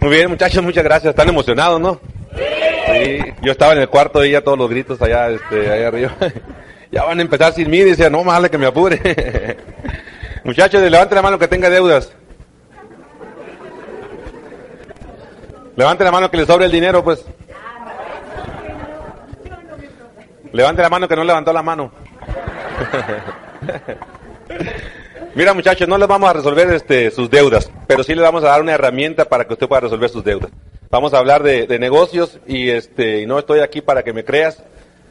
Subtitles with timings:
[0.00, 1.10] Muy bien, muchachos, muchas gracias.
[1.10, 2.00] Están emocionados, ¿no?
[2.36, 3.18] Sí.
[3.42, 6.12] Yo estaba en el cuarto y ya todos los gritos allá, este, allá arriba.
[6.92, 9.00] ya van a empezar sin mí, decía, no, más que me apure.
[10.44, 12.12] muchachos, levanten la mano que tenga deudas.
[15.76, 17.24] Levante la mano que le sobre el dinero, pues.
[20.52, 21.90] Levante la mano que no levantó la mano.
[25.36, 28.50] Mira muchachos, no les vamos a resolver este, sus deudas, pero sí les vamos a
[28.50, 30.52] dar una herramienta para que usted pueda resolver sus deudas.
[30.90, 34.62] Vamos a hablar de, negocios y este, no estoy aquí para que me creas,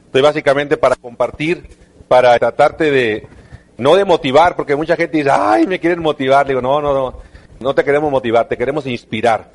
[0.05, 1.67] estoy básicamente para compartir,
[2.07, 3.27] para tratarte de,
[3.77, 6.47] no de motivar, porque mucha gente dice, ay, me quieren motivar.
[6.47, 7.19] Le digo, no, no, no,
[7.59, 9.51] no te queremos motivar, te queremos inspirar.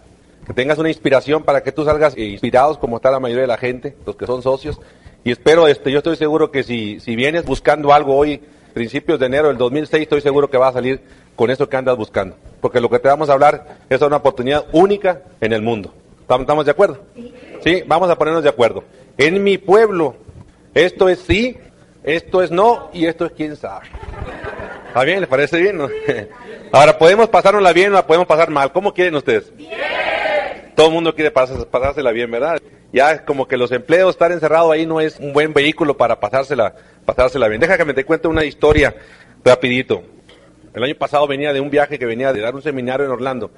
[0.47, 3.57] Que tengas una inspiración para que tú salgas inspirados como está la mayoría de la
[3.57, 4.79] gente, los que son socios.
[5.25, 8.43] Y espero, este, yo estoy seguro que si vienes buscando algo hoy,
[8.79, 11.01] principios de enero del 2006, estoy seguro que va a salir
[11.35, 12.37] con eso que andas buscando.
[12.61, 15.93] Porque lo que te vamos a hablar es una oportunidad única en el mundo.
[16.31, 17.01] ¿Estamos de acuerdo?
[17.65, 18.85] Sí, vamos a ponernos de acuerdo.
[19.17, 20.15] En mi pueblo,
[20.75, 21.57] esto es sí,
[22.05, 23.87] esto es no y esto es quién sabe.
[24.87, 25.19] ¿Está bien?
[25.19, 25.77] ¿Les parece bien?
[25.77, 25.89] No?
[26.73, 28.71] Ahora, ¿podemos pasárnosla bien o la podemos pasar mal?
[28.71, 29.53] ¿Cómo quieren ustedes?
[29.57, 29.73] Bien.
[30.77, 32.61] Todo el mundo quiere pasársela bien, ¿verdad?
[32.93, 36.21] Ya es como que los empleos, estar encerrado ahí no es un buen vehículo para
[36.21, 36.77] pasársela,
[37.09, 37.59] pasársela bien.
[37.59, 38.95] Deja que me te cuente una historia
[39.43, 40.03] rapidito.
[40.75, 43.51] El año pasado venía de un viaje que venía de dar un seminario en Orlando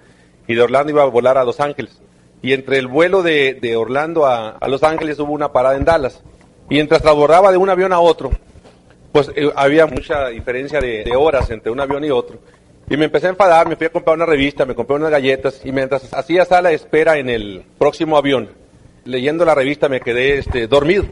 [0.46, 2.00] y de Orlando iba a volar a Los Ángeles.
[2.42, 5.84] Y entre el vuelo de, de Orlando a, a, Los Ángeles hubo una parada en
[5.84, 6.22] Dallas.
[6.70, 8.30] Y mientras transbordaba de un avión a otro,
[9.10, 12.38] pues eh, había mucha diferencia de, de horas entre un avión y otro.
[12.88, 15.60] Y me empecé a enfadar, me fui a comprar una revista, me compré unas galletas
[15.64, 18.50] y mientras hacía sala de espera en el próximo avión,
[19.04, 21.04] leyendo la revista me quedé este, dormido.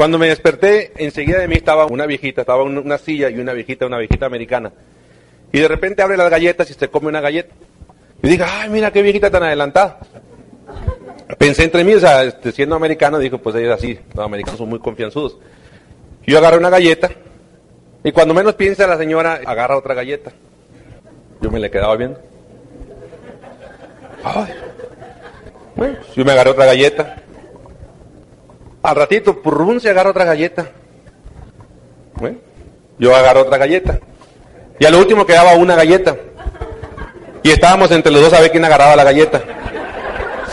[0.00, 3.84] Cuando me desperté, enseguida de mí estaba una viejita, estaba una silla y una viejita,
[3.84, 4.72] una viejita americana.
[5.52, 7.54] Y de repente abre las galletas y se come una galleta.
[8.22, 9.98] Y digo, ay, mira qué viejita tan adelantada.
[11.36, 14.56] Pensé entre mí, o sea, este, siendo americano, dijo, pues ella es así, los americanos
[14.56, 15.36] son muy confianzudos.
[16.26, 17.10] Yo agarré una galleta
[18.02, 20.32] y cuando menos piensa la señora, agarra otra galleta.
[21.42, 22.18] Yo me le quedaba viendo.
[24.24, 24.54] Ay.
[25.76, 27.22] Bueno, yo me agarré otra galleta.
[28.82, 30.70] Al ratito, purrún, se agarra otra galleta.
[32.14, 32.38] Bueno,
[32.98, 33.98] yo agarro otra galleta.
[34.78, 36.16] Y a lo último quedaba una galleta.
[37.42, 39.42] Y estábamos entre los dos a ver quién agarraba la galleta.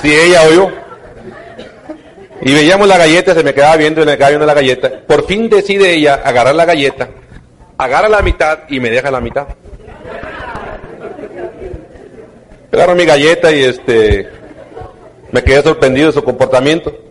[0.01, 0.71] Si ella o yo.
[2.41, 4.91] Y veíamos la galleta, se me quedaba viendo y me quedaba viendo la galleta.
[5.07, 7.09] Por fin decide ella agarrar la galleta,
[7.77, 9.47] agarra la mitad y me deja la mitad.
[12.71, 14.29] Agarro mi galleta y este
[15.31, 17.06] me quedé sorprendido de su comportamiento.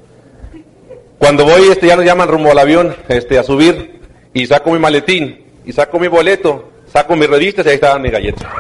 [1.19, 4.00] Cuando voy, este ya nos llaman rumbo al avión, este, a subir,
[4.34, 8.12] y saco mi maletín, y saco mi boleto, saco mis revistas y ahí estaban mis
[8.12, 8.47] galletas.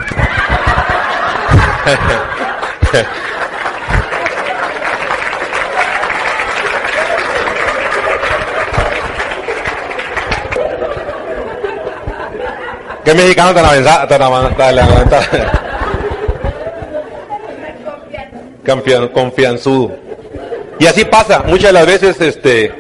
[13.04, 14.08] ¿Qué mexicano tan avanzado?
[19.12, 20.05] Confianzudo.
[20.78, 22.72] Y así pasa, muchas de las veces, este,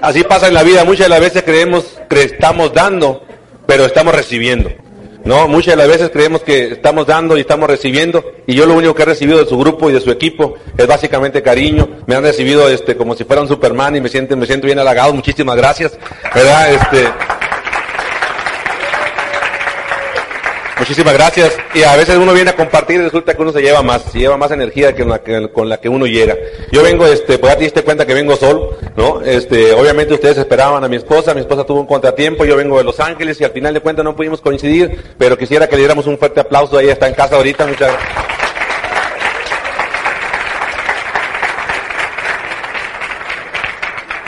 [0.00, 3.24] así pasa en la vida, muchas de las veces creemos que estamos dando,
[3.66, 4.70] pero estamos recibiendo.
[5.24, 8.74] No, muchas de las veces creemos que estamos dando y estamos recibiendo, y yo lo
[8.74, 11.88] único que he recibido de su grupo y de su equipo es básicamente cariño.
[12.06, 14.78] Me han recibido este como si fuera un Superman y me siento, me siento bien
[14.78, 15.12] halagado.
[15.12, 15.98] Muchísimas gracias,
[16.34, 16.72] ¿verdad?
[16.72, 17.08] Este,
[20.90, 21.56] Muchísimas gracias.
[21.72, 24.18] Y a veces uno viene a compartir y resulta que uno se lleva más, se
[24.18, 26.36] lleva más energía que, la que con la que uno llega.
[26.72, 29.20] Yo vengo, este, pues ya te diste cuenta que vengo solo, ¿no?
[29.20, 32.82] Este, obviamente ustedes esperaban a mi esposa, mi esposa tuvo un contratiempo, yo vengo de
[32.82, 36.08] Los Ángeles y al final de cuentas no pudimos coincidir, pero quisiera que le diéramos
[36.08, 38.12] un fuerte aplauso, ella está en casa ahorita, muchas gracias.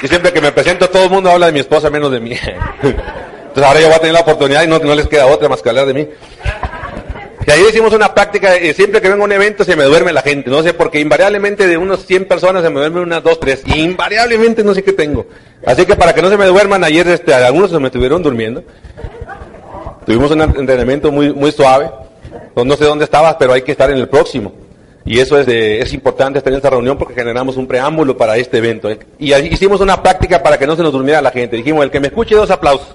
[0.00, 2.36] Y siempre que me presento todo el mundo habla de mi esposa menos de mí.
[3.52, 5.60] Entonces ahora yo voy a tener la oportunidad y no, no les queda otra más
[5.60, 6.08] que hablar de mí.
[7.46, 10.22] Y ahí hicimos una práctica, siempre que vengo a un evento se me duerme la
[10.22, 13.62] gente, no sé, porque invariablemente de unos 100 personas se me duermen unas 2, 3,
[13.76, 15.26] invariablemente no sé qué tengo.
[15.66, 18.62] Así que para que no se me duerman, ayer este, algunos se me estuvieron durmiendo.
[20.06, 21.90] Tuvimos un entrenamiento muy, muy suave,
[22.56, 24.52] no sé dónde estabas, pero hay que estar en el próximo.
[25.04, 28.58] Y eso es, de- es importante tener esta reunión porque generamos un preámbulo para este
[28.58, 28.88] evento.
[28.88, 29.00] ¿eh?
[29.18, 31.56] Y hicimos una práctica para que no se nos durmiera la gente.
[31.56, 32.94] Dijimos, el que me escuche, dos aplausos.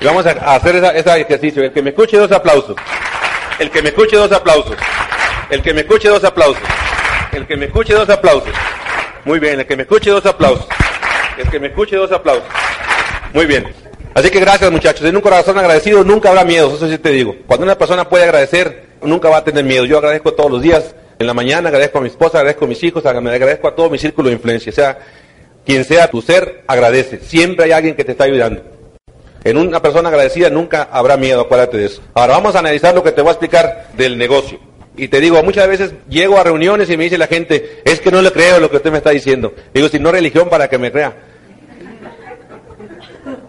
[0.00, 1.62] Y vamos a hacer ese ejercicio.
[1.62, 2.76] El que me escuche, dos aplausos.
[3.58, 4.76] El que me escuche, dos aplausos.
[5.50, 6.62] El que me escuche, dos aplausos.
[7.32, 8.52] El que me escuche, dos aplausos.
[9.24, 10.66] Muy bien, el que me escuche, dos aplausos.
[11.38, 12.44] El que me escuche, dos aplausos.
[13.32, 13.66] Muy bien.
[14.14, 15.06] Así que gracias muchachos.
[15.06, 17.36] En un corazón agradecido nunca habrá miedo, eso sí te digo.
[17.46, 19.84] Cuando una persona puede agradecer, nunca va a tener miedo.
[19.84, 22.82] Yo agradezco todos los días, en la mañana agradezco a mi esposa, agradezco a mis
[22.82, 24.70] hijos, agradezco a todo mi círculo de influencia.
[24.70, 24.98] O sea,
[25.66, 27.18] quien sea tu ser, agradece.
[27.20, 28.75] Siempre hay alguien que te está ayudando.
[29.46, 32.02] En una persona agradecida nunca habrá miedo, acuérdate de eso.
[32.14, 34.58] Ahora vamos a analizar lo que te voy a explicar del negocio.
[34.96, 38.10] Y te digo, muchas veces llego a reuniones y me dice la gente, es que
[38.10, 39.54] no le creo lo que usted me está diciendo.
[39.72, 41.16] Digo, si no religión para que me crea.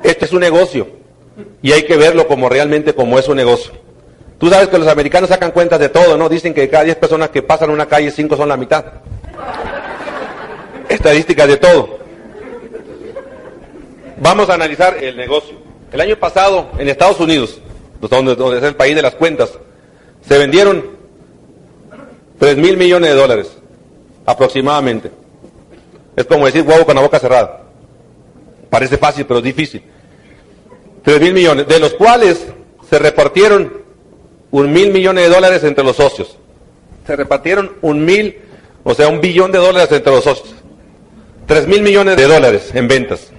[0.03, 0.87] Este es un negocio
[1.63, 3.73] y hay que verlo como realmente como es un negocio.
[4.37, 6.29] Tú sabes que los americanos sacan cuentas de todo, ¿no?
[6.29, 8.85] Dicen que cada 10 personas que pasan una calle, 5 son la mitad.
[10.89, 11.97] Estadísticas de todo.
[14.17, 15.66] Vamos a analizar el negocio.
[15.91, 17.59] El año pasado en Estados Unidos,
[18.01, 19.51] donde, es el país de las cuentas,
[20.27, 20.83] se vendieron
[22.39, 23.51] 3 mil millones de dólares,
[24.25, 25.11] aproximadamente.
[26.15, 27.61] Es como decir huevo con la boca cerrada.
[28.69, 29.81] Parece fácil, pero es difícil.
[31.03, 32.47] 3 mil millones, de los cuales
[32.89, 33.81] se repartieron
[34.51, 36.37] un mil millones de dólares entre los socios.
[37.05, 38.37] Se repartieron un mil,
[38.83, 40.53] o sea, un billón de dólares entre los socios.
[41.45, 43.31] 3 mil millones de dólares en ventas.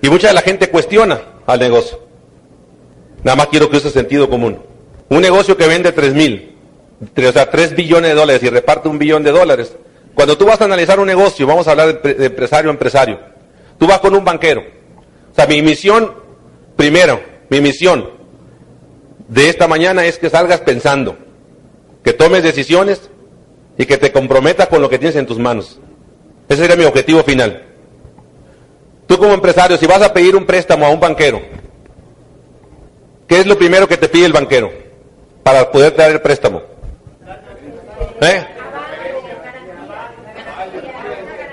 [0.00, 2.00] Y mucha de la gente cuestiona al negocio.
[3.22, 4.58] Nada más quiero que use sentido común.
[5.08, 6.56] Un negocio que vende 3 mil,
[7.16, 9.76] o sea, 3 billones de dólares y reparte un billón de dólares.
[10.14, 12.72] Cuando tú vas a analizar un negocio, vamos a hablar de, pre- de empresario a
[12.72, 13.20] empresario.
[13.78, 14.62] Tú vas con un banquero.
[15.32, 16.12] O sea, mi misión,
[16.76, 17.20] primero,
[17.50, 18.10] mi misión
[19.28, 21.16] de esta mañana es que salgas pensando,
[22.02, 23.10] que tomes decisiones
[23.76, 25.78] y que te comprometas con lo que tienes en tus manos.
[26.48, 27.62] Ese sería mi objetivo final.
[29.06, 31.40] Tú como empresario, si vas a pedir un préstamo a un banquero,
[33.28, 34.72] ¿qué es lo primero que te pide el banquero
[35.42, 36.62] para poder dar el préstamo?
[38.20, 38.46] ¿Eh?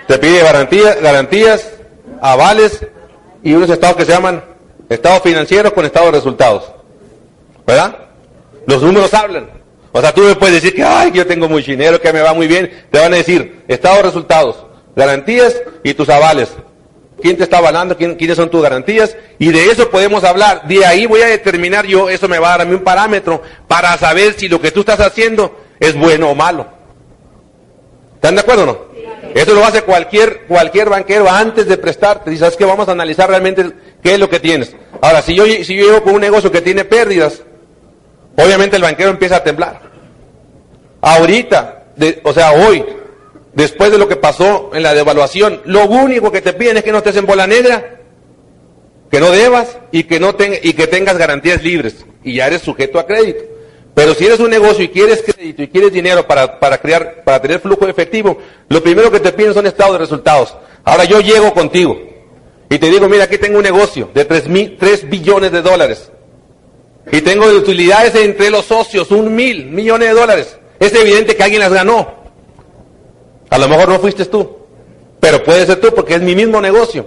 [0.07, 1.71] Te pide garantías, garantías,
[2.21, 2.85] avales
[3.43, 4.43] y unos estados que se llaman
[4.89, 6.71] estados financieros con estados de resultados.
[7.65, 7.97] ¿Verdad?
[8.65, 9.49] Los números hablan.
[9.91, 12.33] O sea, tú me puedes decir que, ay, yo tengo mucho dinero, que me va
[12.33, 12.87] muy bien.
[12.89, 14.65] Te van a decir estados de resultados,
[14.95, 16.49] garantías y tus avales.
[17.23, 17.95] ¿Quién te está avalando?
[17.97, 19.15] ¿Quién- ¿Quiénes son tus garantías?
[19.39, 20.67] Y de eso podemos hablar.
[20.67, 23.41] De ahí voy a determinar yo, eso me va a dar a mí un parámetro
[23.67, 26.67] para saber si lo que tú estás haciendo es bueno o malo.
[28.15, 28.77] ¿Están de acuerdo o no?
[29.33, 32.29] Eso lo hace cualquier, cualquier banquero antes de prestarte.
[32.29, 32.65] Dice, ¿sabes qué?
[32.65, 33.71] Vamos a analizar realmente
[34.03, 34.75] qué es lo que tienes.
[35.01, 37.41] Ahora, si yo, si yo llego con un negocio que tiene pérdidas,
[38.37, 39.79] obviamente el banquero empieza a temblar.
[41.01, 42.83] Ahorita, de- o sea, hoy,
[43.53, 46.91] después de lo que pasó en la devaluación, lo único que te piden es que
[46.91, 47.99] no estés en bola negra,
[49.09, 52.05] que no debas y que, no y que tengas garantías libres.
[52.23, 53.43] Y ya eres sujeto a crédito.
[53.93, 57.41] Pero si eres un negocio y quieres crédito y quieres dinero para, para crear, para
[57.41, 58.39] tener flujo de efectivo,
[58.69, 60.55] lo primero que te piden son estados de resultados.
[60.83, 61.99] Ahora yo llego contigo
[62.69, 66.11] y te digo, mira, aquí tengo un negocio de 3, mil, 3 billones de dólares.
[67.11, 70.57] Y tengo de utilidades entre los socios, un mil millones de dólares.
[70.79, 72.22] Es evidente que alguien las ganó.
[73.53, 74.57] A lo mejor no fuiste tú,
[75.19, 77.05] pero puede ser tú porque es mi mismo negocio.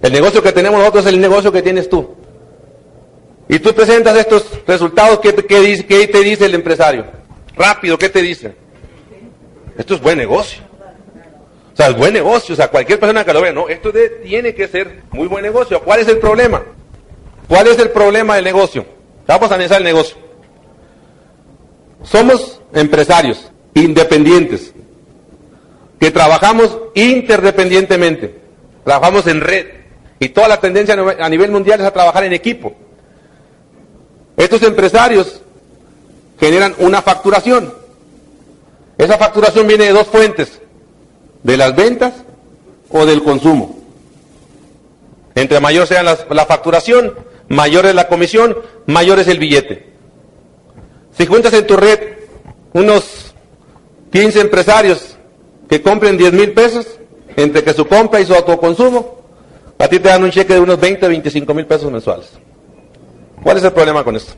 [0.00, 2.16] El negocio que tenemos nosotros es el negocio que tienes tú.
[3.48, 7.04] Y tú presentas estos resultados, ¿qué, te- dice- el empresario?
[7.54, 8.56] Rápido, ¿qué te dice?
[9.78, 10.64] Esto es buen negocio.
[11.72, 12.54] O sea, es buen negocio.
[12.54, 13.92] O sea, cualquier persona que lo vea, no, esto
[14.24, 15.80] tiene que ser muy buen negocio.
[15.84, 16.64] ¿Cuál es el problema?
[17.46, 18.84] ¿Cuál es el problema del negocio?
[19.28, 20.16] Vamos a analizar el negocio.
[22.02, 24.74] Somos empresarios independientes
[26.02, 28.34] que trabajamos interdependientemente,
[28.84, 29.66] trabajamos en red
[30.18, 32.74] y toda la tendencia a nivel mundial es a trabajar en equipo.
[34.36, 35.40] Estos empresarios
[36.40, 37.72] generan una facturación.
[38.98, 40.60] Esa facturación viene de dos fuentes,
[41.44, 42.14] de las ventas
[42.90, 43.78] o del consumo.
[45.36, 47.14] Entre mayor sea la facturación,
[47.46, 48.56] mayor es la comisión,
[48.86, 49.92] mayor es el billete.
[51.16, 52.00] Si juntas en tu red
[52.72, 53.36] unos
[54.10, 55.11] 15 empresarios
[55.72, 56.86] que compren 10 mil pesos,
[57.34, 59.22] entre que su compra y su autoconsumo,
[59.78, 62.30] a ti te dan un cheque de unos 20, 25 mil pesos mensuales.
[63.42, 64.34] ¿Cuál es el problema con esto?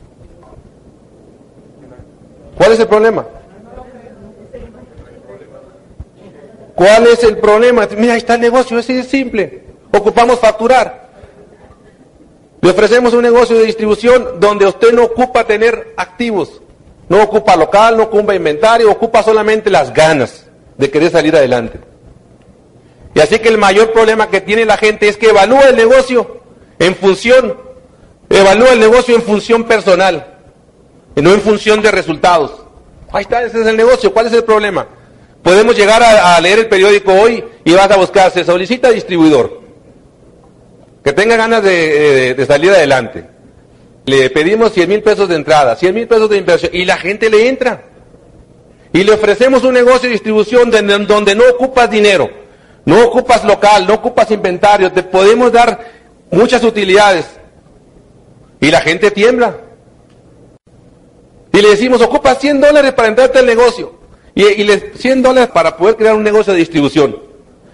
[2.55, 3.25] ¿Cuál es el problema?
[6.73, 7.85] ¿Cuál es el problema?
[7.97, 9.63] Mira, ahí está el negocio, de simple.
[9.91, 11.09] Ocupamos facturar.
[12.61, 16.61] Le ofrecemos un negocio de distribución donde usted no ocupa tener activos.
[17.09, 20.44] No ocupa local, no ocupa inventario, ocupa solamente las ganas
[20.77, 21.79] de querer salir adelante.
[23.13, 26.41] Y así que el mayor problema que tiene la gente es que evalúa el negocio
[26.79, 27.57] en función,
[28.29, 30.35] evalúa el negocio en función personal
[31.15, 32.51] y no en función de resultados.
[33.11, 34.13] Ahí está, ese es el negocio.
[34.13, 34.87] ¿Cuál es el problema?
[35.41, 39.61] Podemos llegar a, leer el periódico hoy y vas a buscar, se solicita distribuidor,
[41.03, 43.25] que tenga ganas de, salir adelante.
[44.05, 47.29] Le pedimos 100 mil pesos de entrada, 100 mil pesos de inversión y la gente
[47.29, 47.83] le entra.
[48.95, 52.29] Y le ofrecemos un negocio de distribución donde no ocupas dinero,
[52.85, 55.77] no ocupas local, no ocupas inventario, te podemos dar
[56.31, 57.25] muchas utilidades.
[58.61, 59.57] Y la gente tiembla.
[61.51, 63.99] Y le decimos, ocupa 100 dólares para entrarte al negocio.
[64.33, 67.17] Y, y le, 100 dólares para poder crear un negocio de distribución.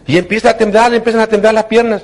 [0.08, 2.02] Y empieza a temblar, empiezan a temblar las piernas.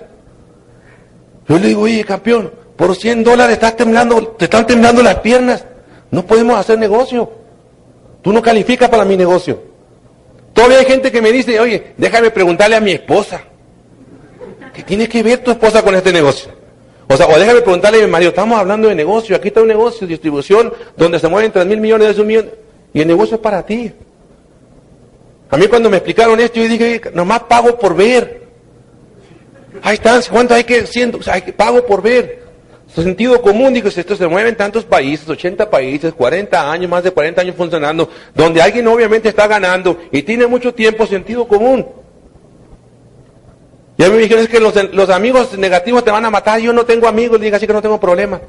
[1.50, 5.66] Yo le digo, oye, campeón, por 100 dólares estás temblando, te están temblando las piernas.
[6.12, 7.47] No podemos hacer negocio.
[8.28, 9.58] Tú no calificas para mi negocio.
[10.52, 13.42] Todavía hay gente que me dice, oye, déjame preguntarle a mi esposa.
[14.74, 16.52] ¿Qué tiene que ver tu esposa con este negocio?
[17.08, 19.70] O sea, o déjame preguntarle a mi marido, estamos hablando de negocio, aquí está un
[19.70, 22.50] negocio de distribución donde se mueven 3 mil millones de un millón,
[22.94, 23.94] y el negocio es para ti.
[25.50, 28.42] A mí cuando me explicaron esto, yo dije, nomás pago por ver.
[29.84, 32.44] Ahí están, ¿cuánto hay que, siendo, o sea, hay que pago por ver.
[32.94, 37.04] Su sentido común, digo, esto se mueve en tantos países, 80 países, 40 años, más
[37.04, 41.86] de 40 años funcionando, donde alguien obviamente está ganando y tiene mucho tiempo sentido común.
[43.98, 47.08] Ya me dijeron, es que los, amigos negativos te van a matar, yo no tengo
[47.08, 48.40] amigos, diga así que no tengo problema.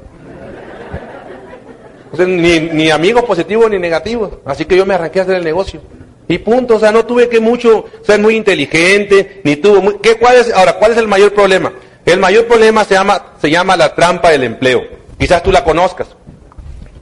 [2.17, 5.81] ni, ni amigos positivos ni negativos, así que yo me arranqué a hacer el negocio.
[6.29, 10.37] Y punto, o sea, no tuve que mucho ser muy inteligente, ni tuvo ¿qué, cuál
[10.37, 11.73] es, ahora, ¿cuál es el mayor problema?
[12.11, 14.81] El mayor problema se llama, se llama la trampa del empleo.
[15.19, 16.07] Quizás tú la conozcas.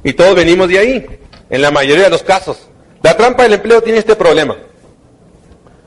[0.03, 2.67] Y todos venimos de ahí, en la mayoría de los casos.
[3.01, 4.57] La trampa del empleo tiene este problema.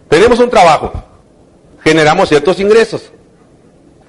[0.09, 0.93] Tenemos un trabajo,
[1.85, 3.13] generamos ciertos ingresos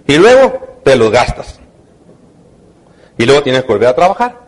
[0.07, 1.59] y luego te los gastas.
[3.17, 4.39] Y luego tienes que volver a trabajar.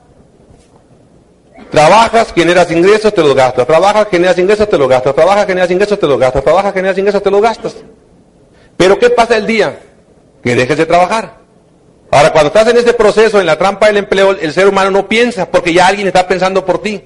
[1.71, 3.67] Trabajas, generas ingresos, te los gastas.
[3.67, 5.13] Trabajas, generas ingresos, te los gastas.
[5.13, 6.43] Trabajas, generas ingresos, te los gastas.
[6.43, 7.75] Trabajas, generas ingresos, te los gastas.
[8.77, 9.77] Pero ¿qué pasa el día?
[10.43, 11.37] Que dejes de trabajar.
[12.11, 15.07] Ahora, cuando estás en este proceso, en la trampa del empleo, el ser humano no
[15.07, 17.01] piensa porque ya alguien está pensando por ti.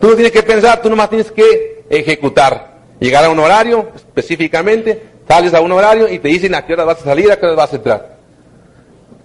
[0.00, 2.74] Tú no tienes que pensar, tú nomás tienes que ejecutar.
[2.98, 6.84] Llegar a un horario específicamente, sales a un horario y te dicen a qué hora
[6.84, 8.16] vas a salir, a qué hora vas a entrar.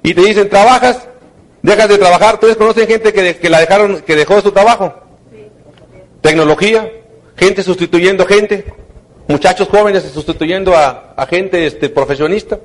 [0.03, 1.07] Y te dicen, trabajas,
[1.61, 2.35] dejas de trabajar.
[2.35, 4.93] ¿Ustedes conocen gente que, la dejaron, que dejó su trabajo?
[6.21, 6.91] Tecnología,
[7.35, 8.65] gente sustituyendo gente,
[9.27, 12.59] muchachos jóvenes sustituyendo a, gente este, profesionista,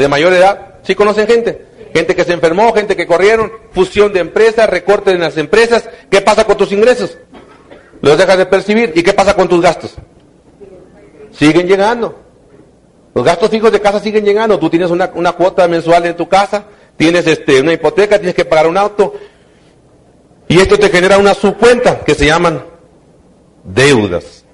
[0.00, 0.74] de mayor edad.
[0.82, 1.66] ¿Sí conocen gente?
[1.94, 5.88] Gente que se enfermó, gente que corrieron, fusión de empresas, recorte en las empresas.
[6.10, 7.16] ¿Qué pasa con tus ingresos?
[8.02, 8.92] Los dejas de percibir.
[8.94, 9.96] ¿Y qué pasa con tus gastos?
[11.38, 12.14] siguen llegando.
[13.14, 14.58] Los gastos fijos de casa siguen llegando.
[14.58, 16.64] Tú tienes una, cuota mensual en tu casa,
[16.96, 19.14] tienes este, una hipoteca, tienes que pagar un auto.
[20.48, 22.64] Y esto te genera una subcuenta que se llaman
[23.64, 24.44] deudas.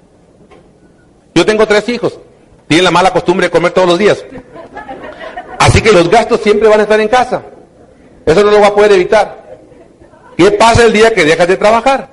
[1.35, 2.19] Yo tengo tres hijos.
[2.67, 4.23] Tienen la mala costumbre de comer todos los días.
[5.63, 7.41] Así que los gastos siempre van a estar en casa.
[8.25, 9.59] Eso no lo va a poder evitar.
[10.35, 12.09] ¿Qué pasa el día que dejas de trabajar?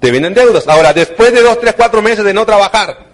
[0.00, 0.66] Te vienen deudas.
[0.66, 3.06] Ahora, después de dos, tres, cuatro meses de no trabajar,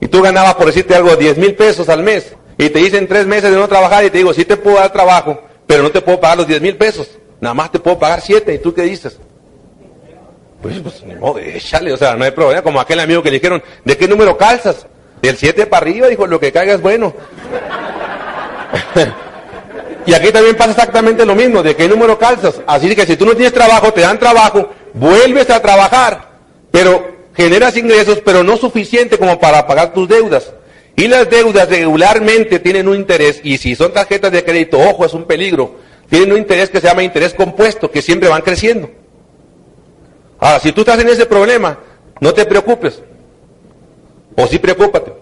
[0.00, 3.26] y tú ganabas, por decirte algo, 10 mil pesos al mes, y te dicen tres
[3.26, 6.00] meses de no trabajar, y te digo, sí te puedo dar trabajo, pero no te
[6.00, 8.82] puedo pagar los 10 mil pesos, nada más te puedo pagar 7, ¿y tú qué
[8.82, 9.18] dices?
[10.62, 13.36] Pues, pues, ni modo, échale, o sea, no hay problema, como aquel amigo que le
[13.36, 14.86] dijeron, ¿de qué número calzas?
[15.20, 17.12] Del 7 para arriba, dijo, lo que caiga es bueno.
[20.06, 22.60] y aquí también pasa exactamente lo mismo, ¿de qué número calzas?
[22.66, 26.30] Así que si tú no tienes trabajo, te dan trabajo, vuelves a trabajar,
[26.70, 30.52] pero generas ingresos, pero no suficiente como para pagar tus deudas.
[30.94, 35.14] Y las deudas regularmente tienen un interés, y si son tarjetas de crédito, ojo, es
[35.14, 35.76] un peligro,
[36.08, 38.90] tienen un interés que se llama interés compuesto, que siempre van creciendo.
[40.38, 41.78] Ahora, si tú estás en ese problema,
[42.20, 43.00] no te preocupes.
[44.36, 45.21] O sí preocúpate.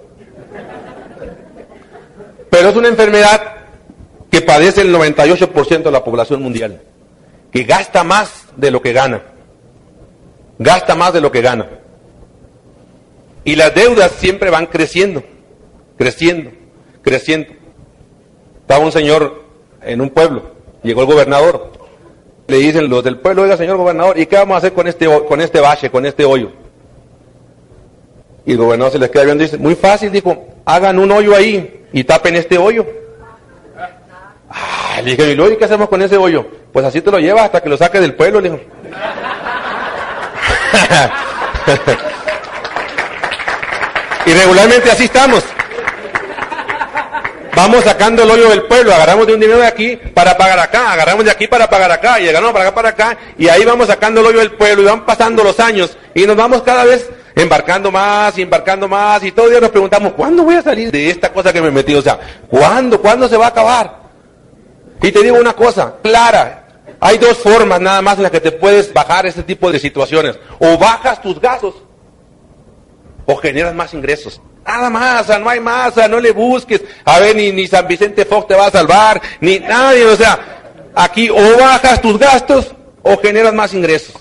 [2.51, 3.41] Pero es una enfermedad
[4.31, 6.83] que padece el 98% de la población mundial,
[7.51, 9.23] que gasta más de lo que gana.
[10.59, 11.67] Gasta más de lo que gana.
[13.45, 15.23] Y las deudas siempre van creciendo,
[15.97, 16.51] creciendo,
[17.03, 17.53] creciendo.
[18.61, 19.45] Estaba un señor
[19.83, 20.51] en un pueblo,
[20.83, 21.73] llegó el gobernador,
[22.47, 25.07] le dicen los del pueblo, oiga señor gobernador, ¿y qué vamos a hacer con este,
[25.27, 26.53] con este bache, con este hoyo?
[28.45, 31.35] Y el gobernador se les queda viendo y dice, muy fácil, dijo, hagan un hoyo
[31.35, 32.87] ahí y tapen este hoyo.
[34.49, 36.47] Ah, le dije, ¿y qué hacemos con ese hoyo?
[36.73, 38.51] Pues así te lo llevas hasta que lo saques del pueblo, le
[44.27, 45.45] y regularmente así estamos.
[47.55, 50.93] Vamos sacando el hoyo del pueblo, agarramos de un dinero de aquí para pagar acá,
[50.93, 53.89] agarramos de aquí para pagar acá, y agarramos para acá para acá, y ahí vamos
[53.89, 57.11] sacando el hoyo del pueblo, y van pasando los años, y nos vamos cada vez
[57.43, 60.91] embarcando más, y embarcando más, y todo el día nos preguntamos, ¿cuándo voy a salir
[60.91, 61.95] de esta cosa que me metí?
[61.95, 62.19] O sea,
[62.49, 63.01] ¿cuándo?
[63.01, 64.01] ¿Cuándo se va a acabar?
[65.03, 66.61] Y te digo una cosa, clara,
[67.01, 70.39] hay dos formas nada más en las que te puedes bajar este tipo de situaciones.
[70.59, 71.75] O bajas tus gastos,
[73.25, 74.41] o generas más ingresos.
[74.67, 76.83] Nada más, no hay más, no le busques.
[77.05, 80.93] A ver, ni, ni San Vicente Fox te va a salvar, ni nadie, o sea,
[80.95, 84.15] aquí o bajas tus gastos o generas más ingresos.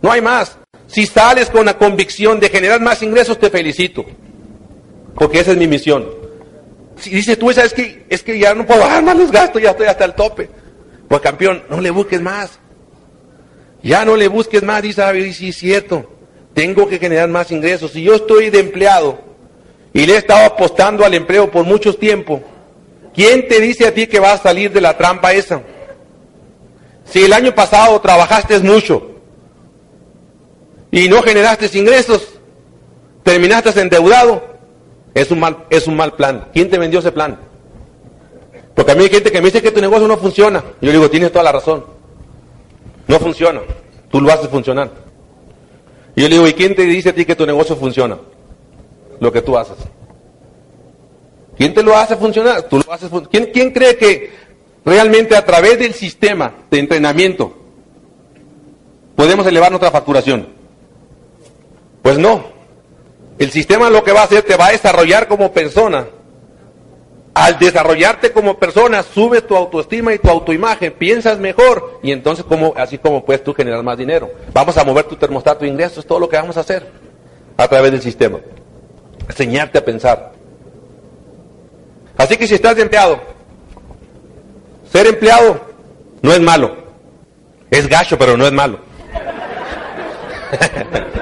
[0.00, 0.56] No hay más.
[0.92, 4.04] Si sales con la convicción de generar más ingresos, te felicito.
[5.14, 6.06] Porque esa es mi misión.
[6.96, 9.70] Si dices tú, es que, es que ya no puedo bajar más los gastos, ya
[9.70, 10.50] estoy hasta el tope.
[11.08, 12.58] Pues campeón, no le busques más.
[13.82, 16.12] Ya no le busques más, dice, a ver, sí es cierto.
[16.52, 17.92] Tengo que generar más ingresos.
[17.92, 19.18] Si yo estoy de empleado
[19.94, 22.42] y le he estado apostando al empleo por mucho tiempo,
[23.14, 25.62] ¿quién te dice a ti que vas a salir de la trampa esa?
[27.06, 29.11] Si el año pasado trabajaste mucho
[30.92, 32.28] y no generaste ingresos,
[33.22, 34.44] terminaste endeudado,
[35.14, 36.48] es un mal, es un mal plan.
[36.52, 37.40] ¿Quién te vendió ese plan?
[38.74, 40.62] Porque a mí hay gente que me dice que tu negocio no funciona.
[40.82, 41.84] Yo digo, tienes toda la razón.
[43.08, 43.62] No funciona.
[44.10, 44.90] Tú lo haces funcionar.
[46.14, 48.18] Y yo le digo, ¿y quién te dice a ti que tu negocio funciona?
[49.18, 49.76] Lo que tú haces.
[51.56, 52.64] ¿Quién te lo hace funcionar?
[52.64, 54.30] Tú lo haces ¿Quién, ¿Quién cree que
[54.84, 57.56] realmente a través del sistema de entrenamiento
[59.16, 60.60] podemos elevar nuestra facturación?
[62.02, 62.44] Pues no.
[63.38, 66.06] El sistema lo que va a hacer te va a desarrollar como persona.
[67.34, 72.44] Al desarrollarte como persona, subes tu autoestima y tu autoimagen, piensas mejor y entonces
[72.76, 74.30] así como puedes tú generar más dinero.
[74.52, 76.86] Vamos a mover tu termostato de ingresos, es todo lo que vamos a hacer
[77.56, 78.38] a través del sistema.
[79.28, 80.32] Enseñarte a pensar.
[82.18, 83.18] Así que si estás empleado,
[84.92, 85.58] ser empleado
[86.20, 86.76] no es malo.
[87.70, 88.78] Es gacho, pero no es malo.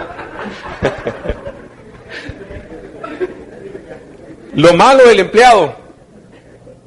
[4.55, 5.75] Lo malo del empleado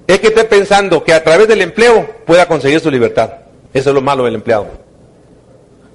[0.06, 3.32] es que esté pensando que a través del empleo pueda conseguir su libertad.
[3.74, 4.68] Eso es lo malo del empleado.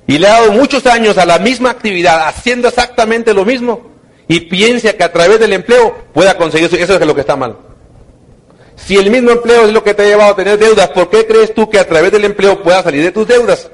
[0.07, 3.91] Y le ha dado muchos años a la misma actividad, haciendo exactamente lo mismo,
[4.27, 6.77] y piensa que a través del empleo pueda conseguir su...
[6.77, 7.57] Eso es lo que está mal.
[8.77, 11.27] Si el mismo empleo es lo que te ha llevado a tener deudas, ¿por qué
[11.27, 13.71] crees tú que a través del empleo puedas salir de tus deudas?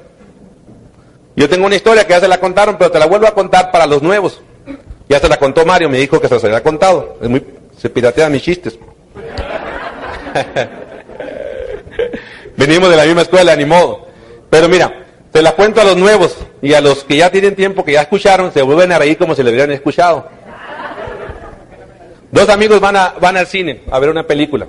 [1.35, 3.71] Yo tengo una historia que ya se la contaron, pero te la vuelvo a contar
[3.71, 4.41] para los nuevos.
[5.09, 7.17] Ya se la contó Mario, me dijo que se la había contado.
[7.21, 7.43] Es muy,
[7.77, 8.79] se piratean mis chistes.
[12.57, 14.07] Venimos de la misma escuela, ni modo.
[14.49, 17.83] Pero mira, te la cuento a los nuevos y a los que ya tienen tiempo,
[17.83, 20.29] que ya escucharon, se vuelven a reír como si le hubieran escuchado.
[22.31, 24.65] Dos amigos van, a, van al cine a ver una película.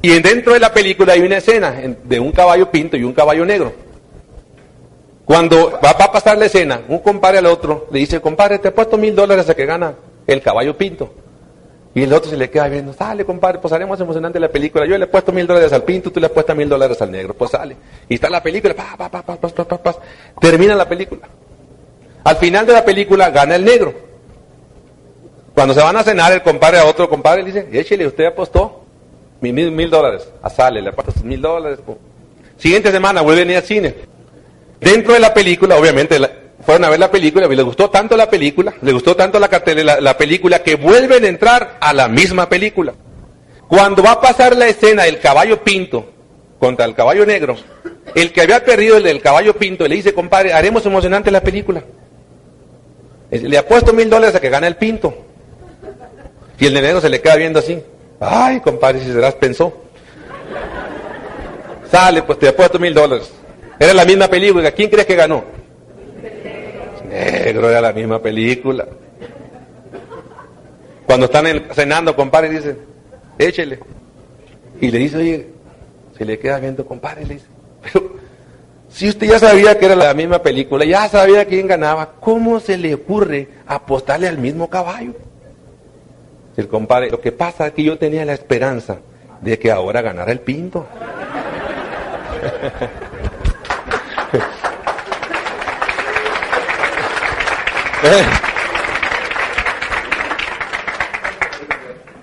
[0.00, 3.44] Y dentro de la película hay una escena de un caballo pinto y un caballo
[3.44, 3.72] negro.
[5.28, 8.70] Cuando va, a pasar la escena, un compadre al otro le dice, compadre, te he
[8.70, 9.92] puesto mil dólares a que gana
[10.26, 11.12] el caballo pinto.
[11.94, 14.86] Y el otro se le queda viendo, sale compadre, pues haremos emocionante la película.
[14.86, 17.10] Yo le he puesto mil dólares al pinto, tú le has puesto mil dólares al
[17.10, 17.76] negro, pues sale.
[18.08, 19.96] Y está la película, pa, pa, pa, pa, pa, pa, pa,
[20.40, 21.28] termina la película.
[22.24, 23.92] Al final de la película gana el negro.
[25.54, 28.82] Cuando se van a cenar, el compadre a otro compadre le dice, échele, usted apostó
[29.42, 30.26] mil, mil, dólares.
[30.40, 31.80] A sale, le apuestas mil dólares.
[32.56, 34.17] Siguiente semana vuelve a venir al cine.
[34.80, 36.18] Dentro de la película, obviamente,
[36.64, 39.48] fueron a ver la película y les gustó tanto la película, les gustó tanto la,
[39.84, 42.94] la, la película que vuelven a entrar a la misma película.
[43.68, 46.12] Cuando va a pasar la escena del caballo pinto
[46.58, 47.56] contra el caballo negro,
[48.14, 51.82] el que había perdido el del caballo pinto le dice, compadre, haremos emocionante la película.
[53.30, 55.14] Le apuesto mil dólares a que gane el pinto.
[56.58, 57.78] Y el negro se le queda viendo así.
[58.20, 59.72] Ay, compadre, si serás pensó.
[61.90, 63.30] Sale, pues te apuesto mil dólares.
[63.78, 64.72] Era la misma película.
[64.72, 65.44] ¿Quién crees que ganó?
[67.08, 68.86] Negro era la misma película.
[71.06, 72.76] Cuando están cenando, compadre, dice,
[73.38, 73.78] échele.
[74.80, 75.46] Y le dice, oye,
[76.16, 77.46] se le queda viendo, compadre, le dice,
[77.82, 78.12] pero
[78.90, 82.76] si usted ya sabía que era la misma película, ya sabía quién ganaba, ¿cómo se
[82.76, 85.14] le ocurre apostarle al mismo caballo?
[86.56, 88.98] El compadre, lo que pasa es que yo tenía la esperanza
[89.40, 90.86] de que ahora ganara el pinto.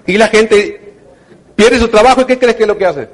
[0.08, 0.82] Y la gente
[1.56, 3.10] pierde su trabajo y ¿qué crees que es lo que hace?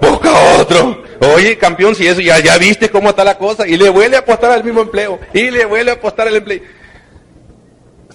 [0.00, 1.02] Busca otro.
[1.34, 3.66] Oye, campeón, si eso ya, ya viste cómo está la cosa.
[3.66, 5.18] Y le vuelve a apostar al mismo empleo.
[5.32, 6.60] Y le vuelve a apostar al empleo.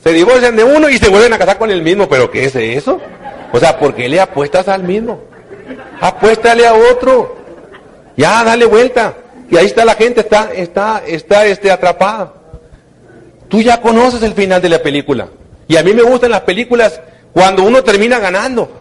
[0.04, 2.10] Se divorcian de uno y se vuelven a casar con el mismo.
[2.10, 3.00] ¿Pero qué es eso?
[3.54, 5.22] O sea, ¿por qué le apuestas al mismo?
[6.00, 7.38] Apuéstale a otro.
[8.18, 9.16] Ya, dale vuelta.
[9.52, 12.34] Y ahí está la gente, está, está, está este, atrapada.
[13.50, 15.28] Tú ya conoces el final de la película.
[15.68, 17.02] Y a mí me gustan las películas
[17.34, 18.72] cuando uno termina ganando.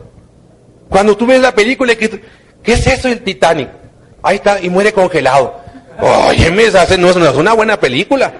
[0.88, 2.22] Cuando tú ves la película que,
[2.62, 3.68] ¿qué es eso el Titanic?
[4.22, 5.60] Ahí está, y muere congelado.
[5.98, 8.32] Oye, me no, no es una buena película.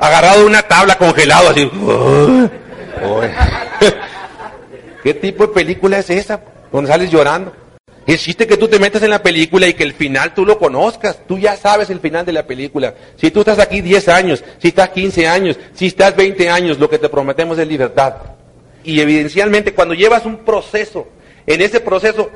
[0.00, 1.70] Agarrado una tabla congelado así.
[5.02, 6.40] ¿Qué tipo de película es esa?
[6.72, 7.52] Donde sales llorando.
[8.06, 11.18] Existe que tú te metas en la película y que el final tú lo conozcas.
[11.26, 12.94] Tú ya sabes el final de la película.
[13.16, 16.88] Si tú estás aquí 10 años, si estás 15 años, si estás 20 años, lo
[16.88, 18.14] que te prometemos es libertad.
[18.84, 21.08] Y evidencialmente cuando llevas un proceso,
[21.46, 22.30] en ese proceso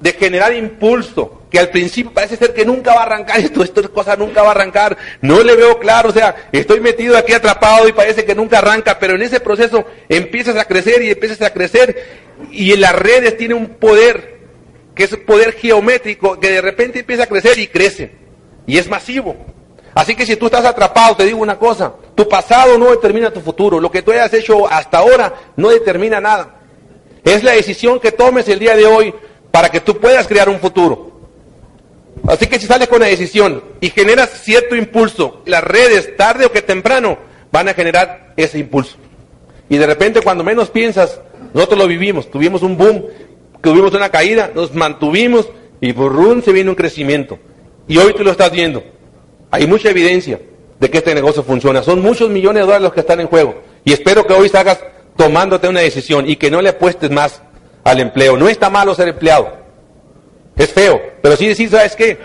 [0.00, 3.92] de generar impulso, que al principio parece ser que nunca va a arrancar, esto, esto
[3.92, 7.86] cosa nunca va a arrancar, no le veo claro, o sea, estoy metido aquí atrapado
[7.86, 11.52] y parece que nunca arranca, pero en ese proceso empiezas a crecer y empiezas a
[11.52, 14.39] crecer y en las redes tiene un poder,
[15.00, 18.12] que es poder geométrico, que de repente empieza a crecer y crece,
[18.66, 19.34] y es masivo.
[19.94, 23.40] Así que si tú estás atrapado, te digo una cosa, tu pasado no determina tu
[23.40, 26.54] futuro, lo que tú hayas hecho hasta ahora no determina nada.
[27.24, 29.14] Es la decisión que tomes el día de hoy
[29.50, 31.12] para que tú puedas crear un futuro.
[32.28, 36.52] Así que si sales con la decisión y generas cierto impulso, las redes tarde o
[36.52, 37.16] que temprano
[37.50, 38.98] van a generar ese impulso.
[39.70, 41.22] Y de repente cuando menos piensas,
[41.54, 43.06] nosotros lo vivimos, tuvimos un boom,
[43.62, 45.48] tuvimos una caída, nos mantuvimos
[45.80, 47.38] y por run se viene un crecimiento.
[47.88, 48.82] Y hoy tú lo estás viendo.
[49.50, 50.40] Hay mucha evidencia
[50.78, 51.82] de que este negocio funciona.
[51.82, 53.62] Son muchos millones de dólares los que están en juego.
[53.84, 54.80] Y espero que hoy salgas
[55.16, 57.42] tomándote una decisión y que no le apuestes más
[57.84, 58.36] al empleo.
[58.36, 59.52] No está malo ser empleado.
[60.56, 61.00] Es feo.
[61.22, 62.18] Pero sí decir, ¿sabes qué?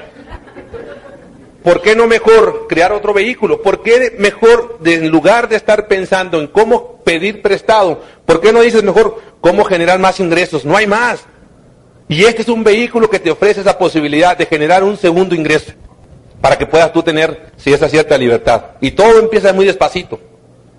[1.65, 3.63] ¿Por qué no mejor crear otro vehículo?
[3.63, 8.61] ¿Por qué mejor, en lugar de estar pensando en cómo pedir prestado, ¿por qué no
[8.61, 10.63] dices mejor cómo generar más ingresos?
[10.63, 11.25] No hay más.
[12.07, 15.73] Y este es un vehículo que te ofrece esa posibilidad de generar un segundo ingreso
[16.39, 18.65] para que puedas tú tener si esa cierta libertad.
[18.79, 20.19] Y todo empieza muy despacito,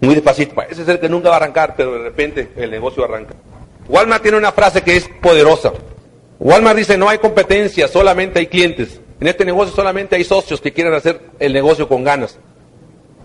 [0.01, 0.55] muy despacito.
[0.55, 3.35] Parece ser que nunca va a arrancar, pero de repente el negocio arranca.
[3.89, 5.73] Walmart tiene una frase que es poderosa.
[6.39, 9.01] Walmart dice, no hay competencia, solamente hay clientes.
[9.21, 12.39] En este negocio solamente hay socios que quieren hacer el negocio con ganas.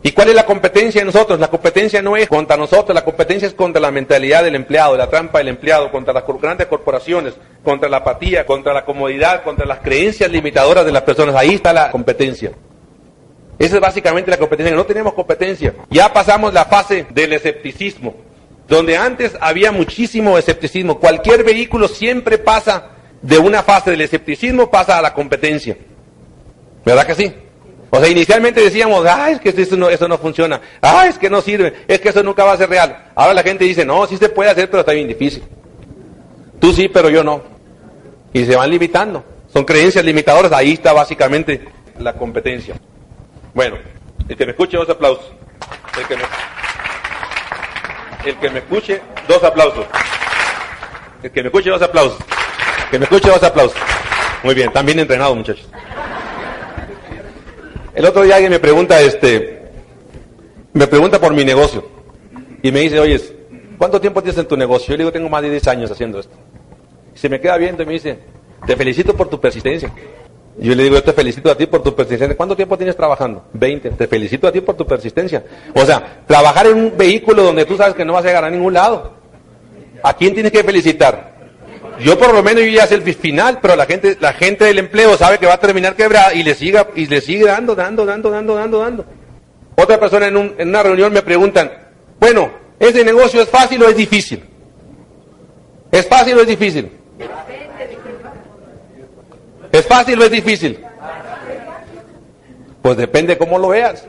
[0.03, 1.39] ¿Y cuál es la competencia de nosotros?
[1.39, 5.09] La competencia no es contra nosotros, la competencia es contra la mentalidad del empleado, la
[5.09, 9.79] trampa del empleado, contra las grandes corporaciones, contra la apatía, contra la comodidad, contra las
[9.79, 11.35] creencias limitadoras de las personas.
[11.35, 12.51] Ahí está la competencia.
[13.59, 14.75] Esa es básicamente la competencia.
[14.75, 15.75] No tenemos competencia.
[15.91, 18.15] Ya pasamos la fase del escepticismo,
[18.67, 20.99] donde antes había muchísimo escepticismo.
[20.99, 22.89] Cualquier vehículo siempre pasa
[23.21, 25.77] de una fase del escepticismo, pasa a la competencia.
[26.85, 27.33] ¿Verdad que sí?
[27.93, 31.41] O sea, inicialmente decíamos, ah, es que eso no, no funciona, ah, es que no
[31.41, 33.11] sirve, es que eso nunca va a ser real.
[33.15, 35.43] Ahora la gente dice, no, sí se puede hacer, pero está bien difícil.
[36.59, 37.43] Tú sí, pero yo no.
[38.31, 39.25] Y se van limitando.
[39.51, 41.67] Son creencias limitadoras, ahí está básicamente
[41.99, 42.75] la competencia.
[43.53, 43.77] Bueno,
[44.29, 45.33] el que me escuche, dos aplausos.
[45.99, 46.23] El que me,
[48.25, 49.85] el que me escuche, dos aplausos.
[51.21, 52.19] El que me escuche, dos aplausos.
[52.91, 53.79] Que me escuche, dos aplausos.
[54.43, 55.65] Muy bien, están bien entrenados, muchachos.
[57.95, 59.61] El otro día alguien me pregunta, este,
[60.73, 61.87] me pregunta por mi negocio.
[62.61, 63.19] Y me dice, oye,
[63.77, 64.89] ¿cuánto tiempo tienes en tu negocio?
[64.89, 66.35] Yo le digo, tengo más de 10 años haciendo esto.
[67.13, 68.19] Se me queda viendo y me dice,
[68.67, 69.89] te felicito por tu persistencia.
[70.57, 72.35] Yo le digo, yo te felicito a ti por tu persistencia.
[72.35, 73.45] ¿Cuánto tiempo tienes trabajando?
[73.53, 73.91] 20.
[73.91, 75.45] Te felicito a ti por tu persistencia.
[75.73, 78.49] O sea, trabajar en un vehículo donde tú sabes que no vas a llegar a
[78.49, 79.13] ningún lado.
[80.03, 81.40] ¿A quién tienes que felicitar?
[82.03, 84.79] Yo por lo menos yo ya sé el final, pero la gente, la gente del
[84.79, 88.05] empleo sabe que va a terminar quebrada y le siga, y le sigue dando, dando,
[88.05, 89.05] dando, dando, dando, dando.
[89.75, 91.71] Otra persona en, un, una reunión me preguntan,
[92.19, 94.43] bueno, ¿ese negocio es fácil o es difícil?
[95.91, 96.91] ¿Es fácil o es difícil?
[99.71, 100.79] ¿Es fácil o es difícil?
[102.81, 104.05] Pues depende de cómo lo veas.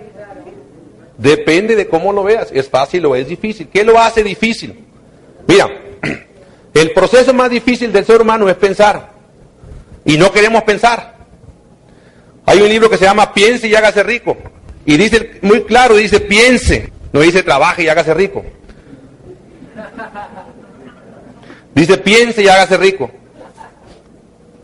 [1.18, 2.50] Depende de cómo lo veas.
[2.52, 3.68] ¿Es fácil o es difícil?
[3.68, 4.84] ¿Qué lo hace difícil?
[5.46, 5.68] Mira,
[6.74, 9.12] el proceso más difícil del ser humano es pensar.
[10.04, 11.14] Y no queremos pensar.
[12.46, 14.36] Hay un libro que se llama Piense y hágase rico.
[14.84, 18.44] Y dice muy claro, dice piense, no dice trabaje y hágase rico.
[21.74, 23.10] Dice piense y hágase rico.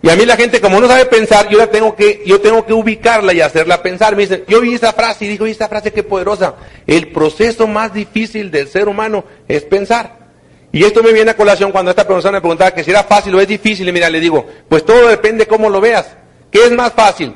[0.00, 2.64] Y a mí la gente, como no sabe pensar, yo la tengo que, yo tengo
[2.64, 4.14] que ubicarla y hacerla pensar.
[4.14, 6.54] Me dice, yo vi esa frase y digo, esta frase qué poderosa.
[6.86, 10.27] El proceso más difícil del ser humano es pensar.
[10.70, 13.34] Y esto me viene a colación cuando esta persona me preguntaba que si era fácil
[13.34, 13.88] o es difícil.
[13.88, 16.16] Y mira, le digo, pues todo depende cómo lo veas.
[16.50, 17.34] ¿Qué es más fácil?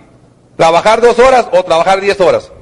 [0.56, 2.52] ¿Trabajar dos horas o trabajar diez horas?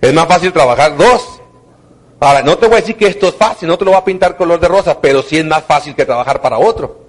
[0.00, 1.40] Es más fácil trabajar dos.
[2.20, 4.04] Ahora, no te voy a decir que esto es fácil, no te lo voy a
[4.04, 7.06] pintar color de rosa, pero sí es más fácil que trabajar para otro.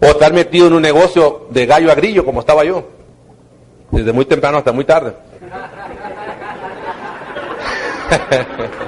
[0.00, 2.88] O estar metido en un negocio de gallo a grillo, como estaba yo.
[3.90, 5.14] Desde muy temprano hasta muy tarde.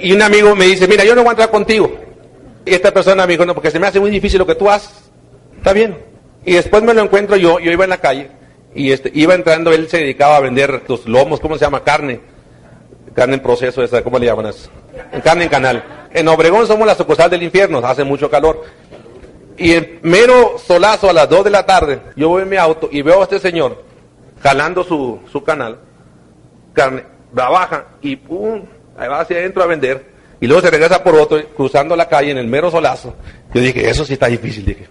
[0.00, 1.92] y un amigo me dice, mira, yo no voy a entrar contigo.
[2.64, 4.68] Y esta persona me dijo, no, porque se me hace muy difícil lo que tú
[4.70, 4.90] haces.
[5.56, 5.96] Está bien.
[6.44, 8.30] Y después me lo encuentro yo, yo iba en la calle,
[8.74, 11.82] y este, iba entrando, él se dedicaba a vender tus lomos, ¿cómo se llama?
[11.82, 12.20] Carne.
[13.14, 14.70] Carne en proceso, esa, ¿cómo le llaman eso?
[15.24, 16.08] Carne en canal.
[16.12, 18.64] En Obregón somos la sucursal del infierno, hace mucho calor.
[19.56, 22.88] Y en mero solazo a las 2 de la tarde, yo voy en mi auto
[22.92, 23.84] y veo a este señor
[24.40, 25.78] jalando su, su canal,
[26.72, 28.62] carne, la baja y pum,
[28.98, 30.18] ahí va hacia adentro a vender.
[30.40, 33.14] Y luego se regresa por otro, cruzando la calle en el mero solazo.
[33.52, 34.88] Yo dije, eso sí está difícil, dije.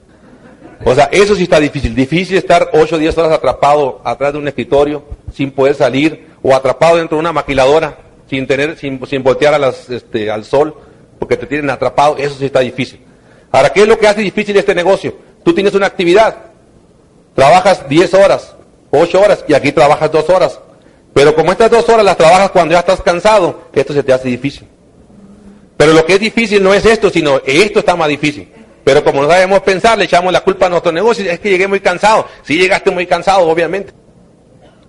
[0.84, 1.96] O sea, eso sí está difícil.
[1.96, 6.56] Difícil estar 8 o 10 horas atrapado atrás de un escritorio, sin poder salir, o
[6.56, 7.98] atrapado dentro de una maquiladora,
[8.30, 10.76] sin tener, sin, sin voltear a las, este, al sol,
[11.18, 12.18] porque te tienen atrapado.
[12.18, 13.00] Eso sí está difícil.
[13.52, 15.16] Ahora, ¿qué es lo que hace difícil este negocio?
[15.44, 16.36] Tú tienes una actividad,
[17.34, 18.56] trabajas 10 horas,
[18.92, 20.60] 8 horas, y aquí trabajas 2 horas.
[21.18, 24.28] Pero como estas 2 horas las trabajas cuando ya estás cansado, esto se te hace
[24.28, 24.68] difícil.
[25.76, 28.48] Pero lo que es difícil no es esto, sino esto está más difícil.
[28.84, 31.28] Pero como no sabemos pensar, le echamos la culpa a nuestro negocio.
[31.28, 32.28] Es que llegué muy cansado.
[32.44, 33.94] Sí llegaste muy cansado, obviamente.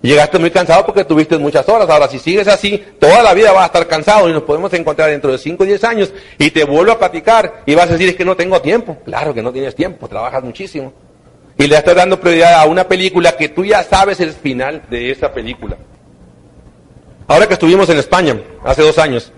[0.03, 1.89] Llegaste muy cansado porque tuviste muchas horas.
[1.89, 5.09] Ahora, si sigues así, toda la vida vas a estar cansado y nos podemos encontrar
[5.09, 8.07] dentro de 5 o 10 años y te vuelvo a platicar y vas a decir
[8.07, 8.99] es que no tengo tiempo.
[9.03, 10.93] Claro que no tienes tiempo, trabajas muchísimo.
[11.57, 15.09] Y le estás dando prioridad a una película que tú ya sabes el final de
[15.09, 15.75] esa película.
[17.29, 19.31] Ahora que estuvimos en España, hace dos años,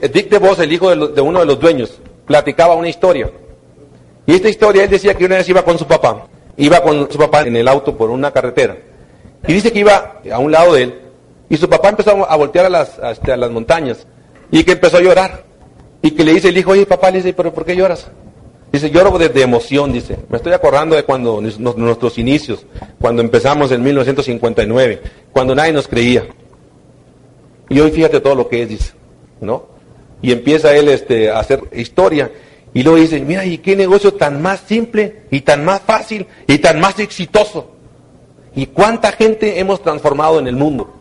[0.00, 3.30] Dick de Vos, el hijo de, uno de los dueños, platicaba una historia.
[4.24, 7.18] Y esta historia él decía que una vez iba con su papá, iba con su
[7.18, 8.78] papá en el auto por una carretera.
[9.46, 11.00] Y dice que iba a un lado de él
[11.50, 14.06] y su papá empezó a voltear las, este, a las montañas
[14.50, 15.44] y que empezó a llorar.
[16.00, 18.06] Y que le dice el hijo, oye papá, le dice, pero ¿por qué lloras?
[18.72, 20.16] Dice, lloro de, de emoción, dice.
[20.30, 22.64] Me estoy acordando de cuando nuestros inicios,
[22.98, 26.24] cuando empezamos en 1959, cuando nadie nos creía.
[27.68, 28.92] Y hoy fíjate todo lo que es, dice,
[29.40, 29.66] ¿no?
[30.22, 32.30] Y empieza él este, a hacer historia.
[32.72, 36.58] Y luego dice, mira, ¿y qué negocio tan más simple y tan más fácil y
[36.58, 37.72] tan más exitoso?
[38.54, 40.94] ¿Y cuánta gente hemos transformado en el mundo?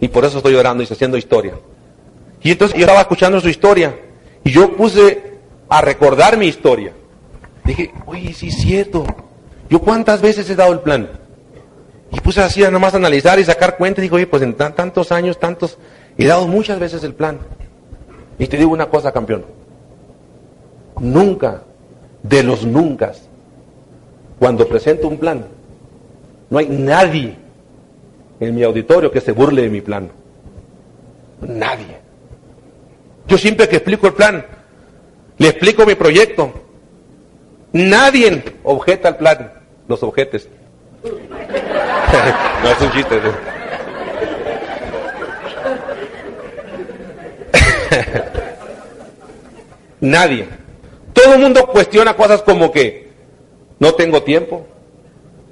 [0.00, 1.54] Y por eso estoy orando y haciendo historia.
[2.42, 3.94] Y entonces yo estaba escuchando su historia
[4.42, 5.38] y yo puse
[5.68, 6.92] a recordar mi historia.
[7.64, 9.06] Dije, oye, sí es cierto.
[9.70, 11.08] ¿Yo cuántas veces he dado el plan?
[12.12, 14.02] Y puse así a nomás analizar y sacar cuentas.
[14.02, 15.78] Digo, oye, pues en tantos años, tantos,
[16.18, 17.38] he dado muchas veces el plan.
[18.38, 19.44] Y te digo una cosa, campeón.
[21.00, 21.62] Nunca,
[22.22, 23.12] de los nunca,
[24.38, 25.46] cuando presento un plan,
[26.50, 27.36] no hay nadie
[28.40, 30.10] en mi auditorio que se burle de mi plan.
[31.40, 31.96] Nadie.
[33.26, 34.44] Yo siempre que explico el plan,
[35.38, 36.52] le explico mi proyecto.
[37.72, 39.52] Nadie objeta el plan,
[39.88, 40.48] los objetes.
[41.04, 43.20] No es un chiste.
[43.20, 43.32] ¿no?
[50.00, 50.48] Nadie.
[51.12, 53.10] Todo el mundo cuestiona cosas como que
[53.78, 54.66] no tengo tiempo,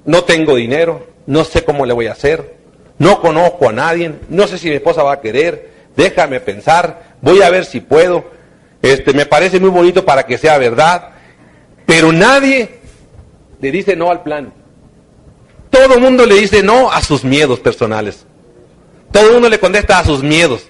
[0.05, 2.57] no tengo dinero, no sé cómo le voy a hacer,
[2.99, 7.43] no conozco a nadie, no sé si mi esposa va a querer, déjame pensar, voy
[7.43, 8.25] a ver si puedo,
[8.83, 11.11] este, me parece muy bonito para que sea verdad,
[11.87, 12.71] pero nadie
[13.61, 14.60] le dice no al plan.
[15.71, 18.27] Todo el mundo le dice no a sus miedos personales.
[19.13, 20.69] Todo el mundo le contesta a sus miedos.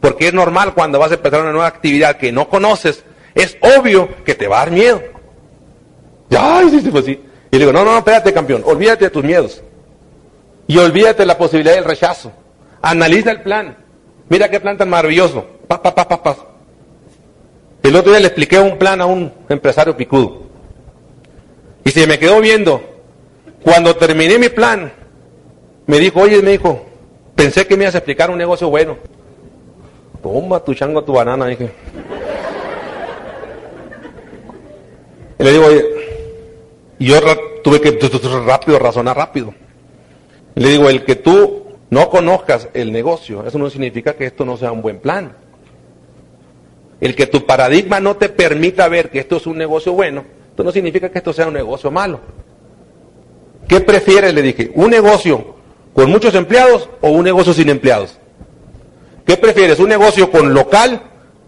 [0.00, 3.04] Porque es normal cuando vas a empezar una nueva actividad que no conoces,
[3.34, 5.02] es obvio que te va a dar miedo.
[6.36, 7.20] Ay, sí, sí, pues sí.
[7.50, 9.62] Y le digo, no, no, no, espérate, campeón, olvídate de tus miedos.
[10.66, 12.32] Y olvídate de la posibilidad del rechazo.
[12.82, 13.76] Analiza el plan.
[14.28, 15.46] Mira qué plan tan maravilloso.
[15.68, 16.36] Pa, pa, pa, pa, pa.
[17.82, 20.42] El otro día le expliqué un plan a un empresario picudo.
[21.84, 22.95] Y se me quedó viendo.
[23.66, 24.92] Cuando terminé mi plan,
[25.86, 26.86] me dijo, oye, me dijo,
[27.34, 28.96] pensé que me ibas a explicar un negocio bueno.
[30.22, 31.72] Toma tu chango, tu banana, dije.
[35.38, 35.84] Le digo, oye,
[37.00, 37.18] yo
[37.64, 37.98] tuve que
[38.46, 39.52] rápido, razonar rápido.
[40.54, 44.56] Le digo, el que tú no conozcas el negocio, eso no significa que esto no
[44.56, 45.32] sea un buen plan.
[47.00, 50.62] El que tu paradigma no te permita ver que esto es un negocio bueno, esto
[50.62, 52.45] no significa que esto sea un negocio malo.
[53.68, 54.32] ¿Qué prefieres?
[54.34, 55.56] Le dije, un negocio
[55.96, 58.18] con muchos empleados o un negocio sin empleados?
[59.24, 61.02] ¿Qué prefieres, un negocio con local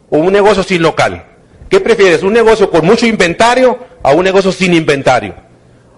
[0.09, 1.27] o un negocio sin local?
[1.69, 5.35] ¿Qué prefieres, un negocio con mucho inventario a un negocio sin inventario?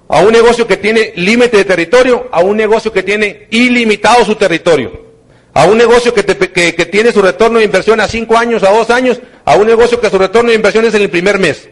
[0.09, 4.35] ¿A un negocio que tiene límite de territorio a un negocio que tiene ilimitado su
[4.35, 5.09] territorio?
[5.55, 8.91] ¿A un negocio que, que tiene su retorno de inversión a cinco años, a dos
[8.91, 9.21] años?
[9.45, 11.69] ¿A un negocio que su retorno de inversión es en el primer mes?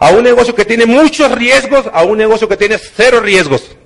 [0.00, 1.84] ¿A un negocio que tiene muchos riesgos?
[1.92, 3.77] ¿A un negocio que tiene cero riesgos?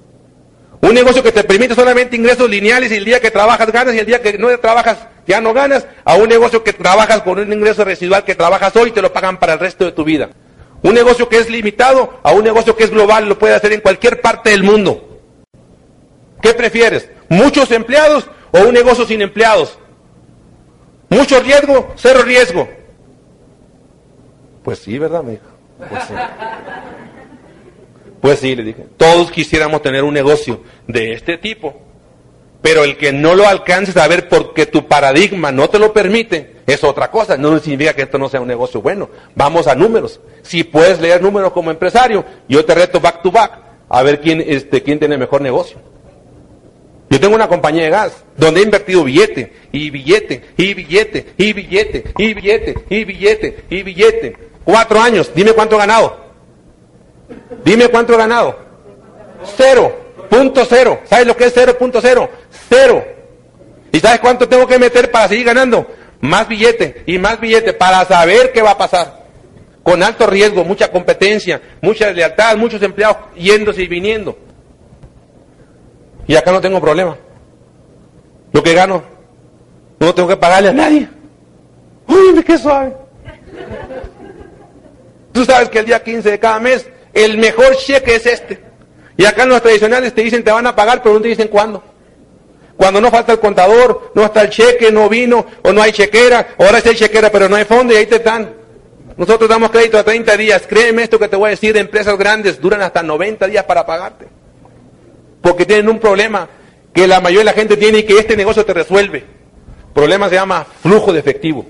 [0.83, 4.01] Un negocio que te permite solamente ingresos lineales y el día que trabajas ganas y
[4.01, 7.53] el día que no trabajas ya no ganas, a un negocio que trabajas con un
[7.53, 10.31] ingreso residual que trabajas hoy y te lo pagan para el resto de tu vida.
[10.83, 13.81] Un negocio que es limitado a un negocio que es global, lo puedes hacer en
[13.81, 15.21] cualquier parte del mundo.
[16.41, 17.09] ¿Qué prefieres?
[17.29, 19.79] ¿Muchos empleados o un negocio sin empleados?
[21.09, 21.95] ¿Mucho riesgo?
[21.95, 22.69] ¿Cero riesgo?
[24.65, 25.47] Pues sí, ¿verdad, hijo?
[25.89, 26.15] Pues sí.
[28.23, 28.87] Pues sí, le dije.
[28.97, 31.83] Todos quisiéramos tener un negocio de este tipo.
[32.63, 36.59] Pero el que no lo alcances a ver porque tu paradigma no te lo permite,
[36.65, 37.37] es otra cosa.
[37.37, 39.11] No significa que esto no sea un negocio bueno.
[39.35, 40.21] Vamos a números.
[40.43, 43.59] Si puedes leer números como empresario, yo te reto back to back
[43.89, 45.79] a ver quién, este, quién tiene mejor negocio.
[47.11, 51.53] Yo tengo una compañía de gas donde he invertido billete, y billete, y billete, y
[51.53, 54.37] billete, y billete, y billete, y billete.
[54.65, 56.22] Cuatro años, dime cuánto he ganado.
[57.65, 58.59] Dime cuánto he ganado.
[59.57, 59.97] Cero.
[60.29, 61.01] Punto cero.
[61.05, 62.29] ¿Sabes lo que es cero punto cero?
[62.69, 63.05] Cero.
[63.93, 65.87] ¿Y sabes cuánto tengo que meter para seguir ganando?
[66.21, 69.23] Más billete y más billete para saber qué va a pasar.
[69.83, 74.39] Con alto riesgo, mucha competencia, mucha lealtad, muchos empleados yéndose y viniendo.
[76.27, 77.17] Y acá no tengo problema.
[78.53, 79.03] Lo que gano,
[79.99, 81.09] no tengo que pagarle a nadie.
[82.07, 82.95] Uy, qué suave.
[85.33, 88.61] Tú sabes que el día 15 de cada mes el mejor cheque es este.
[89.17, 91.49] Y acá en los tradicionales te dicen te van a pagar, pero no te dicen
[91.49, 91.83] cuándo.
[92.77, 96.55] Cuando no falta el contador, no está el cheque, no vino, o no hay chequera,
[96.59, 98.55] ahora sí hay chequera, pero no hay fondo y ahí te están.
[99.17, 100.63] Nosotros damos crédito a 30 días.
[100.67, 103.85] Créeme esto que te voy a decir, de empresas grandes duran hasta 90 días para
[103.85, 104.27] pagarte.
[105.43, 106.49] Porque tienen un problema
[106.95, 109.19] que la mayoría de la gente tiene y que este negocio te resuelve.
[109.19, 111.67] El problema se llama flujo de efectivo.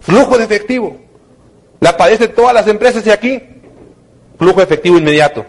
[0.00, 0.98] Flujo de efectivo.
[1.78, 3.42] La padecen todas las empresas de aquí
[4.40, 5.44] flujo efectivo inmediato.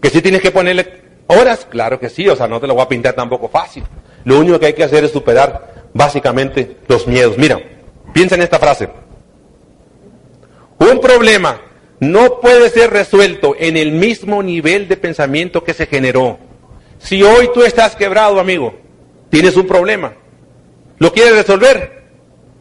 [0.00, 2.82] Que si tienes que ponerle horas, claro que sí, o sea, no te lo voy
[2.82, 3.82] a pintar tampoco fácil.
[4.24, 7.38] Lo único que hay que hacer es superar básicamente los miedos.
[7.38, 7.58] Mira,
[8.12, 8.90] piensa en esta frase.
[10.78, 11.62] Un problema
[12.00, 16.38] no puede ser resuelto en el mismo nivel de pensamiento que se generó.
[16.98, 18.74] Si hoy tú estás quebrado, amigo,
[19.30, 20.12] tienes un problema,
[20.98, 22.04] ¿lo quieres resolver?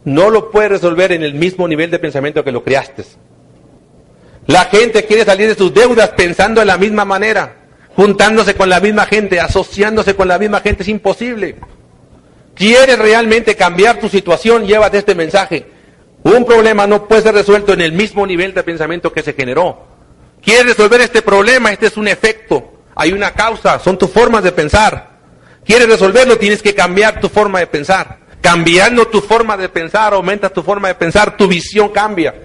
[0.05, 3.03] No lo puedes resolver en el mismo nivel de pensamiento que lo creaste.
[4.47, 7.55] La gente quiere salir de sus deudas pensando de la misma manera,
[7.95, 11.55] juntándose con la misma gente, asociándose con la misma gente, es imposible.
[12.53, 14.65] ¿Quieres realmente cambiar tu situación?
[14.65, 15.65] Llévate este mensaje.
[16.23, 19.87] Un problema no puede ser resuelto en el mismo nivel de pensamiento que se generó.
[20.41, 21.71] ¿Quieres resolver este problema?
[21.71, 22.73] Este es un efecto.
[22.95, 25.13] Hay una causa, son tus formas de pensar.
[25.65, 26.37] ¿Quieres resolverlo?
[26.37, 28.19] Tienes que cambiar tu forma de pensar.
[28.41, 32.35] Cambiando tu forma de pensar, aumentas tu forma de pensar, tu visión cambia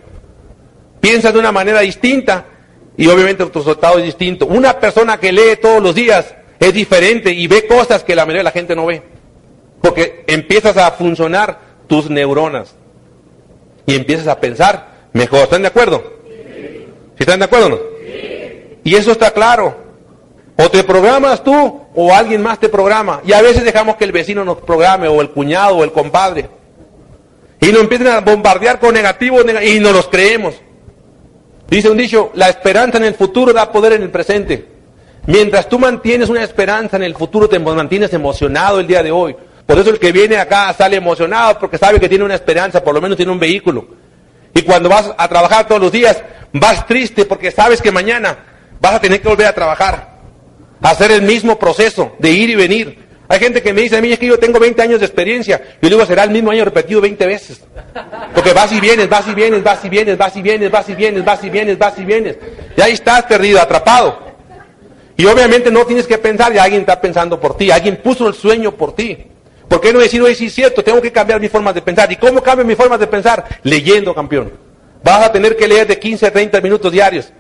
[1.09, 2.45] piensa de una manera distinta
[2.95, 4.45] y obviamente tu resultado es distinto.
[4.45, 8.41] Una persona que lee todos los días es diferente y ve cosas que la mayoría
[8.41, 9.03] de la gente no ve.
[9.81, 12.75] Porque empiezas a funcionar tus neuronas
[13.87, 15.45] y empiezas a pensar mejor.
[15.45, 16.03] ¿Están de acuerdo?
[16.27, 16.87] Sí.
[17.19, 17.77] ¿Están de acuerdo no?
[17.77, 18.79] Sí.
[18.85, 19.79] Y eso está claro.
[20.57, 23.23] O te programas tú o alguien más te programa.
[23.25, 26.51] Y a veces dejamos que el vecino nos programe o el cuñado o el compadre.
[27.63, 30.68] Y nos empiezan a bombardear con negativos y nos los creemos.
[31.69, 34.67] Dice un dicho, la esperanza en el futuro da poder en el presente.
[35.27, 39.37] Mientras tú mantienes una esperanza en el futuro, te mantienes emocionado el día de hoy.
[39.67, 42.95] Por eso el que viene acá sale emocionado porque sabe que tiene una esperanza, por
[42.95, 43.87] lo menos tiene un vehículo.
[44.55, 46.23] Y cuando vas a trabajar todos los días,
[46.55, 48.39] vas triste porque sabes que mañana
[48.81, 50.17] vas a tener que volver a trabajar.
[50.81, 53.08] hacer el mismo proceso de ir y venir.
[53.31, 55.61] Hay gente que me dice a mí, es que yo tengo 20 años de experiencia.
[55.83, 57.61] Yo digo, será el mismo año repetido 20 veces.
[58.35, 60.95] Porque vas y vienes, vas y vienes, vas y vienes, vas y vienes, vas y
[60.95, 62.37] vienes, vas y vienes, vas y vienes.
[62.75, 64.19] Y ahí estás perdido, atrapado.
[65.19, 68.35] Y obviamente no tienes que pensar, ya alguien está pensando por ti, alguien puso el
[68.35, 69.19] sueño por ti.
[69.69, 72.11] ¿Por qué no decir, oye, sí cierto, tengo que cambiar mi forma de pensar?
[72.11, 73.45] ¿Y cómo cambio mi forma de pensar?
[73.63, 74.53] Leyendo, campeón.
[75.05, 77.31] Vas a tener que leer de 15 a 30 minutos diarios.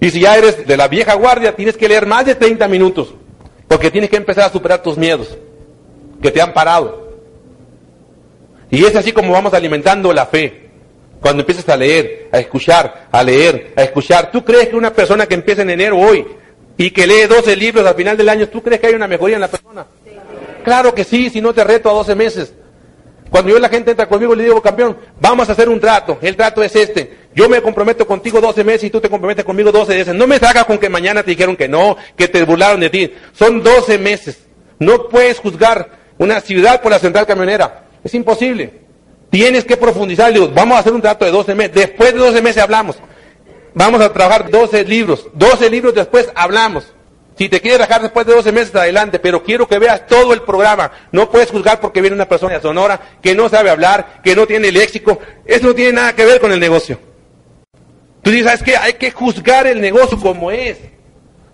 [0.00, 3.14] Y si ya eres de la vieja guardia, tienes que leer más de 30 minutos.
[3.72, 5.34] Porque tienes que empezar a superar tus miedos
[6.20, 7.08] que te han parado.
[8.70, 10.68] Y es así como vamos alimentando la fe.
[11.22, 14.30] Cuando empiezas a leer, a escuchar, a leer, a escuchar.
[14.30, 16.26] ¿Tú crees que una persona que empieza en enero hoy
[16.76, 19.36] y que lee 12 libros al final del año, ¿tú crees que hay una mejoría
[19.36, 19.86] en la persona?
[20.62, 22.52] Claro que sí, si no te reto a 12 meses.
[23.32, 26.18] Cuando yo la gente entra conmigo, le digo, campeón, vamos a hacer un trato.
[26.20, 27.20] El trato es este.
[27.34, 30.14] Yo me comprometo contigo 12 meses y tú te comprometes conmigo 12 meses.
[30.14, 33.10] No me salgas con que mañana te dijeron que no, que te burlaron de ti.
[33.32, 34.44] Son 12 meses.
[34.78, 37.86] No puedes juzgar una ciudad por la central camionera.
[38.04, 38.82] Es imposible.
[39.30, 40.30] Tienes que profundizar.
[40.30, 41.74] Digo, vamos a hacer un trato de 12 meses.
[41.74, 42.96] Después de 12 meses hablamos.
[43.72, 45.26] Vamos a trabajar 12 libros.
[45.32, 46.92] 12 libros después hablamos.
[47.36, 50.42] Si te quieres dejar después de 12 meses, adelante, pero quiero que veas todo el
[50.42, 50.92] programa.
[51.12, 54.70] No puedes juzgar porque viene una persona Sonora que no sabe hablar, que no tiene
[54.70, 55.18] léxico.
[55.44, 56.98] Eso no tiene nada que ver con el negocio.
[58.22, 58.76] Tú dices, ¿sabes qué?
[58.76, 60.78] Hay que juzgar el negocio como es.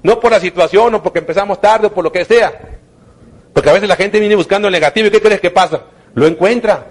[0.02, 2.52] No por la situación o porque empezamos tarde o por lo que sea.
[3.52, 5.82] Porque a veces la gente viene buscando el negativo y ¿qué crees que pasa?
[6.14, 6.86] Lo encuentra.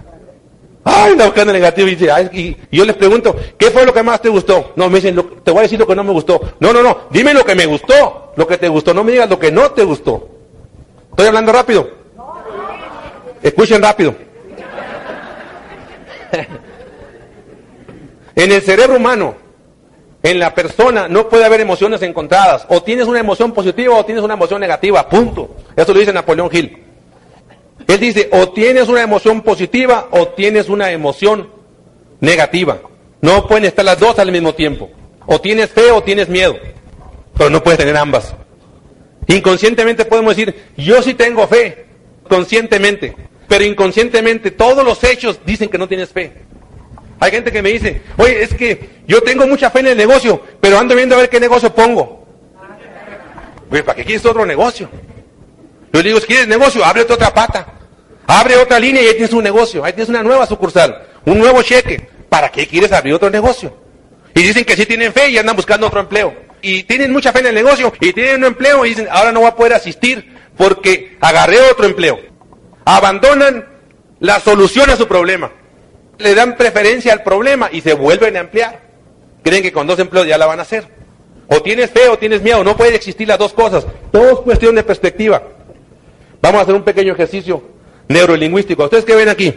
[0.90, 4.22] Ay, anda buscando negativo y dice, y yo les pregunto, ¿qué fue lo que más
[4.22, 4.72] te gustó?
[4.74, 6.40] No, me dicen, te voy a decir lo que no me gustó.
[6.60, 9.28] No, no, no, dime lo que me gustó, lo que te gustó, no me digas
[9.28, 10.30] lo que no te gustó.
[11.10, 11.90] ¿Estoy hablando rápido?
[13.42, 14.14] Escuchen rápido.
[18.34, 19.34] en el cerebro humano,
[20.22, 22.64] en la persona, no puede haber emociones encontradas.
[22.68, 25.54] O tienes una emoción positiva o tienes una emoción negativa, punto.
[25.76, 26.87] Eso lo dice Napoleón Hill.
[27.88, 31.50] Él dice, o tienes una emoción positiva o tienes una emoción
[32.20, 32.80] negativa.
[33.22, 34.90] No pueden estar las dos al mismo tiempo.
[35.26, 36.56] O tienes fe o tienes miedo.
[37.36, 38.34] Pero no puedes tener ambas.
[39.26, 41.86] Inconscientemente podemos decir, yo sí tengo fe,
[42.28, 43.16] conscientemente.
[43.48, 46.32] Pero inconscientemente todos los hechos dicen que no tienes fe.
[47.20, 50.42] Hay gente que me dice, oye, es que yo tengo mucha fe en el negocio,
[50.60, 52.26] pero ando viendo a ver qué negocio pongo.
[53.70, 54.90] Oye, ¿para qué quieres otro negocio?
[55.90, 57.77] Yo le digo, si quieres negocio, ábrete otra pata.
[58.30, 61.62] Abre otra línea y ahí tienes un negocio, ahí tienes una nueva sucursal, un nuevo
[61.62, 62.10] cheque.
[62.28, 63.74] ¿Para qué quieres abrir otro negocio?
[64.34, 66.34] Y dicen que sí tienen fe y andan buscando otro empleo.
[66.60, 69.40] Y tienen mucha fe en el negocio y tienen un empleo y dicen, ahora no
[69.40, 72.20] voy a poder asistir porque agarré otro empleo.
[72.84, 73.66] Abandonan
[74.20, 75.50] la solución a su problema.
[76.18, 78.78] Le dan preferencia al problema y se vuelven a emplear.
[79.42, 80.86] Creen que con dos empleos ya la van a hacer.
[81.48, 82.62] O tienes fe o tienes miedo.
[82.62, 83.86] No puede existir las dos cosas.
[84.12, 85.42] Todo es cuestión de perspectiva.
[86.42, 87.77] Vamos a hacer un pequeño ejercicio
[88.08, 88.84] neurolingüístico.
[88.84, 89.54] ¿Ustedes qué ven aquí?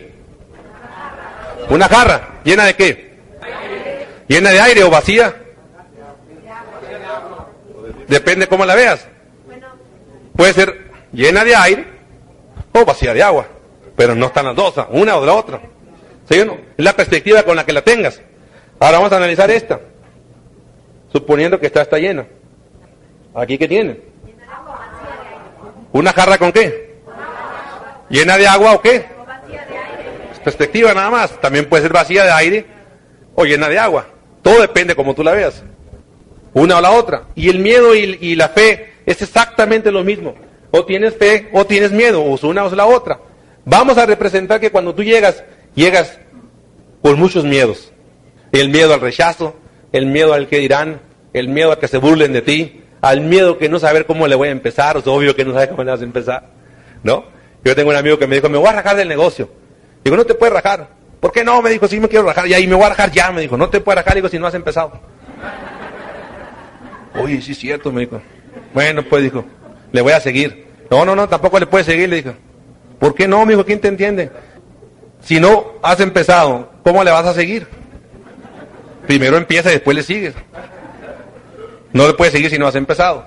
[1.70, 2.40] Una jarra.
[2.44, 3.18] ¿Llena de qué?
[4.28, 5.36] ¿Llena de aire o vacía?
[8.08, 9.08] Depende cómo la veas.
[10.36, 11.86] Puede ser llena de aire
[12.74, 13.48] o vacía de agua.
[13.96, 15.62] Pero no están las dos, una o la otra.
[16.30, 16.54] ¿Sí o no?
[16.78, 18.22] Es la perspectiva con la que la tengas.
[18.80, 19.80] Ahora vamos a analizar esta.
[21.12, 22.26] Suponiendo que esta está llena.
[23.34, 24.00] ¿Aquí qué tiene?
[25.92, 26.91] ¿Una jarra con qué?
[28.12, 29.06] ¿Llena de agua o qué?
[30.44, 31.40] Perspectiva nada más.
[31.40, 32.66] También puede ser vacía de aire
[33.36, 34.08] o llena de agua.
[34.42, 35.64] Todo depende como tú la veas.
[36.54, 37.24] Una o la otra.
[37.36, 40.36] Y el miedo y, la fe es exactamente lo mismo.
[40.72, 42.22] O tienes fe o tienes miedo.
[42.22, 43.20] O es una o es la otra.
[43.64, 45.44] Vamos a representar que cuando tú llegas,
[45.74, 46.20] llegas
[47.02, 47.94] con muchos miedos.
[48.52, 49.56] El miedo al rechazo,
[49.94, 51.00] el miedo al que dirán,
[51.32, 54.36] el miedo a que se burlen de ti, al miedo que no saber cómo le
[54.36, 56.50] voy a empezar, es obvio que no sabes cómo le vas a empezar,
[57.04, 57.26] ¿no?
[57.64, 59.50] Yo tengo un amigo que me dijo, me voy a rajar del negocio.
[60.04, 60.90] Digo, no te puedes rajar.
[61.20, 61.62] ¿Por qué no?
[61.62, 62.48] Me dijo, sí me quiero rajar.
[62.48, 64.40] Y ahí me voy a rajar ya, me dijo, no te puedes rajar, digo, si
[64.40, 65.00] no has empezado.
[67.16, 68.22] Oye, sí es cierto, me dijo.
[68.74, 69.46] Bueno, pues dijo,
[69.92, 70.68] le voy a seguir.
[70.90, 72.34] No, no, no, tampoco le puedes seguir, le dijo.
[73.00, 73.66] ¿Por qué no, me dijo?
[73.66, 74.32] ¿Quién te entiende?
[75.22, 77.68] Si no has empezado, ¿cómo le vas a seguir?
[79.06, 80.34] Primero empieza y después le sigues.
[81.94, 83.26] No le puedes seguir si no has empezado.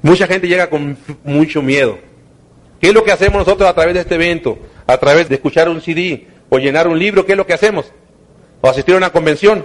[0.00, 1.98] Mucha gente llega con mucho miedo.
[2.82, 4.58] ¿Qué es lo que hacemos nosotros a través de este evento?
[4.88, 7.92] A través de escuchar un CD o llenar un libro, ¿qué es lo que hacemos?
[8.60, 9.64] O asistir a una convención.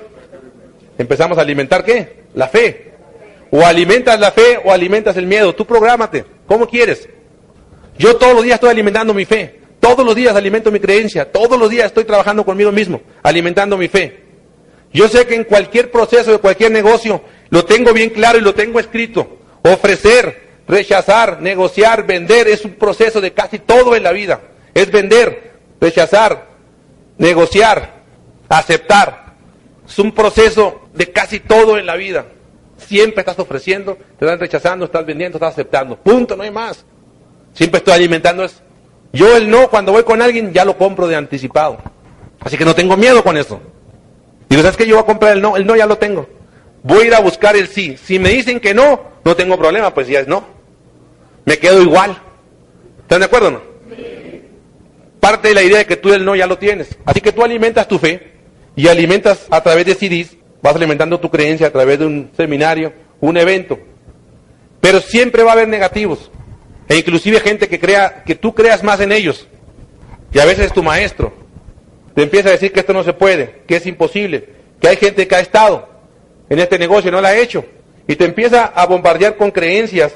[0.99, 2.25] Empezamos a alimentar qué?
[2.35, 2.93] La fe.
[3.49, 5.55] O alimentas la fe o alimentas el miedo.
[5.55, 6.25] Tú prográmate.
[6.45, 7.09] ¿Cómo quieres?
[7.97, 9.61] Yo todos los días estoy alimentando mi fe.
[9.79, 11.31] Todos los días alimento mi creencia.
[11.31, 14.25] Todos los días estoy trabajando conmigo mismo, alimentando mi fe.
[14.93, 18.53] Yo sé que en cualquier proceso de cualquier negocio lo tengo bien claro y lo
[18.53, 19.39] tengo escrito.
[19.63, 24.41] Ofrecer, Rechazar, negociar, vender es un proceso de casi todo en la vida.
[24.73, 26.45] Es vender, rechazar,
[27.17, 28.01] negociar,
[28.49, 29.33] aceptar.
[29.87, 32.25] Es un proceso de casi todo en la vida.
[32.77, 35.95] Siempre estás ofreciendo, te están rechazando, estás vendiendo, estás aceptando.
[35.95, 36.83] Punto, no hay más.
[37.53, 38.57] Siempre estoy alimentando eso.
[39.13, 41.77] Yo el no, cuando voy con alguien, ya lo compro de anticipado.
[42.41, 43.61] Así que no tengo miedo con eso.
[44.49, 44.85] Digo, ¿sabes qué?
[44.85, 46.27] Yo voy a comprar el no, el no ya lo tengo.
[46.83, 47.97] Voy a ir a buscar el sí.
[47.97, 50.56] Si me dicen que no, no tengo problema, pues ya es no
[51.47, 52.21] me quedo igual.
[52.99, 53.61] ¿Están de acuerdo o no?
[55.21, 56.89] Parte de la idea de que tú el no ya lo tienes.
[57.05, 58.33] Así que tú alimentas tu fe
[58.75, 62.91] y alimentas a través de CDs, vas alimentando tu creencia a través de un seminario,
[63.21, 63.79] un evento.
[64.81, 66.29] Pero siempre va a haber negativos.
[66.89, 69.47] E inclusive gente que crea, que tú creas más en ellos.
[70.33, 71.33] Y a veces es tu maestro.
[72.13, 74.49] Te empieza a decir que esto no se puede, que es imposible,
[74.81, 75.87] que hay gente que ha estado
[76.49, 77.63] en este negocio y no lo ha hecho.
[78.05, 80.13] Y te empieza a bombardear con creencias.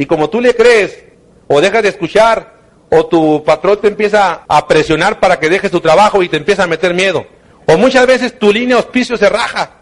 [0.00, 0.98] Y como tú le crees,
[1.46, 2.54] o dejas de escuchar,
[2.88, 6.62] o tu patrón te empieza a presionar para que dejes tu trabajo y te empieza
[6.62, 7.26] a meter miedo.
[7.66, 9.72] O muchas veces tu línea de auspicio se raja.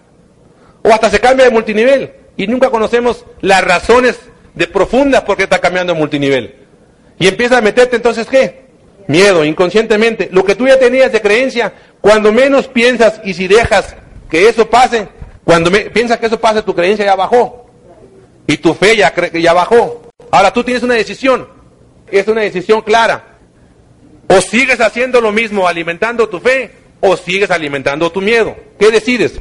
[0.82, 2.12] O hasta se cambia de multinivel.
[2.36, 4.18] Y nunca conocemos las razones
[4.56, 6.66] de profundas por qué está cambiando de multinivel.
[7.20, 8.64] Y empieza a meterte entonces qué?
[9.06, 10.30] Miedo, inconscientemente.
[10.32, 13.94] Lo que tú ya tenías de creencia, cuando menos piensas y si dejas
[14.28, 15.06] que eso pase,
[15.44, 17.70] cuando piensas que eso pase, tu creencia ya bajó.
[18.48, 20.07] Y tu fe ya, ya bajó.
[20.30, 21.48] Ahora tú tienes una decisión.
[22.10, 23.38] Es una decisión clara.
[24.28, 26.70] O sigues haciendo lo mismo, alimentando tu fe,
[27.00, 28.56] o sigues alimentando tu miedo.
[28.78, 29.40] ¿Qué decides?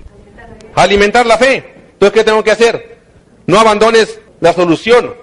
[0.75, 1.73] Alimentar la fe.
[1.93, 2.97] Entonces, ¿qué tengo que hacer?
[3.47, 5.15] No abandones la solución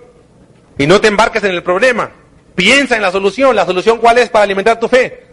[0.76, 2.10] y no te embarques en el problema.
[2.54, 3.56] Piensa en la solución.
[3.56, 5.24] ¿La solución cuál es para alimentar tu fe?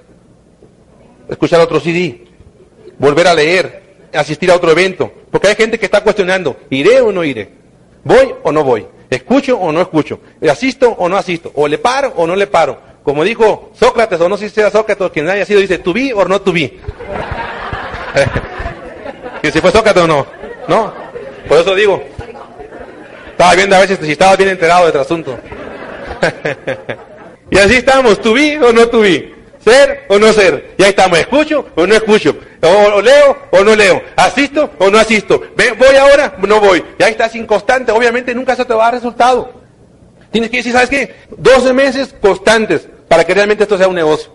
[1.29, 2.25] Escuchar otro CD,
[2.97, 5.11] volver a leer, asistir a otro evento.
[5.32, 7.49] Porque hay gente que está cuestionando, ¿iré o no iré?
[8.03, 8.86] ¿Voy o no voy?
[9.12, 10.22] ¿Escucho o no escucho?
[10.49, 11.51] ¿Asisto o no asisto?
[11.55, 12.80] ¿O le paro o no le paro?
[13.03, 15.91] Como dijo Sócrates, o no sé si sea Sócrates o quien haya sido, dice, ¿tu
[15.91, 16.68] vi o no tu vi?
[19.41, 20.26] que si fue Sócrates o no,
[20.70, 20.93] ¿no?
[21.45, 22.01] Por eso digo,
[23.32, 25.38] estaba viendo a veces si estaba bien enterado del asunto.
[27.51, 29.34] y así estamos, ¿tu vi o no tu vi?
[29.64, 30.76] ¿Ser o no ser?
[30.78, 32.36] Y ahí estamos, ¿escucho o no escucho?
[32.62, 34.01] O, leo o no leo?
[34.16, 35.41] ¿Asisto o no asisto?
[35.78, 36.36] ¿Voy ahora?
[36.39, 36.84] No voy.
[36.97, 39.53] Y ahí estás inconstante, obviamente nunca se te va a dar resultado.
[40.32, 41.16] Tienes que decir, ¿sabes qué?
[41.38, 44.32] 12 meses constantes para que realmente esto sea un negocio.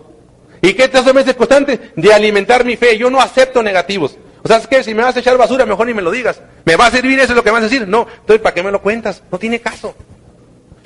[0.61, 1.79] ¿Y qué 12 meses constantes?
[1.95, 2.97] De alimentar mi fe.
[2.97, 4.17] Yo no acepto negativos.
[4.43, 6.41] O sea, es que si me vas a echar basura, mejor ni me lo digas.
[6.65, 7.87] ¿Me va a servir eso es lo que vas a decir?
[7.87, 8.07] No.
[8.09, 9.23] Entonces, ¿para qué me lo cuentas?
[9.31, 9.95] No tiene caso.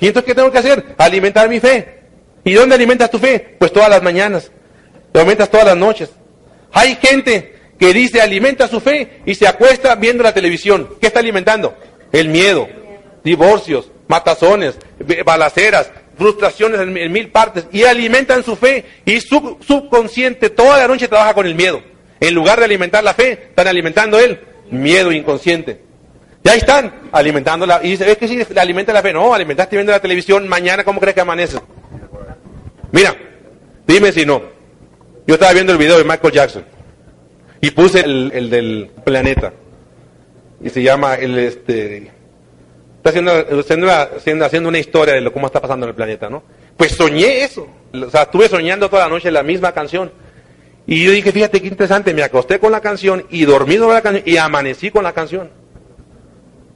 [0.00, 0.94] ¿Y entonces qué tengo que hacer?
[0.98, 2.01] Alimentar mi fe.
[2.44, 3.56] ¿Y dónde alimentas tu fe?
[3.58, 4.50] Pues todas las mañanas.
[5.12, 6.10] Lo alimentas todas las noches.
[6.72, 10.88] Hay gente que dice alimenta su fe y se acuesta viendo la televisión.
[11.00, 11.76] ¿Qué está alimentando?
[12.12, 12.68] El miedo,
[13.22, 14.78] divorcios, matazones,
[15.24, 17.66] balaceras, frustraciones en, mil partes.
[17.72, 21.82] Y alimentan su fe y su subconsciente toda la noche trabaja con el miedo.
[22.20, 24.40] En lugar de alimentar la fe, están alimentando el
[24.70, 25.80] miedo inconsciente.
[26.44, 27.80] Ya están alimentándola.
[27.82, 29.12] Y dice, ¿ves que si sí, alimenta la fe?
[29.12, 31.58] No, alimentaste viendo la televisión, mañana, ¿cómo crees que amanece?
[32.92, 33.16] Mira,
[33.86, 34.42] dime si no.
[35.26, 36.64] Yo estaba viendo el video de Michael Jackson
[37.60, 39.52] y puse el, del planeta.
[40.62, 42.10] Y se llama el este.
[42.98, 46.42] Está haciendo, haciendo, una historia de lo cómo está pasando en el planeta, ¿no?
[46.76, 47.66] Pues soñé eso.
[47.92, 50.12] O sea, estuve soñando toda la noche la misma canción.
[50.86, 54.02] Y yo dije, fíjate qué interesante, me acosté con la canción y dormí con la
[54.02, 55.50] canción y amanecí con la canción.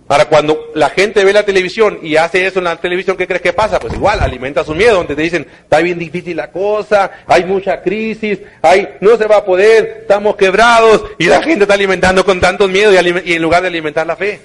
[0.09, 3.43] Ahora, cuando la gente ve la televisión y hace eso en la televisión, ¿qué crees
[3.43, 3.81] que pasa?
[3.81, 7.83] Pues igual, alimenta su miedo, donde te dicen, está bien difícil la cosa, hay mucha
[7.83, 12.41] crisis, hay, no se va a poder, estamos quebrados, y la gente está alimentando con
[12.41, 12.95] tantos miedos
[13.25, 14.41] y, en lugar de alimentar la fe.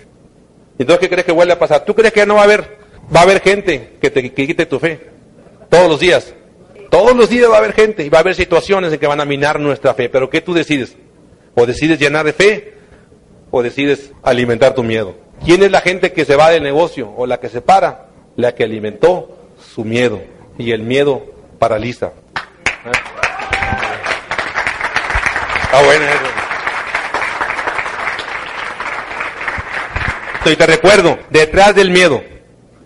[0.79, 1.85] Entonces, ¿qué crees que vuelve a pasar?
[1.85, 2.77] ¿Tú crees que ya no va a haber,
[3.15, 4.99] va a haber gente que te quite tu fe?
[5.69, 6.33] Todos los días.
[6.89, 9.21] Todos los días va a haber gente y va a haber situaciones en que van
[9.21, 10.09] a minar nuestra fe.
[10.09, 10.97] Pero ¿qué tú decides?
[11.53, 12.73] O decides llenar de fe
[13.51, 15.15] o decides alimentar tu miedo.
[15.43, 18.07] ¿Quién es la gente que se va del negocio o la que se para?
[18.35, 19.37] La que alimentó
[19.73, 20.21] su miedo.
[20.57, 21.23] Y el miedo
[21.57, 22.11] paraliza.
[25.63, 26.41] Está bueno eso.
[30.51, 32.23] Y te recuerdo, detrás del miedo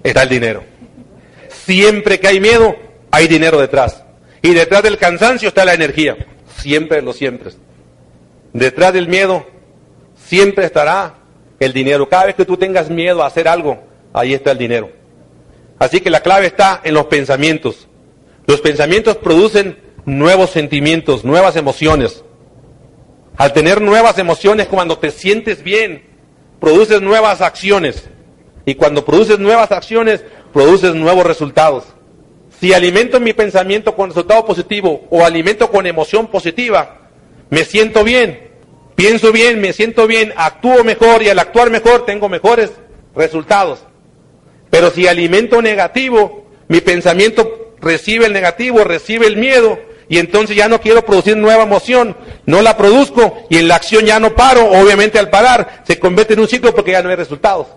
[0.03, 0.63] está el dinero.
[1.49, 2.75] Siempre que hay miedo,
[3.11, 4.03] hay dinero detrás.
[4.41, 6.15] Y detrás del cansancio está la energía.
[6.57, 7.51] Siempre lo siempre.
[8.53, 9.45] Detrás del miedo
[10.15, 11.15] siempre estará
[11.59, 12.07] el dinero.
[12.09, 13.83] Cada vez que tú tengas miedo a hacer algo,
[14.13, 14.89] ahí está el dinero.
[15.79, 17.87] Así que la clave está en los pensamientos.
[18.47, 22.23] Los pensamientos producen nuevos sentimientos, nuevas emociones.
[23.37, 26.03] Al tener nuevas emociones, cuando te sientes bien,
[26.59, 28.09] produces nuevas acciones.
[28.65, 31.83] Y cuando produces nuevas acciones, produces nuevos resultados.
[32.59, 37.09] Si alimento mi pensamiento con resultado positivo o alimento con emoción positiva,
[37.49, 38.44] me siento bien,
[38.95, 42.71] pienso bien, me siento bien, actúo mejor y al actuar mejor tengo mejores
[43.15, 43.79] resultados.
[44.69, 50.67] Pero si alimento negativo, mi pensamiento recibe el negativo, recibe el miedo y entonces ya
[50.67, 52.15] no quiero producir nueva emoción,
[52.45, 56.33] no la produzco y en la acción ya no paro, obviamente al parar se convierte
[56.33, 57.67] en un ciclo porque ya no hay resultados.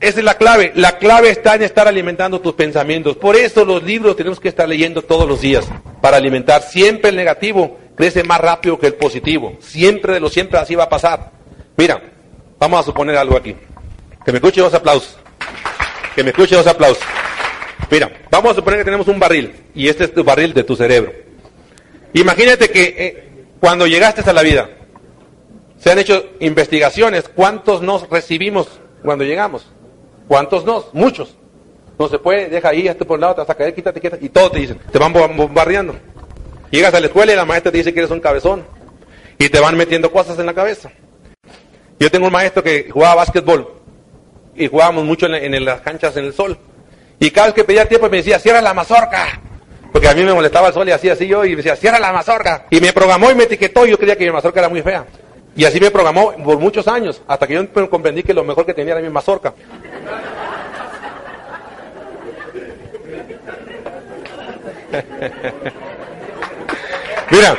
[0.00, 0.72] Esa es la clave.
[0.74, 3.16] La clave está en estar alimentando tus pensamientos.
[3.16, 5.64] Por eso los libros tenemos que estar leyendo todos los días
[6.00, 6.62] para alimentar.
[6.62, 9.56] Siempre el negativo crece más rápido que el positivo.
[9.60, 11.32] Siempre de lo siempre así va a pasar.
[11.76, 12.02] Mira,
[12.58, 13.56] vamos a suponer algo aquí.
[14.24, 15.16] Que me escuche dos aplausos.
[16.14, 17.02] Que me escuche los aplausos.
[17.90, 20.76] Mira, vamos a suponer que tenemos un barril y este es tu barril de tu
[20.76, 21.12] cerebro.
[22.14, 23.28] Imagínate que eh,
[23.60, 24.70] cuando llegaste a la vida,
[25.76, 28.68] se han hecho investigaciones, ¿cuántos nos recibimos
[29.02, 29.66] cuando llegamos?
[30.28, 30.94] ¿Cuántos nos?
[30.94, 31.36] Muchos.
[31.98, 34.24] No se puede, deja ahí, este por un lado, te vas a caer, quítate, quítate,
[34.24, 35.94] y todos te dicen, te van bombardeando.
[36.72, 38.64] Llegas a la escuela y la maestra te dice que eres un cabezón
[39.38, 40.90] y te van metiendo cosas en la cabeza.
[42.00, 43.74] Yo tengo un maestro que jugaba básquetbol
[44.54, 46.56] y jugábamos mucho en, las canchas en el sol.
[47.20, 49.38] Y cada vez que pedía tiempo me decía, cierra la mazorca.
[49.92, 51.98] Porque a mí me molestaba el sol y así, así yo, y me decía, cierra
[52.00, 52.64] la mazorca.
[52.70, 55.04] Y me programó y me etiquetó, y yo creía que mi mazorca era muy fea.
[55.54, 58.72] Y así me programó por muchos años, hasta que yo comprendí que lo mejor que
[58.72, 59.52] tenía era mi mazorca.
[67.32, 67.56] Mira,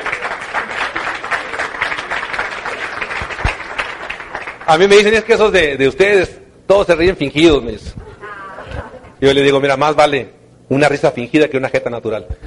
[4.68, 7.74] a mí me dicen es que esos de, de ustedes, todos se ríen fingidos, me
[9.20, 10.30] Yo le digo, mira, más vale
[10.70, 12.28] una risa fingida que una jeta natural.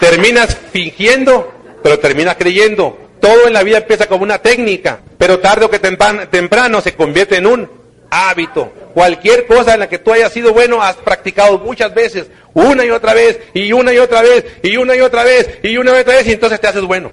[0.00, 1.52] terminas fingiendo,
[1.84, 2.98] pero terminas creyendo.
[3.20, 7.36] Todo en la vida empieza como una técnica, pero tarde o que temprano se convierte
[7.36, 7.70] en un
[8.10, 8.72] hábito.
[8.94, 12.90] Cualquier cosa en la que tú hayas sido bueno, has practicado muchas veces, una y
[12.90, 16.00] otra vez, y una y otra vez, y una y otra vez, y una y
[16.00, 17.12] otra vez, y entonces te haces bueno.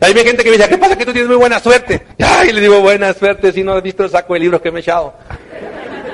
[0.00, 2.02] Hay gente que me dice, ¿qué pasa que tú tienes muy buena suerte?
[2.20, 4.78] Ay, le digo, buena suerte si no has visto el saco de libros que me
[4.78, 5.12] he echado.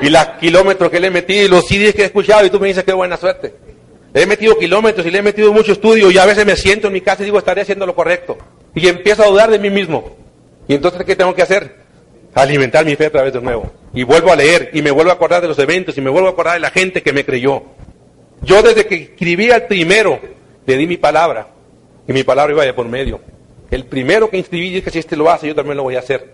[0.01, 2.59] Y los kilómetros que le he metido, y los CDs que he escuchado, y tú
[2.59, 3.55] me dices, qué buena suerte.
[4.15, 6.95] He metido kilómetros y le he metido mucho estudio, y a veces me siento en
[6.95, 8.39] mi casa y digo, estaré haciendo lo correcto
[8.75, 10.17] y empiezo a dudar de mí mismo.
[10.67, 11.84] Y entonces, ¿qué tengo que hacer?
[12.35, 13.71] Alimentar mi fe a través de nuevo.
[13.93, 16.29] Y vuelvo a leer y me vuelvo a acordar de los eventos y me vuelvo
[16.29, 17.63] a acordar de la gente que me creyó.
[18.43, 20.19] Yo desde que escribí al primero,
[20.67, 21.49] le di mi palabra
[22.07, 23.21] y mi palabra iba de por medio.
[23.71, 26.33] El primero que inscribí dije si este lo hace, yo también lo voy a hacer.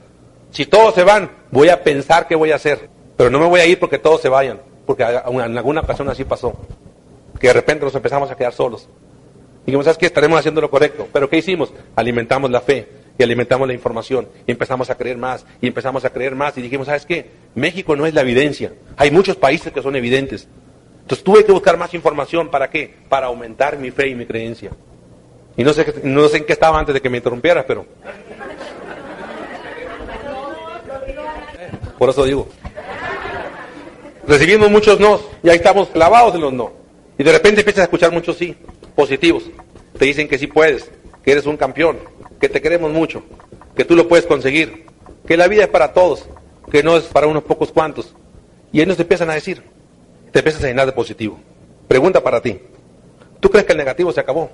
[0.51, 2.89] Si todos se van, voy a pensar qué voy a hacer.
[3.17, 6.25] Pero no me voy a ir porque todos se vayan, porque en alguna ocasión así
[6.25, 6.55] pasó.
[7.39, 8.89] Que de repente nos empezamos a quedar solos.
[9.67, 10.07] Dijimos, ¿sabes qué?
[10.07, 11.07] Estaremos haciendo lo correcto.
[11.13, 11.73] Pero ¿qué hicimos?
[11.95, 16.11] Alimentamos la fe y alimentamos la información y empezamos a creer más y empezamos a
[16.11, 17.31] creer más y dijimos, ¿sabes qué?
[17.55, 18.73] México no es la evidencia.
[18.97, 20.49] Hay muchos países que son evidentes.
[21.03, 22.49] Entonces tuve que buscar más información.
[22.49, 22.95] ¿Para qué?
[23.11, 24.71] Para aumentar mi fe y mi creencia.
[25.55, 27.85] Y no sé, no sé en qué estaba antes de que me interrumpieras, pero...
[31.99, 32.49] Por eso digo.
[34.27, 36.73] Recibimos muchos no y ahí estamos clavados en los no.
[37.19, 38.57] Y de repente empiezas a escuchar muchos sí
[38.97, 39.43] positivos.
[39.99, 40.91] Te dicen que sí puedes,
[41.23, 41.99] que eres un campeón,
[42.41, 43.23] que te queremos mucho,
[43.77, 44.87] que tú lo puedes conseguir,
[45.27, 46.27] que la vida es para todos,
[46.71, 48.15] que no es para unos pocos cuantos.
[48.73, 49.63] Y ellos te empiezan a decir,
[50.33, 51.39] te empiezas a llenar de positivo.
[51.87, 52.59] Pregunta para ti,
[53.41, 54.51] ¿tú crees que el negativo se acabó?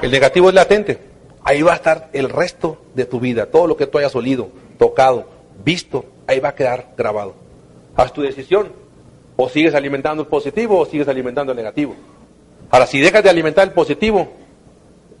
[0.00, 0.98] El negativo es latente.
[1.44, 3.46] Ahí va a estar el resto de tu vida.
[3.46, 4.48] Todo lo que tú hayas olido,
[4.78, 5.26] tocado,
[5.62, 7.34] visto, ahí va a quedar grabado.
[7.96, 8.72] Haz tu decisión.
[9.36, 11.94] O sigues alimentando el positivo o sigues alimentando el negativo.
[12.70, 14.28] Ahora, si dejas de alimentar el positivo,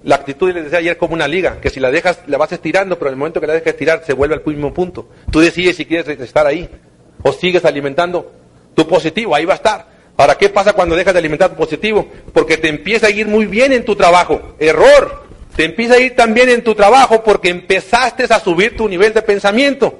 [0.02, 2.98] la actitud, les decía ayer, como una liga, que si la dejas, la vas estirando,
[2.98, 5.08] pero en el momento que la dejas estirar, se vuelve al mismo punto.
[5.30, 6.68] Tú decides si quieres estar ahí.
[7.22, 8.32] O sigues alimentando
[8.74, 9.86] tu positivo, ahí va a estar.
[10.16, 12.08] Ahora, ¿qué pasa cuando dejas de alimentar tu positivo?
[12.32, 14.54] Porque te empieza a ir muy bien en tu trabajo.
[14.58, 15.28] Error.
[15.54, 19.20] Te empieza a ir también en tu trabajo porque empezaste a subir tu nivel de
[19.20, 19.98] pensamiento.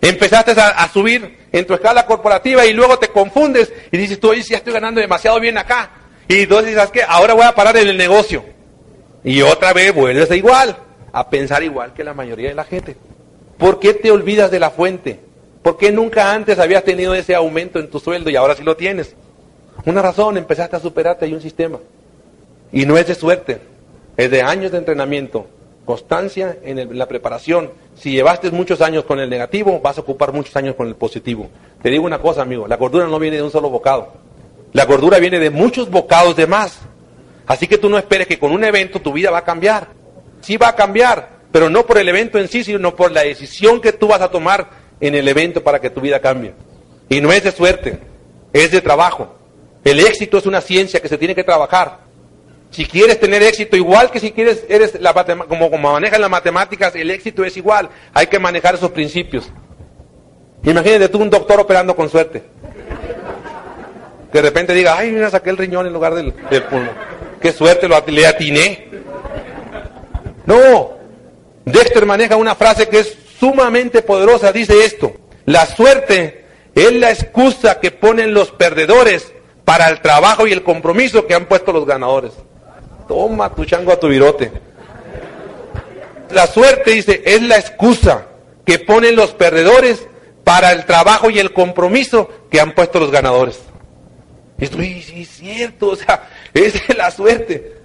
[0.00, 4.42] Empezaste a, subir en tu escala corporativa y luego te confundes y dices, tú, oye,
[4.42, 5.90] ya estoy ganando demasiado bien acá.
[6.28, 7.02] Y entonces dices, ¿qué?
[7.02, 8.55] Ahora voy a parar en el negocio.
[9.26, 10.76] Y otra vez vuelves a igual,
[11.12, 12.96] a pensar igual que la mayoría de la gente.
[13.58, 15.18] ¿Por qué te olvidas de la fuente?
[15.64, 18.76] ¿Por qué nunca antes habías tenido ese aumento en tu sueldo y ahora sí lo
[18.76, 19.16] tienes?
[19.84, 21.80] Una razón, empezaste a superarte, hay un sistema.
[22.70, 23.58] Y no es de suerte,
[24.16, 25.48] es de años de entrenamiento,
[25.84, 27.72] constancia en, la preparación.
[27.96, 31.48] Si llevaste muchos años con el negativo, vas a ocupar muchos años con el positivo.
[31.82, 34.12] Te digo una cosa, amigo, la gordura no viene de un solo bocado.
[34.72, 36.78] La gordura viene de muchos bocados de más.
[37.46, 39.88] Así que tú no esperes que con un evento tu vida va a cambiar.
[40.40, 43.80] Sí va a cambiar, pero no por el evento en sí, sino por la decisión
[43.80, 44.68] que tú vas a tomar
[45.00, 46.54] en el evento para que tu vida cambie.
[47.08, 47.98] Y no es de suerte,
[48.52, 49.36] es de trabajo.
[49.84, 52.00] El éxito es una ciencia que se tiene que trabajar.
[52.70, 55.14] Si quieres tener éxito, igual que si quieres, eres la
[55.48, 57.88] como, manejas las matemáticas, el éxito es igual.
[58.12, 59.48] Hay que manejar esos principios.
[60.64, 62.42] Imagínate tú un doctor operando con suerte.
[64.32, 66.90] Que de repente diga, ay, mira, saqué el riñón en lugar del, pulmón.
[67.46, 68.88] Qué suerte, lo, atiné.
[70.46, 70.96] No.
[71.64, 74.50] Dexter maneja una frase que es sumamente poderosa.
[74.50, 75.12] Dice esto.
[75.44, 76.44] La suerte
[76.74, 79.32] es la excusa que ponen los perdedores
[79.64, 82.32] para el trabajo y el compromiso que han puesto los ganadores.
[83.06, 84.50] Toma tu chango a tu virote.
[86.30, 88.26] La suerte, dice, es la excusa
[88.64, 90.08] que ponen los perdedores
[90.42, 93.60] para el trabajo y el compromiso que han puesto los ganadores.
[94.58, 96.28] Esto es cierto, o sea,
[96.64, 97.76] es la suerte.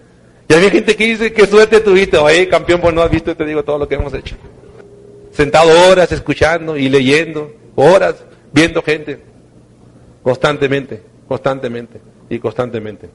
[0.48, 3.46] Y hay gente que dice, qué suerte tuviste, oye, campeón, pues no has visto, te
[3.46, 4.36] digo todo lo que hemos hecho.
[5.32, 9.20] Sentado horas escuchando y leyendo, horas viendo gente,
[10.24, 13.10] constantemente, constantemente y constantemente.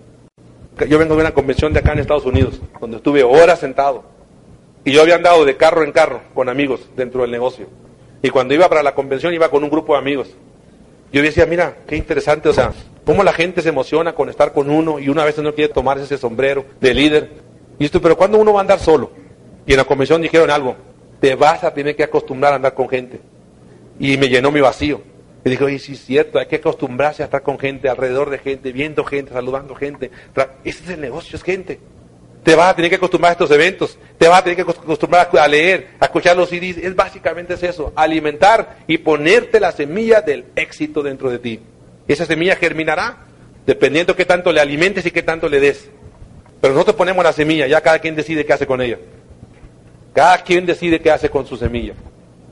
[0.88, 4.04] Yo vengo de una convención de acá en Estados Unidos, donde estuve horas sentado.
[4.84, 7.66] Y yo había andado de carro en carro con amigos dentro del negocio.
[8.22, 10.28] Y cuando iba para la convención iba con un grupo de amigos.
[11.12, 12.72] Yo decía, mira, qué interesante, o sea,
[13.06, 16.04] cómo la gente se emociona con estar con uno y una vez no quiere tomarse
[16.04, 17.30] ese sombrero de líder.
[17.78, 19.12] Y esto, pero ¿cuándo uno va a andar solo?
[19.64, 20.76] Y en la convención dijeron algo,
[21.20, 23.20] te vas a tener que acostumbrar a andar con gente.
[24.00, 25.00] Y me llenó mi vacío.
[25.44, 28.38] Y dije, oye, sí es cierto, hay que acostumbrarse a estar con gente, alrededor de
[28.38, 30.10] gente, viendo gente, saludando gente.
[30.64, 31.78] Ese es el negocio, es gente.
[32.42, 35.28] Te vas a tener que acostumbrar a estos eventos, te vas a tener que acostumbrar
[35.32, 36.78] a leer, a escuchar los CDs.
[36.78, 41.60] Es básicamente es eso, alimentar y ponerte la semilla del éxito dentro de ti.
[42.08, 43.18] Esa semilla germinará
[43.66, 45.90] dependiendo qué tanto le alimentes y qué tanto le des.
[46.60, 48.98] Pero nosotros ponemos la semilla, ya cada quien decide qué hace con ella.
[50.14, 51.94] Cada quien decide qué hace con su semilla.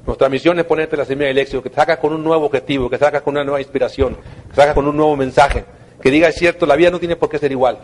[0.06, 2.90] Nuestra misión es ponerte la semilla del éxito, que te sacas con un nuevo objetivo,
[2.90, 4.18] que sacas con una nueva inspiración,
[4.50, 5.64] que sacas con un nuevo mensaje,
[6.02, 7.78] que diga es cierto, la vida no tiene por qué ser igual.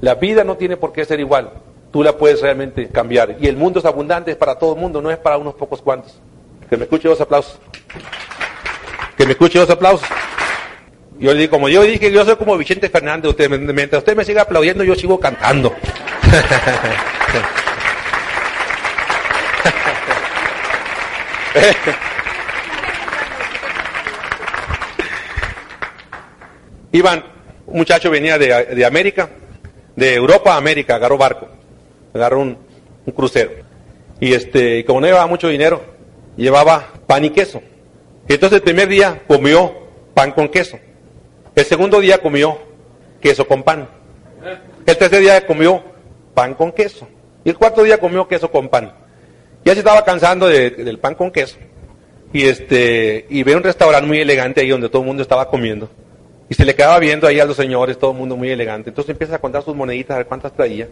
[0.00, 1.50] La vida no tiene por qué ser igual.
[1.92, 3.36] Tú la puedes realmente cambiar.
[3.40, 5.82] Y el mundo es abundante, es para todo el mundo, no es para unos pocos
[5.82, 6.18] cuantos.
[6.70, 7.58] Que me escuche dos aplausos.
[9.18, 10.08] Que me escuche dos aplausos.
[11.20, 14.24] Yo le digo, como yo dije, yo soy como Vicente Fernández, usted, mientras usted me
[14.24, 15.76] siga aplaudiendo, yo sigo cantando.
[26.92, 27.22] Iban,
[27.66, 29.28] un muchacho venía de, América,
[29.96, 31.48] de Europa a América, agarró barco,
[32.14, 32.56] agarró un,
[33.14, 33.50] crucero.
[34.20, 35.84] Y este, como no llevaba mucho dinero,
[36.36, 37.60] llevaba pan y queso.
[38.26, 40.78] Y entonces el primer día comió pan con queso.
[41.54, 42.58] El segundo día comió
[43.20, 43.88] queso con pan.
[44.86, 45.82] El tercer día comió
[46.34, 47.08] pan con queso.
[47.44, 48.92] Y el cuarto día comió queso con pan.
[49.64, 51.56] Ya se estaba cansando del pan con queso.
[52.32, 55.90] Y este, y ve un restaurante muy elegante ahí donde todo el mundo estaba comiendo.
[56.48, 58.90] Y se le quedaba viendo ahí a los señores, todo el mundo muy elegante.
[58.90, 60.88] Entonces empieza a contar sus moneditas, a ver cuántas traía.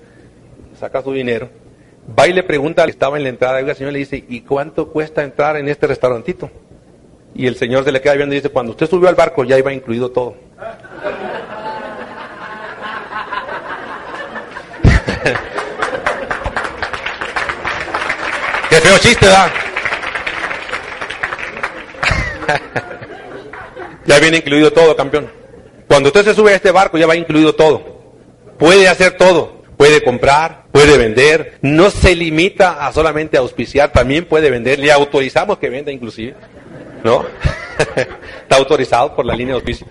[0.79, 1.49] Saca su dinero.
[2.19, 4.89] Va y le pregunta estaba en la entrada, y el señor le dice, ¿y cuánto
[4.89, 6.51] cuesta entrar en este restaurantito?
[7.35, 9.59] Y el señor se le queda viendo y dice, cuando usted subió al barco ya
[9.59, 10.48] iba incluido todo.
[19.01, 19.51] Chiste, ¿verdad?
[24.07, 25.31] ya viene incluido todo, campeón.
[25.87, 27.99] Cuando usted se sube a este barco ya va incluido todo.
[28.59, 29.63] Puede hacer todo.
[29.77, 31.59] Puede comprar, puede vender.
[31.63, 34.79] No se limita a solamente auspiciar, también puede vender.
[34.81, 36.35] Le autorizamos que venda inclusive.
[37.05, 37.25] ¿No?
[38.43, 39.87] Está autorizado por la línea de auspicio.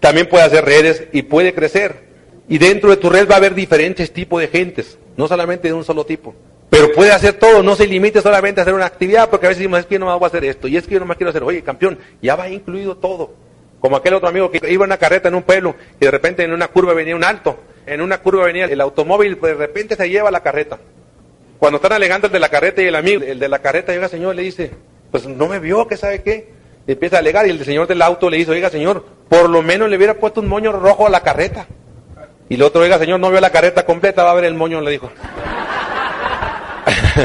[0.00, 2.08] También puede hacer redes y puede crecer.
[2.48, 5.74] Y dentro de tu red va a haber diferentes tipos de gentes, no solamente de
[5.74, 6.34] un solo tipo.
[6.70, 9.58] Pero puede hacer todo, no se limite solamente a hacer una actividad, porque a veces
[9.60, 11.06] decimos, es que yo no me voy a hacer esto, y es que yo no
[11.06, 13.34] más quiero hacer, oye, campeón, ya va incluido todo.
[13.80, 16.44] Como aquel otro amigo que iba en una carreta en un pueblo y de repente
[16.44, 19.96] en una curva venía un alto, en una curva venía el automóvil, pues de repente
[19.96, 20.78] se lleva la carreta.
[21.58, 24.08] Cuando están alegando el de la carreta y el amigo, el de la carreta llega,
[24.08, 24.70] señor, le dice,
[25.10, 26.52] pues no me vio, que sabe qué.
[26.86, 29.88] Empieza a alegar y el señor del auto le dice, oiga, señor, por lo menos
[29.88, 31.66] le hubiera puesto un moño rojo a la carreta.
[32.48, 34.80] Y el otro, oiga, señor, no vio la carreta completa, va a ver el moño,
[34.80, 35.10] le dijo.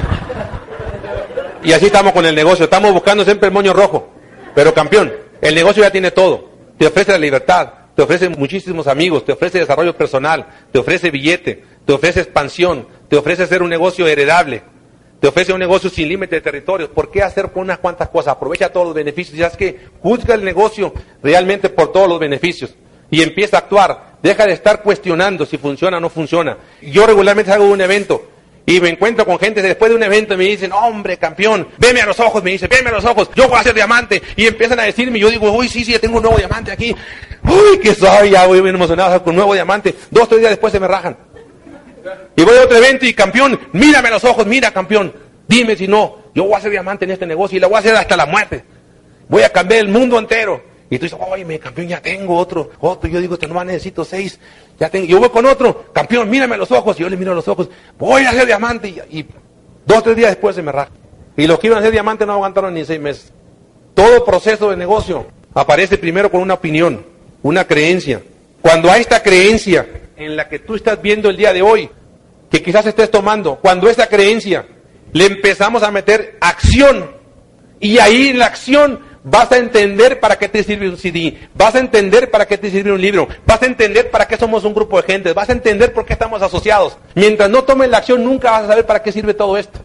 [1.63, 4.09] y así estamos con el negocio, estamos buscando siempre el moño rojo.
[4.53, 6.49] Pero campeón, el negocio ya tiene todo.
[6.77, 11.63] Te ofrece la libertad, te ofrece muchísimos amigos, te ofrece desarrollo personal, te ofrece billete,
[11.85, 14.63] te ofrece expansión, te ofrece ser un negocio heredable,
[15.19, 16.89] te ofrece un negocio sin límite de territorios.
[16.89, 18.33] ¿Por qué hacer por unas cuantas cosas?
[18.33, 19.37] Aprovecha todos los beneficios.
[19.37, 20.93] Ya es que juzga el negocio
[21.23, 22.75] realmente por todos los beneficios
[23.09, 24.15] y empieza a actuar.
[24.21, 26.57] Deja de estar cuestionando si funciona o no funciona.
[26.81, 28.29] Yo regularmente hago un evento
[28.65, 32.01] y me encuentro con gente después de un evento y me dicen, hombre, campeón, veme
[32.01, 34.21] a los ojos, me dice, veme a los ojos, yo voy a ser diamante.
[34.35, 36.95] Y empiezan a decirme, yo digo, uy, sí, sí, tengo un nuevo diamante aquí.
[37.43, 39.93] Uy, qué soy, ya voy bien emocionado con un nuevo diamante.
[40.09, 41.15] Dos, tres días después se me rajan.
[42.35, 45.13] Y voy a otro evento y campeón, mírame a los ojos, mira, campeón.
[45.47, 47.79] Dime si no, yo voy a ser diamante en este negocio y lo voy a
[47.79, 48.63] hacer hasta la muerte.
[49.27, 50.63] Voy a cambiar el mundo entero.
[50.89, 53.09] Y tú dices, oye, campeón, ya tengo otro, otro.
[53.09, 54.39] Yo digo, no más necesito seis.
[54.79, 55.05] Ya tengo.
[55.05, 56.99] Yo voy con otro, campeón, mírame a los ojos.
[56.99, 58.89] Y yo le miro a los ojos, voy a ser diamante.
[58.89, 59.25] Y, y
[59.85, 60.91] dos, tres días después se me raja.
[61.37, 63.33] Y los que iban a ser diamante no aguantaron ni seis meses.
[63.93, 67.05] Todo proceso de negocio aparece primero con una opinión,
[67.41, 68.21] una creencia.
[68.61, 71.89] Cuando hay esta creencia en la que tú estás viendo el día de hoy,
[72.49, 74.65] que quizás estés tomando, cuando esa creencia
[75.13, 77.11] le empezamos a meter acción.
[77.79, 81.73] Y ahí en la acción vas a entender para qué te sirve un CD, vas
[81.73, 84.73] a entender para qué te sirve un libro, vas a entender para qué somos un
[84.73, 86.95] grupo de gente, vas a entender por qué estamos asociados.
[87.15, 89.79] Mientras no tomes la acción, nunca vas a saber para qué sirve todo esto.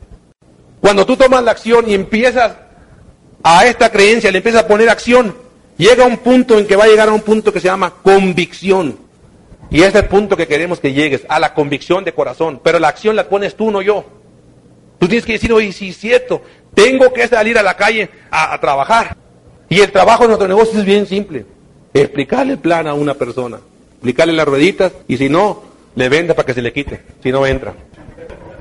[0.81, 2.53] Cuando tú tomas la acción y empiezas
[3.43, 5.35] a esta creencia, le empiezas a poner acción,
[5.79, 8.99] llega un punto en que va a llegar a un punto que se llama convicción.
[9.71, 12.61] Y es el punto que queremos que llegues, a la convicción de corazón.
[12.63, 14.05] Pero la acción la pones tú, no yo.
[14.99, 16.43] Tú tienes que decir, oye, sí cierto,
[16.75, 19.17] tengo que salir a la calle a trabajar.
[19.71, 21.47] Y el trabajo de nuestro negocio es bien simple.
[21.95, 23.61] Explicarle el plan a una persona.
[23.93, 25.63] Explicarle las rueditas y si no,
[25.95, 27.01] le venda para que se le quite.
[27.23, 27.75] Si no entra.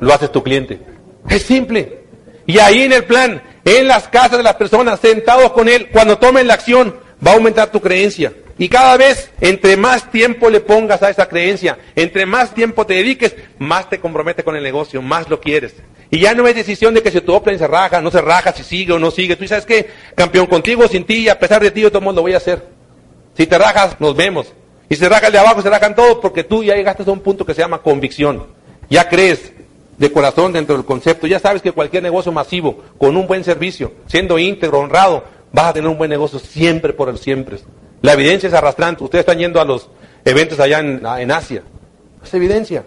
[0.02, 0.80] Lo haces tu cliente.
[1.28, 2.02] Es simple.
[2.46, 6.20] Y ahí en el plan, en las casas de las personas, sentados con él, cuando
[6.20, 6.96] tomen la acción,
[7.26, 8.32] va a aumentar tu creencia.
[8.60, 12.94] Y cada vez, entre más tiempo le pongas a esa creencia, entre más tiempo te
[12.94, 15.74] dediques, más te comprometes con el negocio, más lo quieres.
[16.12, 18.52] Y ya no es decisión de que si tu offline se raja, no se raja,
[18.52, 19.36] si sigue o no sigue.
[19.36, 22.24] Tú sabes que, campeón, contigo sin ti, a pesar de ti, yo todo mundo lo
[22.24, 22.66] voy a hacer.
[23.38, 24.48] Si te rajas, nos vemos.
[24.90, 27.20] Y se raja el de abajo, se rajan todos, porque tú ya llegaste a un
[27.20, 28.48] punto que se llama convicción.
[28.90, 29.54] Ya crees
[30.00, 31.28] de corazón dentro del concepto.
[31.28, 35.74] Ya sabes que cualquier negocio masivo, con un buen servicio, siendo íntegro, honrado, vas a
[35.74, 37.60] tener un buen negocio siempre por el siempre.
[38.02, 39.04] La evidencia es arrastrante.
[39.04, 39.90] Ustedes están yendo a los
[40.26, 41.62] eventos allá en, en Asia.
[42.24, 42.84] Es evidencia.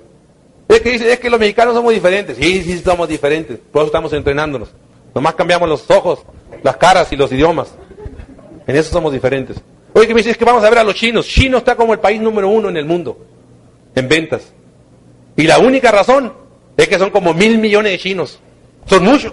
[0.69, 2.37] Es que dice, es que los mexicanos somos diferentes.
[2.37, 3.59] Sí, sí, somos diferentes.
[3.71, 4.71] Por eso estamos entrenándonos.
[5.15, 6.21] Nomás cambiamos los ojos,
[6.63, 7.75] las caras y los idiomas.
[8.67, 9.59] En eso somos diferentes.
[9.93, 11.27] Oye, que me dices que vamos a ver a los chinos.
[11.27, 13.19] Chino está como el país número uno en el mundo
[13.95, 14.53] en ventas.
[15.37, 16.33] Y la única razón
[16.77, 18.39] es que son como mil millones de chinos.
[18.87, 19.33] Son muchos.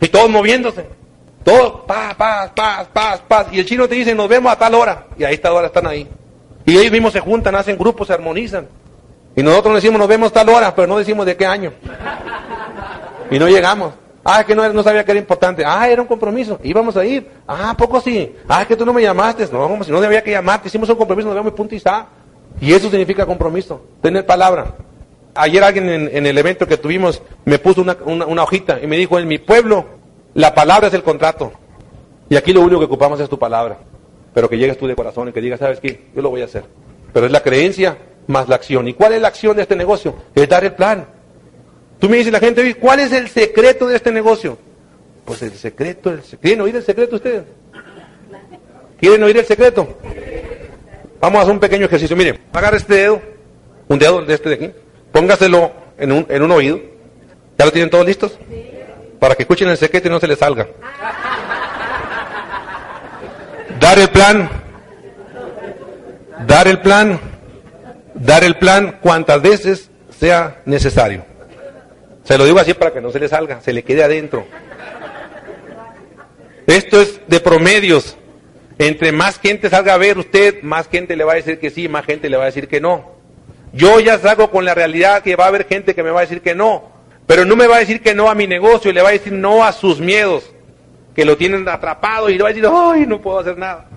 [0.00, 0.86] Y todos moviéndose.
[1.44, 3.46] Todos, paz, paz, paz, paz, paz.
[3.52, 5.06] Y el chino te dice, nos vemos a tal hora.
[5.18, 6.06] Y a esta hora están ahí.
[6.64, 8.66] Y ellos mismos se juntan, hacen grupos, se armonizan.
[9.36, 11.72] Y nosotros decimos, nos vemos tal hora, pero no decimos de qué año.
[13.30, 13.92] Y no llegamos.
[14.24, 15.62] Ah, es que no, no sabía que era importante.
[15.64, 16.58] Ah, era un compromiso.
[16.64, 17.28] Íbamos a ir.
[17.46, 18.34] Ah, poco sí.
[18.48, 19.46] Ah, es que tú no me llamaste.
[19.52, 20.68] No, si no debía que llamarte.
[20.68, 22.08] Hicimos un compromiso, nos vemos y punto y está.
[22.60, 23.84] Y eso significa compromiso.
[24.00, 24.74] Tener palabra.
[25.34, 28.96] Ayer alguien en, en el evento que tuvimos me puso una, una hojita y me
[28.96, 29.84] dijo, en mi pueblo
[30.32, 31.52] la palabra es el contrato.
[32.30, 33.76] Y aquí lo único que ocupamos es tu palabra.
[34.32, 36.06] Pero que llegues tú de corazón y que digas, ¿sabes qué?
[36.14, 36.64] Yo lo voy a hacer.
[37.16, 37.96] Pero es la creencia
[38.26, 38.86] más la acción.
[38.88, 40.14] ¿Y cuál es la acción de este negocio?
[40.34, 41.06] Es dar el plan.
[41.98, 44.58] Tú me dices la gente, ¿cuál es el secreto de este negocio?
[45.24, 46.42] Pues el secreto, el secreto.
[46.42, 47.44] ¿quieren oír el secreto ustedes?
[49.00, 49.96] ¿Quieren oír el secreto?
[51.18, 52.14] Vamos a hacer un pequeño ejercicio.
[52.18, 53.22] Miren, agarra este dedo,
[53.88, 54.70] un dedo de este de aquí,
[55.10, 56.78] póngaselo en un, en un oído.
[57.56, 58.38] ¿Ya lo tienen todos listos?
[59.18, 60.68] Para que escuchen el secreto y no se les salga.
[63.80, 64.65] Dar el plan.
[66.46, 67.18] Dar el plan.
[68.14, 71.24] Dar el plan cuantas veces sea necesario.
[72.24, 74.46] Se lo digo así para que no se le salga, se le quede adentro.
[76.66, 78.16] Esto es de promedios.
[78.78, 81.88] Entre más gente salga a ver usted, más gente le va a decir que sí,
[81.88, 83.12] más gente le va a decir que no.
[83.72, 86.22] Yo ya salgo con la realidad que va a haber gente que me va a
[86.22, 86.90] decir que no,
[87.26, 89.32] pero no me va a decir que no a mi negocio, le va a decir
[89.32, 90.50] no a sus miedos,
[91.14, 93.88] que lo tienen atrapado y le va a decir, ay, no puedo hacer nada.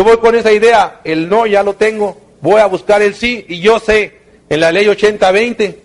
[0.00, 3.44] Yo voy con esa idea, el no ya lo tengo, voy a buscar el sí
[3.46, 4.16] y yo sé
[4.48, 5.76] en la ley 80-20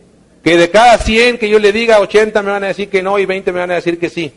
[0.42, 3.20] que de cada 100 que yo le diga, 80 me van a decir que no
[3.20, 4.32] y 20 me van a decir que sí.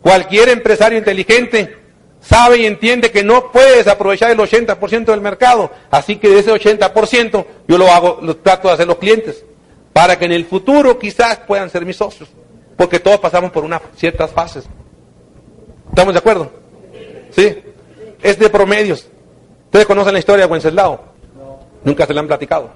[0.00, 1.74] Cualquier empresario inteligente
[2.20, 6.52] sabe y entiende que no puedes aprovechar el 80% del mercado, así que de ese
[6.52, 9.44] 80% yo lo hago, lo trato de hacer los clientes,
[9.92, 12.28] para que en el futuro quizás puedan ser mis socios,
[12.76, 14.66] porque todos pasamos por unas ciertas fases.
[15.88, 16.52] ¿Estamos de acuerdo?
[17.32, 17.56] ¿Sí?
[18.22, 19.08] Es de promedios.
[19.66, 21.00] ¿Ustedes conocen la historia de Wenceslao?
[21.84, 22.70] Nunca se la han platicado.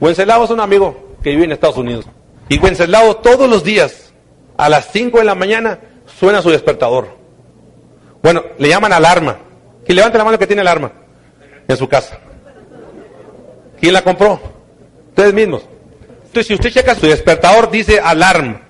[0.00, 2.04] Wenceslao es un amigo que vive en Estados Unidos.
[2.48, 4.12] Y Wenceslao todos los días,
[4.56, 7.08] a las 5 de la mañana, suena su despertador.
[8.22, 9.38] Bueno, le llaman alarma.
[9.84, 10.92] Que levante la mano que tiene alarma
[11.68, 12.18] en su casa.
[13.80, 14.40] ¿Quién la compró?
[15.08, 15.62] Ustedes mismos.
[16.24, 18.62] Entonces, si usted checa su despertador, dice alarma.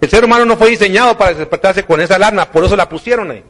[0.00, 3.30] El ser humano no fue diseñado para despertarse con esa alarma, por eso la pusieron
[3.30, 3.44] ahí.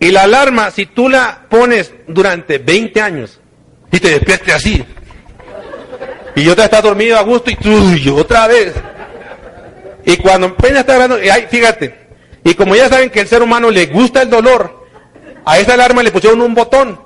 [0.00, 3.40] Y la alarma, si tú la pones durante 20 años
[3.90, 4.84] y te despiertes así,
[6.36, 8.74] y yo te estás dormido a gusto y tú, y otra vez.
[10.04, 12.04] Y cuando apenas está hablando, y fíjate,
[12.42, 14.84] y como ya saben que el ser humano le gusta el dolor,
[15.44, 17.00] a esa alarma le pusieron un botón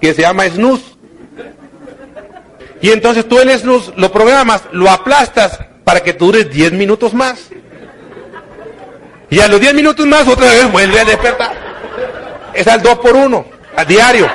[0.00, 0.96] que se llama snooze.
[2.82, 7.50] Y entonces tú el snooze lo programas, lo aplastas para que dures 10 minutos más.
[9.28, 11.59] Y a los 10 minutos más otra vez vuelve a despertar.
[12.54, 13.44] Es al 2 por 1,
[13.76, 14.28] a diario.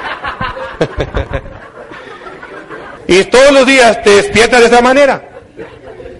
[3.07, 5.29] y todos los días te despiertas de esa manera.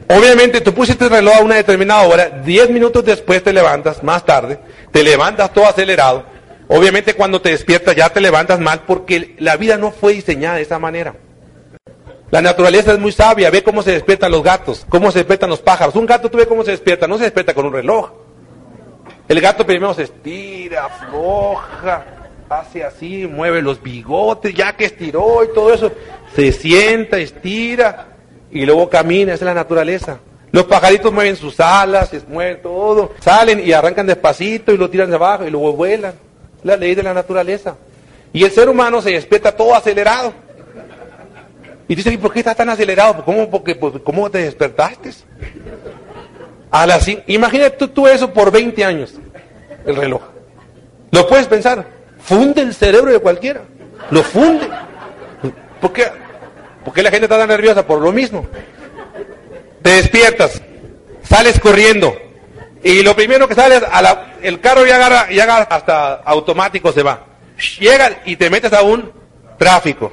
[0.07, 4.23] Obviamente tú pusiste el reloj a una determinada hora, 10 minutos después te levantas, más
[4.23, 4.59] tarde,
[4.91, 6.25] te levantas todo acelerado.
[6.67, 10.63] Obviamente cuando te despiertas ya te levantas mal porque la vida no fue diseñada de
[10.63, 11.15] esa manera.
[12.31, 15.61] La naturaleza es muy sabia, ve cómo se despiertan los gatos, cómo se despiertan los
[15.61, 15.95] pájaros.
[15.95, 18.11] Un gato tú ves cómo se despierta, no se despierta con un reloj.
[19.27, 22.05] El gato primero se estira, afloja,
[22.47, 25.91] hace así, mueve los bigotes, ya que estiró y todo eso,
[26.35, 28.07] se sienta, estira
[28.51, 30.19] y luego camina, esa es la naturaleza.
[30.51, 35.09] Los pajaritos mueven sus alas, se mueven todo, salen y arrancan despacito y lo tiran
[35.09, 36.13] de abajo y luego vuelan.
[36.63, 37.75] La ley de la naturaleza.
[38.31, 40.33] Y el ser humano se despierta todo acelerado.
[41.87, 43.23] Y dice, ¿y por qué estás tan acelerado?
[43.25, 45.11] ¿Cómo, porque, ¿cómo te despertaste?
[46.71, 49.13] A las, imagínate tú, tú eso por 20 años,
[49.85, 50.21] el reloj.
[51.11, 51.85] Lo puedes pensar,
[52.19, 53.61] funde el cerebro de cualquiera.
[54.11, 54.67] Lo funde.
[55.79, 56.05] ¿Por qué?
[56.83, 57.85] ¿Por qué la gente está tan nerviosa?
[57.85, 58.45] Por lo mismo.
[59.81, 60.61] Te despiertas,
[61.23, 62.15] sales corriendo.
[62.83, 67.01] Y lo primero que sales, a la, el carro ya agarra, ya hasta automático se
[67.01, 67.25] va.
[67.79, 69.11] Llega y te metes a un
[69.57, 70.11] tráfico.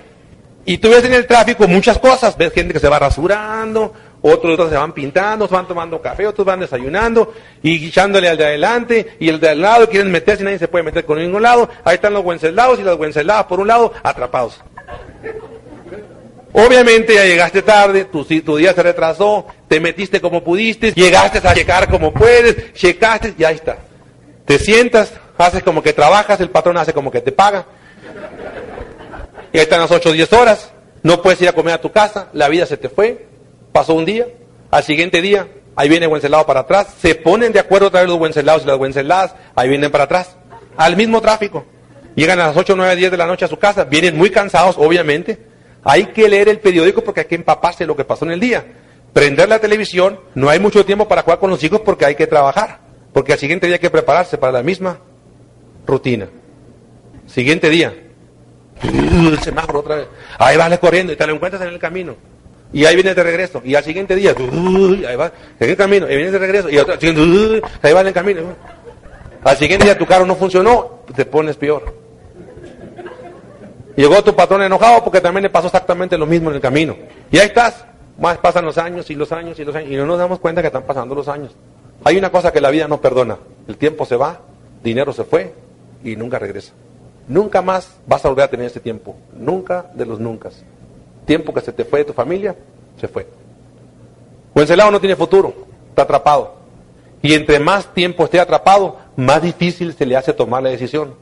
[0.64, 2.36] Y tú ves en el tráfico muchas cosas.
[2.36, 3.92] Ves gente que se va rasurando,
[4.22, 8.36] otros, otros se van pintando, se van tomando café, otros van desayunando y echándole al
[8.36, 11.18] de adelante y el de al lado quieren meterse y nadie se puede meter con
[11.18, 11.68] ningún lado.
[11.84, 14.60] Ahí están los Wenceslados y las Wenceladas por un lado atrapados.
[16.52, 21.54] Obviamente ya llegaste tarde, tu, tu día se retrasó, te metiste como pudiste, llegaste a
[21.54, 23.78] checar como puedes, checaste y ahí está.
[24.44, 27.66] Te sientas, haces como que trabajas, el patrón hace como que te paga.
[29.52, 30.70] Y ahí están las 8 o 10 horas,
[31.02, 33.31] no puedes ir a comer a tu casa, la vida se te fue,
[33.72, 34.26] pasó un día,
[34.70, 38.20] al siguiente día, ahí viene Wenceslao para atrás, se ponen de acuerdo otra vez los
[38.20, 40.36] Wencelados y las Wenceladas, ahí vienen para atrás,
[40.76, 41.64] al mismo tráfico.
[42.14, 44.76] Llegan a las 8, 9, 10 de la noche a su casa, vienen muy cansados,
[44.78, 45.38] obviamente,
[45.84, 48.64] hay que leer el periódico porque hay que empaparse lo que pasó en el día.
[49.12, 52.26] Prender la televisión, no hay mucho tiempo para jugar con los hijos porque hay que
[52.26, 52.80] trabajar.
[53.12, 54.98] Porque al siguiente día hay que prepararse para la misma
[55.86, 56.28] rutina.
[57.26, 57.92] Siguiente día.
[58.82, 60.06] El semáforo otra vez.
[60.38, 62.16] Ahí vas corriendo y te lo encuentras en el camino.
[62.72, 63.60] Y ahí vienes de regreso.
[63.64, 64.34] Y al siguiente día,
[65.08, 66.06] ahí vas en el camino.
[66.10, 66.70] Y vienes de regreso.
[66.70, 66.96] Y otra,
[67.82, 68.40] ahí vas en el camino.
[69.44, 71.94] Al siguiente día tu carro no funcionó, te pones peor.
[73.96, 76.96] Llegó tu patrón enojado porque también le pasó exactamente lo mismo en el camino.
[77.30, 77.84] Y ahí estás.
[78.18, 80.60] Más pasan los años y los años y los años y no nos damos cuenta
[80.60, 81.52] que están pasando los años.
[82.04, 83.38] Hay una cosa que la vida no perdona.
[83.66, 84.40] El tiempo se va,
[84.82, 85.54] dinero se fue
[86.04, 86.72] y nunca regresa.
[87.28, 89.16] Nunca más vas a volver a tener ese tiempo.
[89.34, 90.50] Nunca de los nunca.
[91.24, 92.54] Tiempo que se te fue de tu familia,
[93.00, 93.26] se fue.
[94.54, 95.54] Wenceslao no tiene futuro,
[95.90, 96.54] está atrapado.
[97.22, 101.14] Y entre más tiempo esté atrapado, más difícil se le hace tomar la decisión.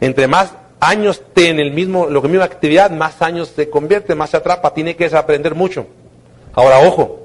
[0.00, 4.30] Entre más años en el mismo, lo que misma actividad, más años se convierte, más
[4.30, 5.86] se atrapa, tiene que aprender mucho.
[6.52, 7.20] Ahora, ojo,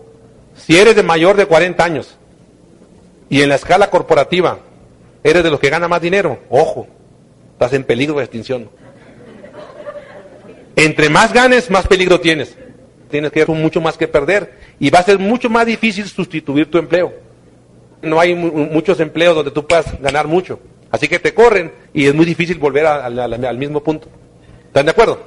[0.55, 2.16] si eres de mayor de 40 años
[3.30, 4.59] y en la escala corporativa
[5.24, 6.88] eres de los que gana más dinero, ojo,
[7.53, 8.70] estás en peligro de extinción.
[10.76, 12.55] Entre más ganes, más peligro tienes.
[13.09, 16.78] Tienes que mucho más que perder y va a ser mucho más difícil sustituir tu
[16.78, 17.13] empleo.
[18.01, 20.59] No hay muchos empleos donde tú puedas ganar mucho.
[20.91, 24.07] Así que te corren y es muy difícil volver al mismo punto.
[24.67, 25.19] ¿Están de acuerdo?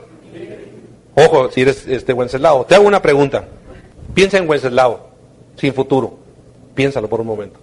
[1.15, 2.65] Ojo, si eres este Wenceslao.
[2.65, 3.45] Te hago una pregunta.
[4.15, 5.09] Piensa en Wenceslao,
[5.57, 6.19] sin futuro.
[6.75, 7.59] Piénsalo por un momento.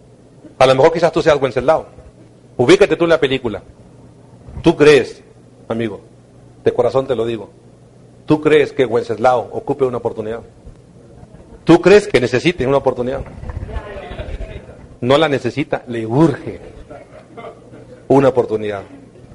[0.58, 1.88] A lo mejor quizás tú seas Wenceslao.
[2.58, 3.62] Ubícate tú en la película.
[4.62, 5.22] Tú crees,
[5.68, 6.02] amigo,
[6.64, 7.50] de corazón te lo digo,
[8.26, 10.42] tú crees que Wenceslao ocupe una oportunidad.
[11.64, 13.22] Tú crees que necesite una oportunidad.
[15.02, 16.60] No la necesita, le urge
[18.08, 18.84] una oportunidad.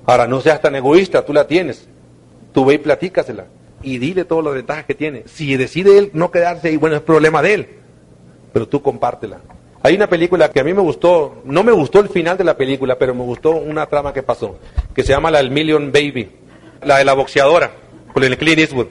[0.07, 1.89] Ahora, no seas tan egoísta, tú la tienes.
[2.53, 3.47] Tú ve y platícasela.
[3.83, 5.25] Y dile todas las ventajas que tiene.
[5.27, 7.69] Si decide él no quedarse ahí, bueno, es problema de él.
[8.53, 9.41] Pero tú compártela.
[9.83, 12.57] Hay una película que a mí me gustó, no me gustó el final de la
[12.57, 14.59] película, pero me gustó una trama que pasó,
[14.95, 16.31] que se llama La del Million Baby,
[16.85, 17.71] la de la boxeadora,
[18.13, 18.89] con el Clint Eastwood.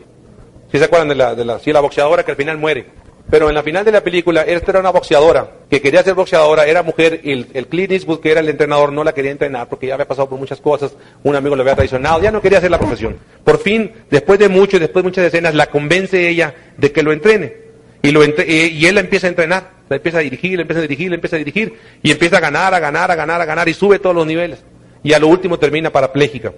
[0.72, 2.86] ¿Sí se acuerdan de la, de la, sí, la boxeadora que al final muere?
[3.30, 6.66] Pero en la final de la película, esta era una boxeadora, que quería ser boxeadora,
[6.66, 9.70] era mujer, y el, el Clint Eastwood, que era el entrenador, no la quería entrenar
[9.70, 12.58] porque ya había pasado por muchas cosas, un amigo lo había traicionado, ya no quería
[12.58, 13.18] hacer la profesión.
[13.44, 17.04] Por fin, después de mucho y después de muchas escenas, la convence ella de que
[17.04, 17.70] lo entrene.
[18.02, 20.84] Y, lo y él la empieza a entrenar, la empieza a dirigir, la empieza a
[20.84, 23.70] dirigir, la empieza a dirigir, y empieza a ganar, a ganar, a ganar, a ganar,
[23.70, 24.64] y sube todos los niveles.
[25.04, 26.52] Y a lo último termina parapléjica.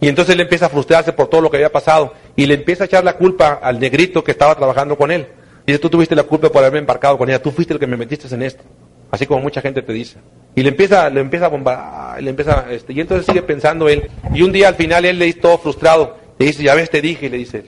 [0.00, 2.84] Y entonces él empieza a frustrarse por todo lo que había pasado, y le empieza
[2.84, 5.26] a echar la culpa al negrito que estaba trabajando con él.
[5.66, 7.96] Dice, tú tuviste la culpa por haberme embarcado con ella, tú fuiste el que me
[7.96, 8.62] metiste en esto.
[9.10, 10.18] Así como mucha gente te dice.
[10.54, 14.08] Y le empieza, le empieza a bombar, le empieza, este, y entonces sigue pensando él.
[14.34, 17.00] Y un día al final él le dice todo frustrado, le dice, ya ves, te
[17.00, 17.64] dije, le dice,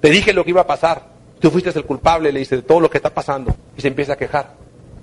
[0.00, 1.10] te dije lo que iba a pasar.
[1.38, 3.54] Tú fuiste el culpable, le dice, de todo lo que está pasando.
[3.76, 4.54] Y se empieza a quejar.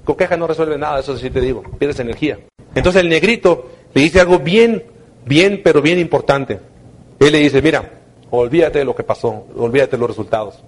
[0.03, 1.63] Con queja no resuelve nada, eso sí te digo.
[1.79, 2.39] Pierdes energía.
[2.75, 4.83] Entonces el negrito le dice algo bien,
[5.27, 6.59] bien, pero bien importante.
[7.19, 7.91] Él le dice, mira,
[8.31, 10.63] olvídate de lo que pasó, olvídate de los resultados.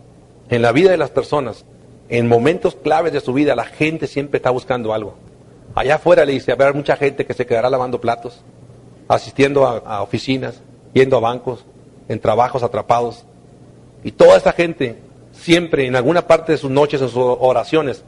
[0.50, 1.66] En la vida de las personas,
[2.10, 5.16] en momentos claves de su vida, la gente siempre está buscando algo.
[5.76, 8.42] Allá afuera le dice, habrá mucha gente que se quedará lavando platos,
[9.08, 10.62] asistiendo a, oficinas,
[10.94, 11.66] yendo a bancos,
[12.08, 13.26] en trabajos atrapados.
[14.04, 14.98] Y toda esa gente
[15.32, 18.04] siempre en alguna parte de sus noches, en sus oraciones,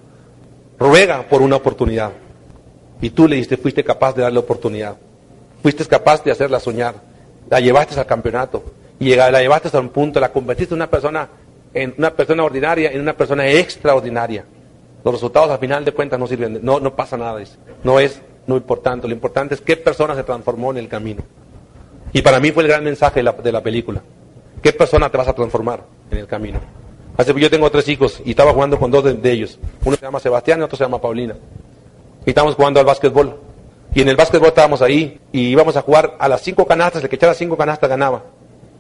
[0.80, 2.12] ruega por una oportunidad.
[3.02, 4.98] Y tú le diste, fuiste capaz de darle oportunidad.
[5.62, 6.96] Fuiste capaz de hacerla soñar.
[7.50, 8.64] La llevaste al campeonato.
[9.00, 11.28] Y la llevaste a un punto, la convertiste en una persona,
[11.74, 14.46] en una persona ordinaria, en una persona extraordinaria.
[15.04, 17.42] Los resultados al final de cuentas no sirven, no, no pasa nada.
[17.84, 19.08] No es no importante.
[19.08, 21.24] Lo importante es qué persona se transformó en el camino.
[22.14, 24.02] Y para mí fue el gran mensaje de la, de la película.
[24.62, 26.60] ¿Qué persona te vas a transformar en el camino?
[27.18, 29.60] Así que yo tengo tres hijos y estaba jugando con dos de, ellos.
[29.84, 31.36] Uno se llama Sebastián y otro se llama Paulina.
[32.26, 33.38] Y estábamos jugando al básquetbol.
[33.94, 37.04] Y en el básquetbol estábamos ahí y íbamos a jugar a las cinco canastas.
[37.04, 38.24] El que echara cinco canastas ganaba.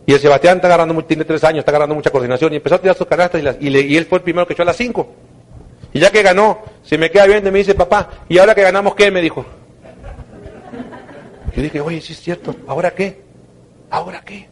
[0.05, 2.79] Y el Sebastián está agarrando, tiene tres años, está agarrando mucha coordinación y empezó a
[2.79, 5.13] tirar sus canastas y, y, él fue el primero que echó a las cinco.
[5.93, 8.61] Y ya que ganó, se me queda viendo y me dice, papá, ¿y ahora que
[8.61, 9.11] ganamos qué?
[9.11, 9.45] Me dijo.
[11.55, 13.21] Yo dije, oye, sí es cierto, ¿ahora qué?
[13.89, 14.47] ¿Ahora qué?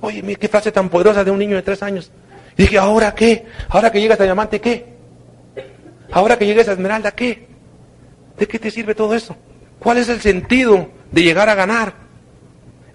[0.00, 2.10] Oye, mira qué frase tan poderosa de un niño de tres años.
[2.56, 3.46] Y dije, ¿ahora qué?
[3.68, 4.86] ¿Ahora que llega esta diamante qué?
[6.10, 7.46] ¿Ahora que llega esa esmeralda qué?
[8.38, 9.36] ¿De qué te sirve todo eso?
[9.78, 11.94] ¿Cuál es el sentido de llegar a ganar?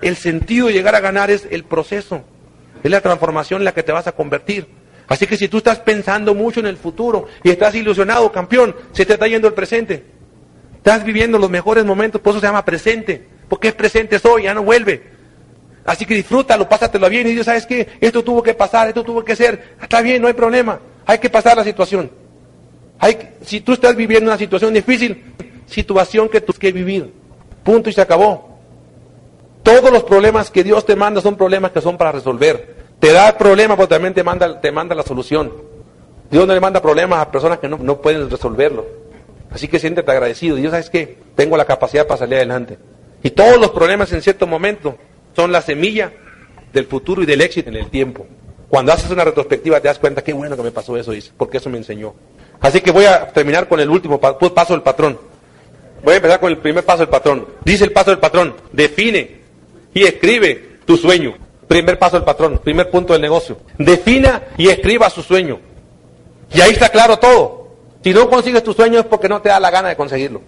[0.02, 2.24] El sentido de llegar a ganar es el proceso,
[2.84, 4.68] es la transformación en la que te vas a convertir.
[5.08, 9.06] Así que si tú estás pensando mucho en el futuro y estás ilusionado, campeón, se
[9.06, 10.04] te está yendo el presente.
[10.78, 14.54] Estás viviendo los mejores momentos, por eso se llama presente, porque es presente hoy, ya
[14.54, 15.04] no vuelve.
[15.86, 17.88] Así que disfrútalo, pásatelo bien y Dios, ¿sabes qué?
[18.00, 19.76] Esto tuvo que pasar, esto tuvo que ser.
[19.82, 20.80] Está bien, no hay problema.
[21.06, 22.10] Hay que pasar la situación.
[23.00, 25.24] Hay, si tú estás viviendo una situación difícil,
[25.74, 27.14] situación que tú que vivir.
[27.64, 28.60] Punto y se acabó.
[29.64, 32.76] Todos los problemas que Dios te manda son problemas que son para resolver.
[33.00, 35.52] Te da el problema, pero también te manda, te manda la solución.
[36.30, 38.86] Dios no le manda problemas a personas que no, no pueden resolverlo.
[39.52, 40.56] Así que siéntete agradecido.
[40.56, 41.18] Dios, ¿sabes qué?
[41.36, 42.78] Tengo la capacidad para salir adelante.
[43.22, 44.98] Y todos los problemas en cierto momento
[45.36, 46.12] son la semilla
[46.74, 48.26] del futuro y del éxito en el tiempo.
[48.68, 51.70] Cuando haces una retrospectiva te das cuenta, qué bueno que me pasó eso, porque eso
[51.70, 52.16] me enseñó.
[52.60, 55.20] Así que voy a terminar con el último pues, paso del patrón.
[56.04, 57.48] Voy a empezar con el primer paso del patrón.
[57.64, 59.40] Dice el paso del patrón, define
[59.94, 61.36] y escribe tu sueño.
[61.68, 63.58] Primer paso del patrón, primer punto del negocio.
[63.78, 65.60] Defina y escriba su sueño.
[66.54, 67.64] Y ahí está claro todo.
[68.04, 70.42] Si no consigues tu sueño es porque no te da la gana de conseguirlo.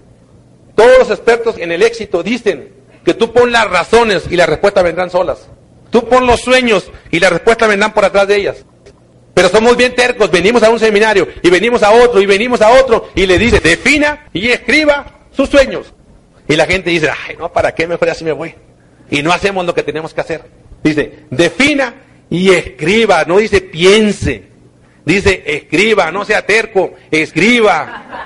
[0.76, 2.74] Todos los expertos en el éxito dicen
[3.06, 5.48] que tú pon las razones y las respuestas vendrán solas.
[5.90, 8.66] Tú pon los sueños y las respuestas vendrán por atrás de ellas.
[9.34, 12.72] Pero somos bien tercos, venimos a un seminario y venimos a otro y venimos a
[12.72, 15.94] otro y le dice, defina y escriba sus sueños.
[16.48, 17.88] Y la gente dice, ay, no, ¿para qué?
[17.88, 18.54] Mejor así me voy.
[19.10, 20.44] Y no hacemos lo que tenemos que hacer.
[20.84, 21.96] Dice, defina
[22.30, 24.50] y escriba, no dice piense.
[25.06, 28.26] Dice, escriba, no sea terco, escriba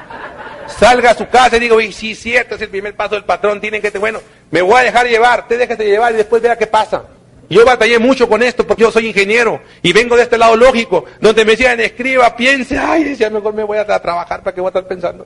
[0.79, 3.59] salga a su casa y digo, y sí, cierto, es el primer paso del patrón,
[3.59, 6.57] tienen que, bueno, me voy a dejar llevar, te dejas de llevar y después vea
[6.57, 7.03] qué pasa.
[7.49, 11.05] Yo batallé mucho con esto porque yo soy ingeniero y vengo de este lado lógico,
[11.19, 14.67] donde me decían, escriba, piense, ay, decía, mejor me voy a, trabajar para que voy
[14.67, 15.25] a estar pensando.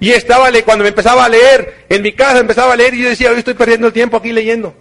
[0.00, 3.08] Y estaba, cuando me empezaba a leer, en mi casa empezaba a leer y yo
[3.08, 4.74] decía, hoy estoy perdiendo el tiempo aquí leyendo.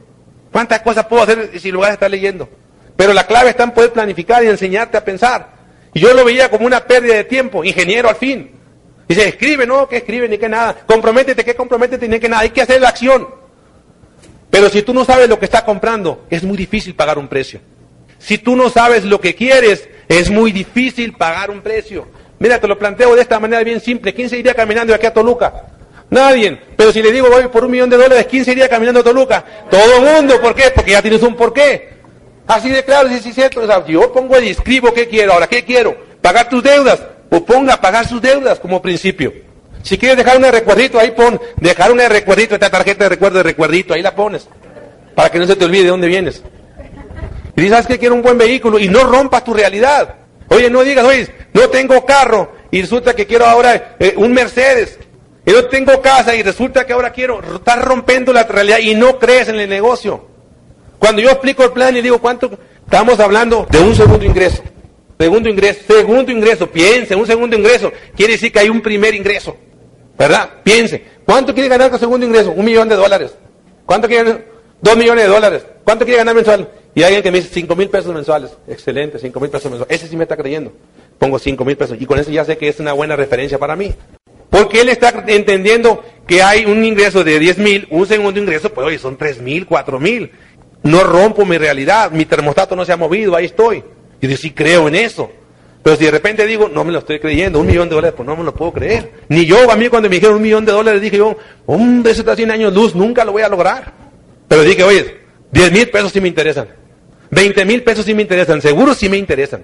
[0.51, 2.49] ¿Cuántas cosas puedo hacer si lugar de estar leyendo?
[2.95, 5.53] Pero la clave está en poder planificar y enseñarte a pensar.
[5.93, 8.51] Y yo lo veía como una pérdida de tiempo, ingeniero al fin.
[9.07, 10.75] Dice, escribe, no, que escribe, ni que nada.
[10.85, 12.41] Comprométete, que comprométete, ni que nada.
[12.41, 13.27] Hay que hacer la acción.
[14.49, 17.59] Pero si tú no sabes lo que está comprando, es muy difícil pagar un precio.
[18.17, 22.07] Si tú no sabes lo que quieres, es muy difícil pagar un precio.
[22.39, 24.13] Mira, te lo planteo de esta manera bien simple.
[24.13, 25.53] ¿Quién se iría caminando de aquí a Toluca?
[26.09, 26.59] Nadie.
[26.75, 29.03] Pero si le digo voy por un millón de dólares, ¿quién se iría caminando a
[29.03, 29.43] Toluca?
[29.69, 30.41] Todo el mundo.
[30.41, 30.71] ¿Por qué?
[30.73, 31.95] Porque ya tienes un porqué.
[32.47, 33.61] Así de claro, sí, sí, cierto.
[33.87, 35.33] yo pongo y escribo qué quiero.
[35.33, 35.95] Ahora, ¿qué quiero?
[36.21, 39.33] Pagar tus deudas o ponga a pagar sus deudas como principio.
[39.81, 43.43] Si quieres dejar un recuerdito, ahí pon, dejar un recuerdito, esta tarjeta de recuerdo de
[43.43, 44.47] recuerdito, ahí la pones,
[45.13, 46.41] para que no se te olvide de dónde vienes.
[47.55, 48.79] Y dices, ¿sabes que quiero un buen vehículo?
[48.79, 50.15] Y no rompas tu realidad.
[50.49, 54.99] Oye, no digas, oye, no tengo carro y resulta que quiero ahora eh, un Mercedes.
[55.45, 59.19] Y no tengo casa y resulta que ahora quiero, estás rompiendo la realidad y no
[59.19, 60.27] crees en el negocio.
[60.97, 62.57] Cuando yo explico el plan y digo, ¿cuánto?
[62.84, 64.63] Estamos hablando de un segundo ingreso.
[65.19, 67.91] Segundo ingreso, segundo ingreso, piense, un segundo ingreso.
[68.15, 69.55] Quiere decir que hay un primer ingreso.
[70.17, 70.49] ¿Verdad?
[70.63, 71.03] Piense.
[71.26, 72.51] ¿Cuánto quiere ganar con segundo ingreso?
[72.51, 73.35] Un millón de dólares.
[73.85, 74.45] ¿Cuánto quiere
[74.85, 75.65] Dos millones de dólares.
[75.83, 76.69] ¿Cuánto quiere ganar mensual?
[76.93, 78.51] Y hay alguien que me dice 5 mil pesos mensuales.
[78.67, 79.99] Excelente, 5 mil pesos mensuales.
[79.99, 80.73] Ese sí me está creyendo.
[81.17, 81.97] Pongo 5 mil pesos.
[81.99, 83.95] Y con eso ya sé que es una buena referencia para mí.
[84.47, 88.85] Porque él está entendiendo que hay un ingreso de 10 mil, un segundo ingreso, pues
[88.85, 90.31] oye, son 3 mil, 4 mil.
[90.83, 93.83] No rompo mi realidad, mi termostato no se ha movido, ahí estoy.
[94.21, 95.31] Y yo sí creo en eso.
[95.81, 98.27] Pero si de repente digo, no me lo estoy creyendo, un millón de dólares, pues
[98.27, 99.13] no me lo puedo creer.
[99.29, 101.35] Ni yo, a mí cuando me dijeron un millón de dólares, dije yo,
[101.65, 104.05] hombre, eso está 100 años luz, nunca lo voy a lograr.
[104.47, 105.17] Pero dije, oye,
[105.51, 106.67] 10 mil pesos sí me interesan.
[107.31, 109.63] 20 mil pesos sí me interesan, seguro sí me interesan.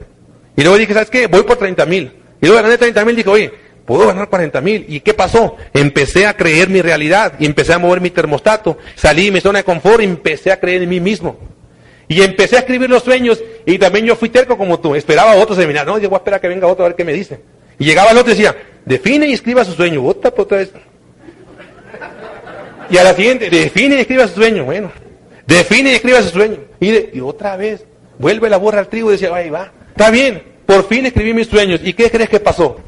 [0.55, 1.27] Y luego dije, ¿sabes qué?
[1.27, 2.11] Voy por 30 mil.
[2.41, 3.53] Y luego gané 30 mil, dije, oye,
[3.85, 4.85] puedo ganar 40 mil.
[4.87, 5.55] ¿Y qué pasó?
[5.73, 8.77] Empecé a creer mi realidad y empecé a mover mi termostato.
[8.95, 11.37] Salí de mi zona de confort y empecé a creer en mí mismo.
[12.07, 14.95] Y empecé a escribir los sueños y también yo fui terco como tú.
[14.95, 15.85] Esperaba otro seminar.
[15.87, 17.39] No, yo voy a esperar a que venga otro a ver qué me dice.
[17.79, 18.55] Y llegaba el otro y decía,
[18.85, 20.03] define y escriba su sueño.
[20.03, 20.71] Otra, otra vez.
[22.91, 24.65] Y a la siguiente, define y escriba su sueño.
[24.65, 24.91] Bueno,
[25.47, 26.57] define y escriba su sueño.
[26.81, 27.85] Y, otra vez,
[28.19, 29.71] vuelve la borra al trigo y decía, ahí va.
[29.89, 31.79] Está bien, por fin escribí mis sueños.
[31.83, 32.81] ¿Y qué crees que pasó?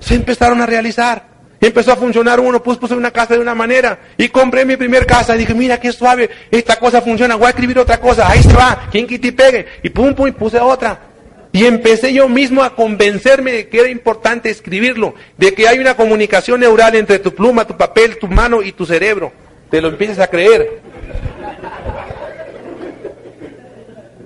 [0.00, 1.34] Se empezaron a realizar.
[1.60, 5.06] Empezó a funcionar uno, pues puse una casa de una manera y compré mi primer
[5.06, 5.34] casa.
[5.34, 8.52] Y dije, mira qué suave, esta cosa funciona, voy a escribir otra cosa, ahí se
[8.52, 9.66] va, quien quite y pegue.
[9.82, 11.13] Y pum, pum, y puse otra.
[11.54, 15.94] Y empecé yo mismo a convencerme de que era importante escribirlo, de que hay una
[15.94, 19.32] comunicación neural entre tu pluma, tu papel, tu mano y tu cerebro.
[19.70, 20.80] Te lo empiezas a creer.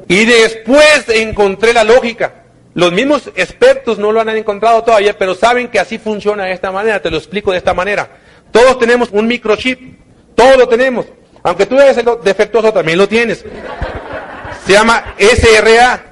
[0.09, 2.45] Y después encontré la lógica.
[2.73, 6.73] Los mismos expertos no lo han encontrado todavía, pero saben que así funciona de esta
[6.73, 7.03] manera.
[7.03, 8.09] Te lo explico de esta manera.
[8.51, 9.99] Todos tenemos un microchip.
[10.35, 11.05] Todos lo tenemos.
[11.43, 13.45] Aunque tú eres defectuoso, también lo tienes.
[14.65, 16.08] Se llama SRA.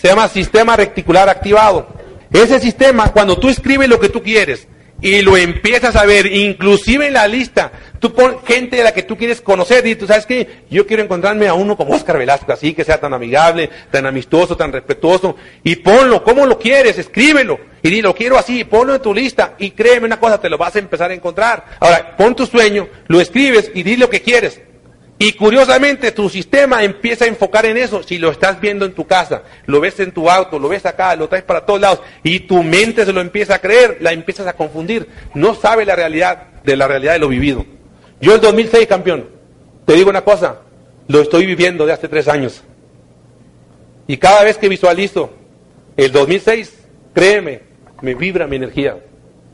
[0.00, 1.88] Se llama Sistema Reticular Activado.
[2.32, 4.66] Ese sistema, cuando tú escribes lo que tú quieres
[5.00, 7.72] y lo empiezas a ver, inclusive en la lista,
[8.04, 11.02] Tú pon gente de la que tú quieres conocer y tú sabes que yo quiero
[11.02, 15.36] encontrarme a uno como Oscar Velasco, así que sea tan amigable, tan amistoso, tan respetuoso.
[15.62, 16.98] Y ponlo, ¿cómo lo quieres?
[16.98, 17.58] Escríbelo.
[17.82, 19.54] Y di, lo quiero así, ponlo en tu lista.
[19.58, 21.64] Y créeme una cosa, te lo vas a empezar a encontrar.
[21.80, 24.60] Ahora, pon tu sueño, lo escribes y di lo que quieres.
[25.18, 28.02] Y curiosamente tu sistema empieza a enfocar en eso.
[28.02, 31.14] Si lo estás viendo en tu casa, lo ves en tu auto, lo ves acá,
[31.14, 34.46] lo traes para todos lados y tu mente se lo empieza a creer, la empiezas
[34.46, 35.08] a confundir.
[35.34, 37.64] No sabe la realidad de la realidad de lo vivido.
[38.20, 39.28] Yo el 2006, campeón,
[39.86, 40.60] te digo una cosa,
[41.06, 42.64] lo estoy viviendo de hace tres años.
[44.06, 45.30] Y cada vez que visualizo
[45.96, 46.74] el 2006,
[47.14, 47.62] créeme,
[48.02, 48.98] me vibra mi energía.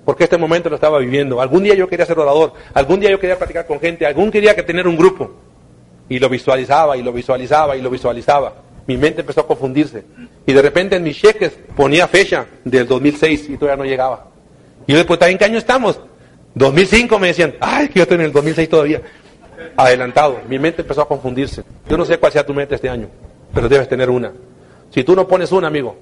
[0.05, 1.41] Porque este momento lo estaba viviendo.
[1.41, 4.57] Algún día yo quería ser orador, algún día yo quería platicar con gente, algún día
[4.57, 5.50] que tener un grupo.
[6.11, 8.53] Y lo visualizaba, y lo visualizaba, y lo visualizaba.
[8.87, 10.05] Mi mente empezó a confundirse.
[10.45, 14.27] Y de repente en mis cheques ponía fecha del 2006 y todavía no llegaba.
[14.87, 15.99] Y yo después, ¿en qué año estamos?
[16.55, 19.01] 2005 me decían, ay, que yo estoy en el 2006 todavía.
[19.77, 20.41] Adelantado.
[20.49, 21.63] Mi mente empezó a confundirse.
[21.89, 23.09] Yo no sé cuál sea tu mente este año,
[23.55, 24.33] pero debes tener una.
[24.91, 25.97] Si tú no pones una, amigo,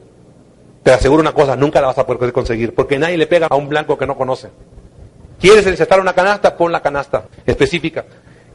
[0.82, 3.56] te aseguro una cosa, nunca la vas a poder conseguir, porque nadie le pega a
[3.56, 4.48] un blanco que no conoce.
[5.38, 6.56] ¿Quieres insertar una canasta?
[6.56, 8.04] Pon la canasta específica.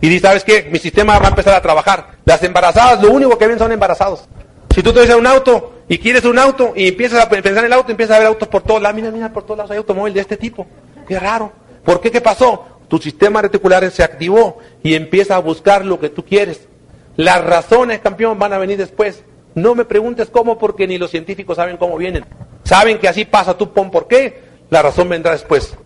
[0.04, 0.68] Y di, ¿sabes qué?
[0.70, 2.18] Mi sistema va a empezar a trabajar.
[2.26, 4.26] Las embarazadas, lo único que ven son embarazados.
[4.76, 7.68] Si tú te ves un auto y quieres un auto y empiezas a pensar en
[7.68, 8.98] el auto, empiezas a ver autos por todos lados.
[8.98, 10.68] Mira, mira, por todos lados hay automóvil de este tipo.
[11.08, 11.54] Qué raro.
[11.86, 12.12] ¿Por qué?
[12.12, 12.66] ¿Qué pasó?
[12.90, 16.68] Tu sistema reticular se activó y empieza a buscar lo que tú quieres.
[17.16, 19.24] Las razones, campeón, van a venir después.
[19.56, 22.26] No me preguntes cómo, porque ni los científicos saben cómo vienen.
[22.66, 25.78] Saben que así pasa, tú pon por qué, la razón vendrá después.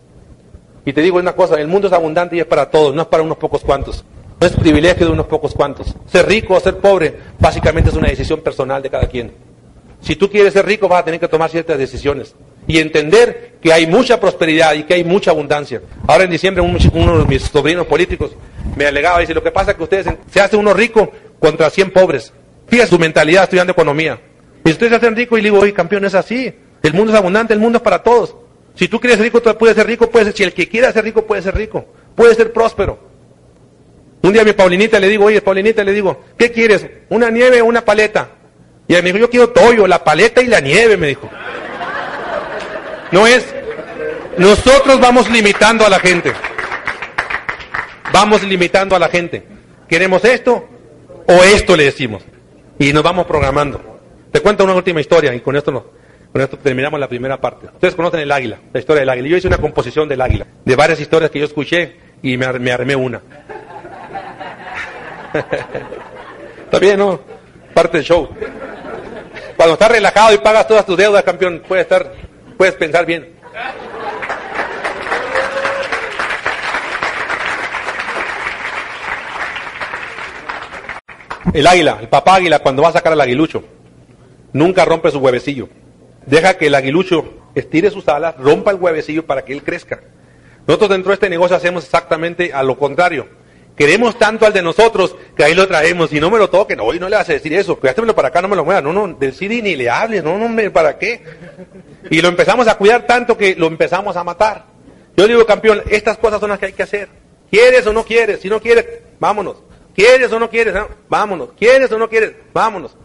[0.87, 3.07] Y te digo una cosa, el mundo es abundante y es para todos, no es
[3.09, 4.05] para unos pocos cuantos.
[4.39, 5.93] No es privilegio de unos pocos cuantos.
[6.09, 9.33] Ser rico o ser pobre, básicamente es una decisión personal de cada quien.
[9.99, 12.33] Si tú quieres ser rico, vas a tener que tomar ciertas decisiones
[12.67, 15.81] y entender que hay mucha prosperidad y que hay mucha abundancia.
[16.07, 18.31] Ahora en diciembre uno de mis sobrinos políticos
[18.77, 21.91] me alegaba, dice, lo que pasa es que ustedes se hace uno rico contra 100
[21.91, 22.31] pobres.
[22.67, 24.21] Fíjate su mentalidad estudiando economía.
[24.63, 26.49] Y ustedes se hacen rico y le digo, oye, campeón, es así.
[26.81, 28.46] El mundo es abundante, el mundo es para todos.
[28.77, 31.03] Si tú quieres ser rico, tú puedes ser rico, puedes si el que quiera ser
[31.03, 31.85] rico puede ser rico,
[32.15, 32.99] puede ser próspero.
[34.21, 36.85] Un día a mi Paulinita le digo, oye, Paulinita le digo, ¿qué quieres?
[37.09, 38.29] ¿Una nieve o una paleta?
[38.87, 41.29] Y él me dijo, yo quiero toyo, la paleta y la nieve, me dijo.
[43.11, 43.45] No es,
[44.37, 46.31] nosotros vamos limitando a la gente.
[48.13, 49.43] Vamos limitando a la gente.
[49.87, 50.67] ¿Queremos esto
[51.25, 52.23] o esto le decimos?
[52.77, 53.99] Y nos vamos programando.
[54.31, 55.85] Te cuento una última historia y con esto no,
[56.37, 57.65] con esto terminamos la primera parte.
[57.65, 59.27] Ustedes conocen el águila, la historia del águila.
[59.27, 62.95] Yo hice una composición del águila, de varias historias que yo escuché y me, armé
[62.95, 63.19] una.
[66.65, 67.19] Está bien, ¿no?
[67.73, 68.29] Parte del show.
[69.55, 72.13] Cuando estás relajado y pagas todas tus deudas, campeón, puede estar
[72.55, 73.33] Puedes pensar bien.
[81.51, 83.63] El águila, el papá águila, cuando va a sacar al aguilucho,
[84.53, 85.67] nunca rompe su huevecillo.
[86.27, 90.01] Deja que el aguilucho estire sus alas, rompa el huevecillo para que él crezca.
[90.67, 93.27] Nosotros dentro de este negocio hacemos exactamente a lo contrario.
[93.77, 96.79] Queremos tanto al de nosotros que ahí lo traemos y no me lo toquen.
[96.79, 98.83] Hoy no le vas a decir eso, cuídatelo para acá, no me lo muevas.
[98.83, 101.23] No, no, decide ni le hables, no, no, ¿para qué?
[102.09, 104.65] Y lo empezamos a cuidar tanto que lo empezamos a matar.
[105.15, 107.07] Yo digo, campeón, estas cosas son las que hay que hacer.
[107.49, 108.41] ¿Quieres o no quieres?
[108.41, 108.85] Si no quieres,
[109.19, 109.63] vámonos.
[109.95, 110.75] ¿Quieres o no quieres?
[111.07, 111.49] Vámonos.
[111.57, 112.33] ¿Quieres o no quieres?
[112.53, 112.97] Vámonos.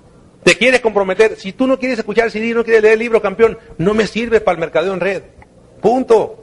[0.43, 1.36] ¿Te quieres comprometer?
[1.36, 4.06] Si tú no quieres escuchar el CD, no quieres leer el libro, campeón, no me
[4.06, 5.23] sirve para el mercadeo en red.
[5.81, 6.39] Punto.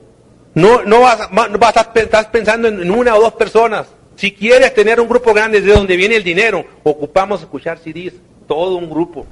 [0.55, 3.87] No, no vas, a, estás pensando en una o dos personas.
[4.15, 8.13] Si quieres tener un grupo grande de donde viene el dinero, ocupamos escuchar CDs,
[8.47, 9.25] todo un grupo,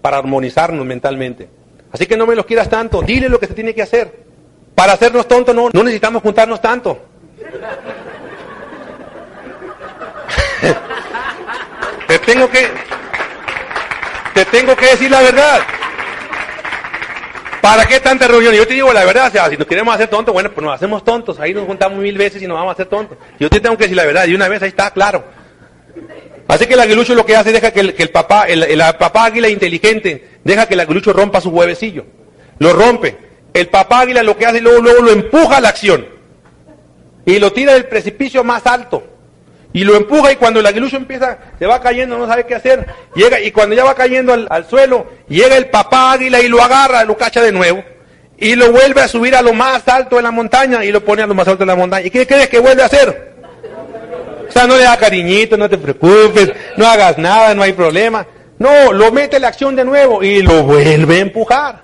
[0.00, 1.48] para armonizarnos mentalmente.
[1.90, 4.28] Así que no me los quieras tanto, dile lo que se tiene que hacer.
[4.74, 6.98] Para hacernos tontos no, no necesitamos juntarnos tanto.
[12.06, 12.68] te tengo que,
[14.44, 15.60] te tengo que decir la verdad.
[17.60, 18.54] ¿Para qué tanta reunión?
[18.54, 20.74] Yo te digo la verdad, o sea, si nos queremos hacer tontos, bueno, pues nos
[20.74, 23.18] hacemos tontos, ahí nos juntamos mil veces y nos vamos a hacer tontos.
[23.40, 25.24] Yo te tengo que decir la verdad, y una vez ahí está claro.
[26.46, 30.38] Así que el aguilucho lo que hace, deja que el, papá, el, papá águila inteligente,
[30.44, 32.06] deja que el aguilucho rompa su huevecillo.
[32.60, 33.18] Lo rompe.
[33.52, 36.06] El papá águila lo que hace, luego, luego lo empuja a la acción.
[37.26, 39.17] Y lo tira del precipicio más alto
[39.72, 42.86] y lo empuja y cuando el aguilucho empieza, se va cayendo, no sabe qué hacer,
[43.14, 47.04] llega y cuando ya va cayendo al, suelo, llega el papá águila y lo agarra,
[47.04, 47.84] lo cacha de nuevo
[48.38, 51.22] y lo vuelve a subir a lo más alto de la montaña y lo pone
[51.22, 52.06] a lo más alto de la montaña.
[52.06, 53.34] ¿Y qué crees que vuelve a hacer?
[54.48, 58.26] O sea, no le da cariñito, no te preocupes, no hagas nada, no hay problema.
[58.58, 61.80] No, lo mete la acción de nuevo y lo vuelve a empujar.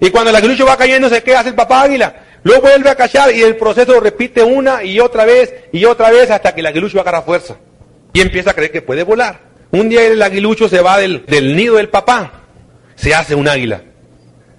[0.00, 2.14] Y cuando el aguilucho va cayendo, ¿qué hace el papá águila?
[2.46, 6.12] Lo vuelve a cachar y el proceso lo repite una y otra vez y otra
[6.12, 7.56] vez hasta que el aguilucho agarra fuerza
[8.12, 9.40] y empieza a creer que puede volar.
[9.72, 11.24] Un día el aguilucho se va del,
[11.56, 12.44] nido del papá,
[12.94, 13.82] se hace un águila.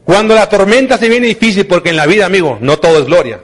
[0.04, 3.40] Cuando la tormenta se viene difícil, porque en la vida, amigo, no todo es gloria.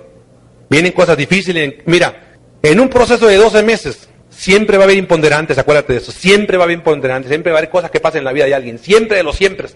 [0.70, 1.76] Vienen cosas difíciles.
[1.86, 6.12] Mira, en un proceso de 12 meses, siempre va a haber imponderantes, acuérdate de eso.
[6.12, 8.44] Siempre va a haber imponderantes, siempre va a haber cosas que pasan en la vida
[8.44, 8.78] de alguien.
[8.78, 9.70] Siempre de los siempre.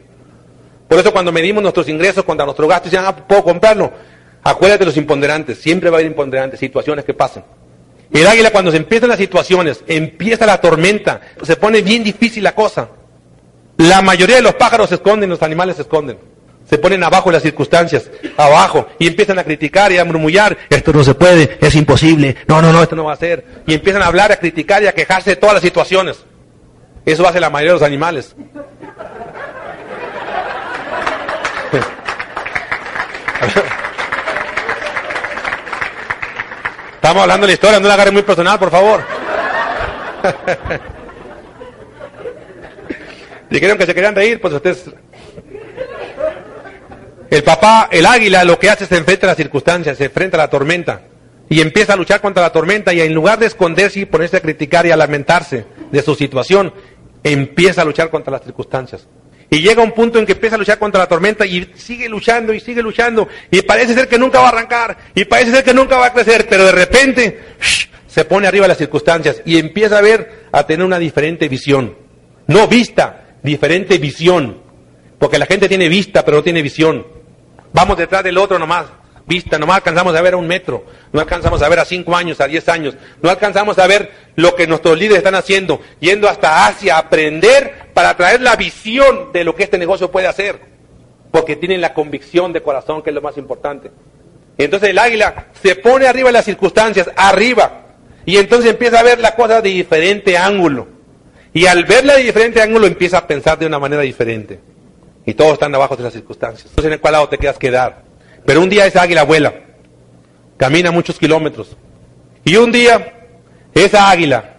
[0.89, 4.16] Por eso cuando medimos nuestros ingresos contra nuestro gasto, dicen, ah, puedo comprarlo.
[4.48, 7.44] Acuérdate de los imponderantes, siempre va a haber imponderantes, situaciones que pasan.
[8.14, 12.56] El águila cuando se empiezan las situaciones, empieza la tormenta, se pone bien difícil la
[12.56, 12.88] cosa.
[13.76, 16.18] La mayoría de los pájaros se esconden, los animales se esconden.
[16.65, 21.03] Se ponen abajo las circunstancias, abajo, y empiezan a criticar y a murmullar, esto no
[21.03, 23.44] se puede, es imposible, no, no, no, esto no va a ser.
[23.68, 26.24] Y empiezan a hablar, a criticar y a quejarse de todas las situaciones.
[27.06, 28.34] Eso hace la mayoría de los animales.
[36.98, 39.02] Estamos hablando de la historia, no la agarre muy personal, por favor.
[43.52, 44.90] Dijeron que se querían reír, pues ustedes...
[47.30, 50.38] El papá, el águila, lo que hace es se enfrenta a las circunstancias, se enfrenta
[50.38, 51.02] a la tormenta
[51.48, 54.41] y empieza a luchar contra la tormenta y en lugar de esconderse y ponerse a
[54.41, 56.74] criticar y a lamentarse de su situación,
[57.24, 59.07] empieza a luchar contra las circunstancias.
[59.49, 62.53] Y llega un punto en que empieza a luchar contra la tormenta y sigue luchando
[62.53, 63.28] y sigue luchando.
[63.49, 64.98] Y parece ser que nunca va a arrancar.
[65.15, 66.48] Y parece ser que nunca va a crecer.
[66.49, 67.40] Pero de repente
[68.07, 71.95] se pone arriba las circunstancias y empieza a ver, a tener una diferente visión.
[72.48, 74.61] No vista, diferente visión.
[75.18, 77.07] Porque la gente tiene vista, pero no tiene visión.
[77.72, 78.88] Vamos detrás del otro nomás
[79.28, 82.40] vista, no alcanzamos a ver a un metro, no alcanzamos a ver a cinco años,
[82.40, 86.66] a diez años, no alcanzamos a ver lo que nuestros líderes están haciendo, yendo hasta
[86.68, 90.60] Asia a aprender para traer la visión de lo que este negocio puede hacer,
[91.32, 93.91] porque tienen la convicción de corazón, que es lo más importante.
[94.58, 97.86] entonces el águila se pone arriba de las circunstancias, arriba,
[98.26, 100.88] y entonces empieza a ver la cosa de diferente ángulo.
[101.54, 104.60] Y al verla de diferente ángulo empieza a pensar de una manera diferente.
[105.26, 106.68] Y todos están abajo de las circunstancias.
[106.70, 108.07] Entonces, ¿en cuál lado te quedas quedar?
[108.48, 109.53] Pero un día esa águila vuela,
[110.56, 111.76] camina muchos kilómetros.
[112.45, 113.28] Y un día
[113.74, 114.56] esa águila,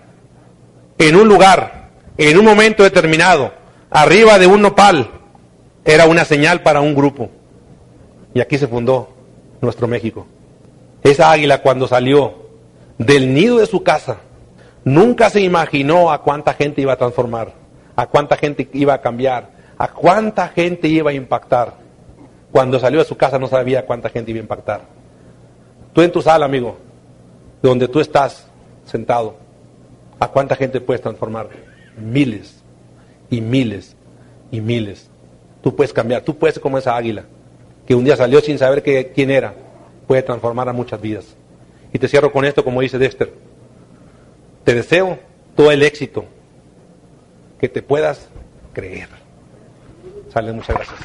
[0.98, 1.88] en un lugar,
[2.18, 3.50] en un momento determinado,
[3.88, 5.10] arriba de un nopal,
[5.86, 7.30] era una señal para un grupo.
[8.34, 9.08] Y aquí se fundó
[9.62, 10.26] nuestro México.
[11.02, 12.46] Esa águila cuando salió
[12.98, 14.18] del nido de su casa,
[14.84, 17.54] nunca se imaginó a cuánta gente iba a transformar,
[17.96, 19.48] a cuánta gente iba a cambiar,
[19.78, 21.87] a cuánta gente iba a impactar.
[22.52, 24.82] Cuando salió de su casa no sabía cuánta gente iba a impactar.
[25.92, 26.76] Tú en tu sala, amigo,
[27.62, 28.46] donde tú estás
[28.84, 29.36] sentado,
[30.18, 31.48] ¿a cuánta gente puedes transformar?
[31.96, 32.62] Miles
[33.30, 33.96] y miles
[34.50, 35.10] y miles.
[35.62, 37.24] Tú puedes cambiar, tú puedes ser como esa águila,
[37.86, 39.54] que un día salió sin saber quién era,
[40.06, 41.36] puede transformar a muchas vidas.
[41.92, 43.32] Y te cierro con esto, como dice Dexter.
[44.64, 45.18] Te deseo
[45.56, 46.24] todo el éxito
[47.58, 48.28] que te puedas
[48.72, 49.08] creer.
[50.32, 50.98] Sale, muchas gracias.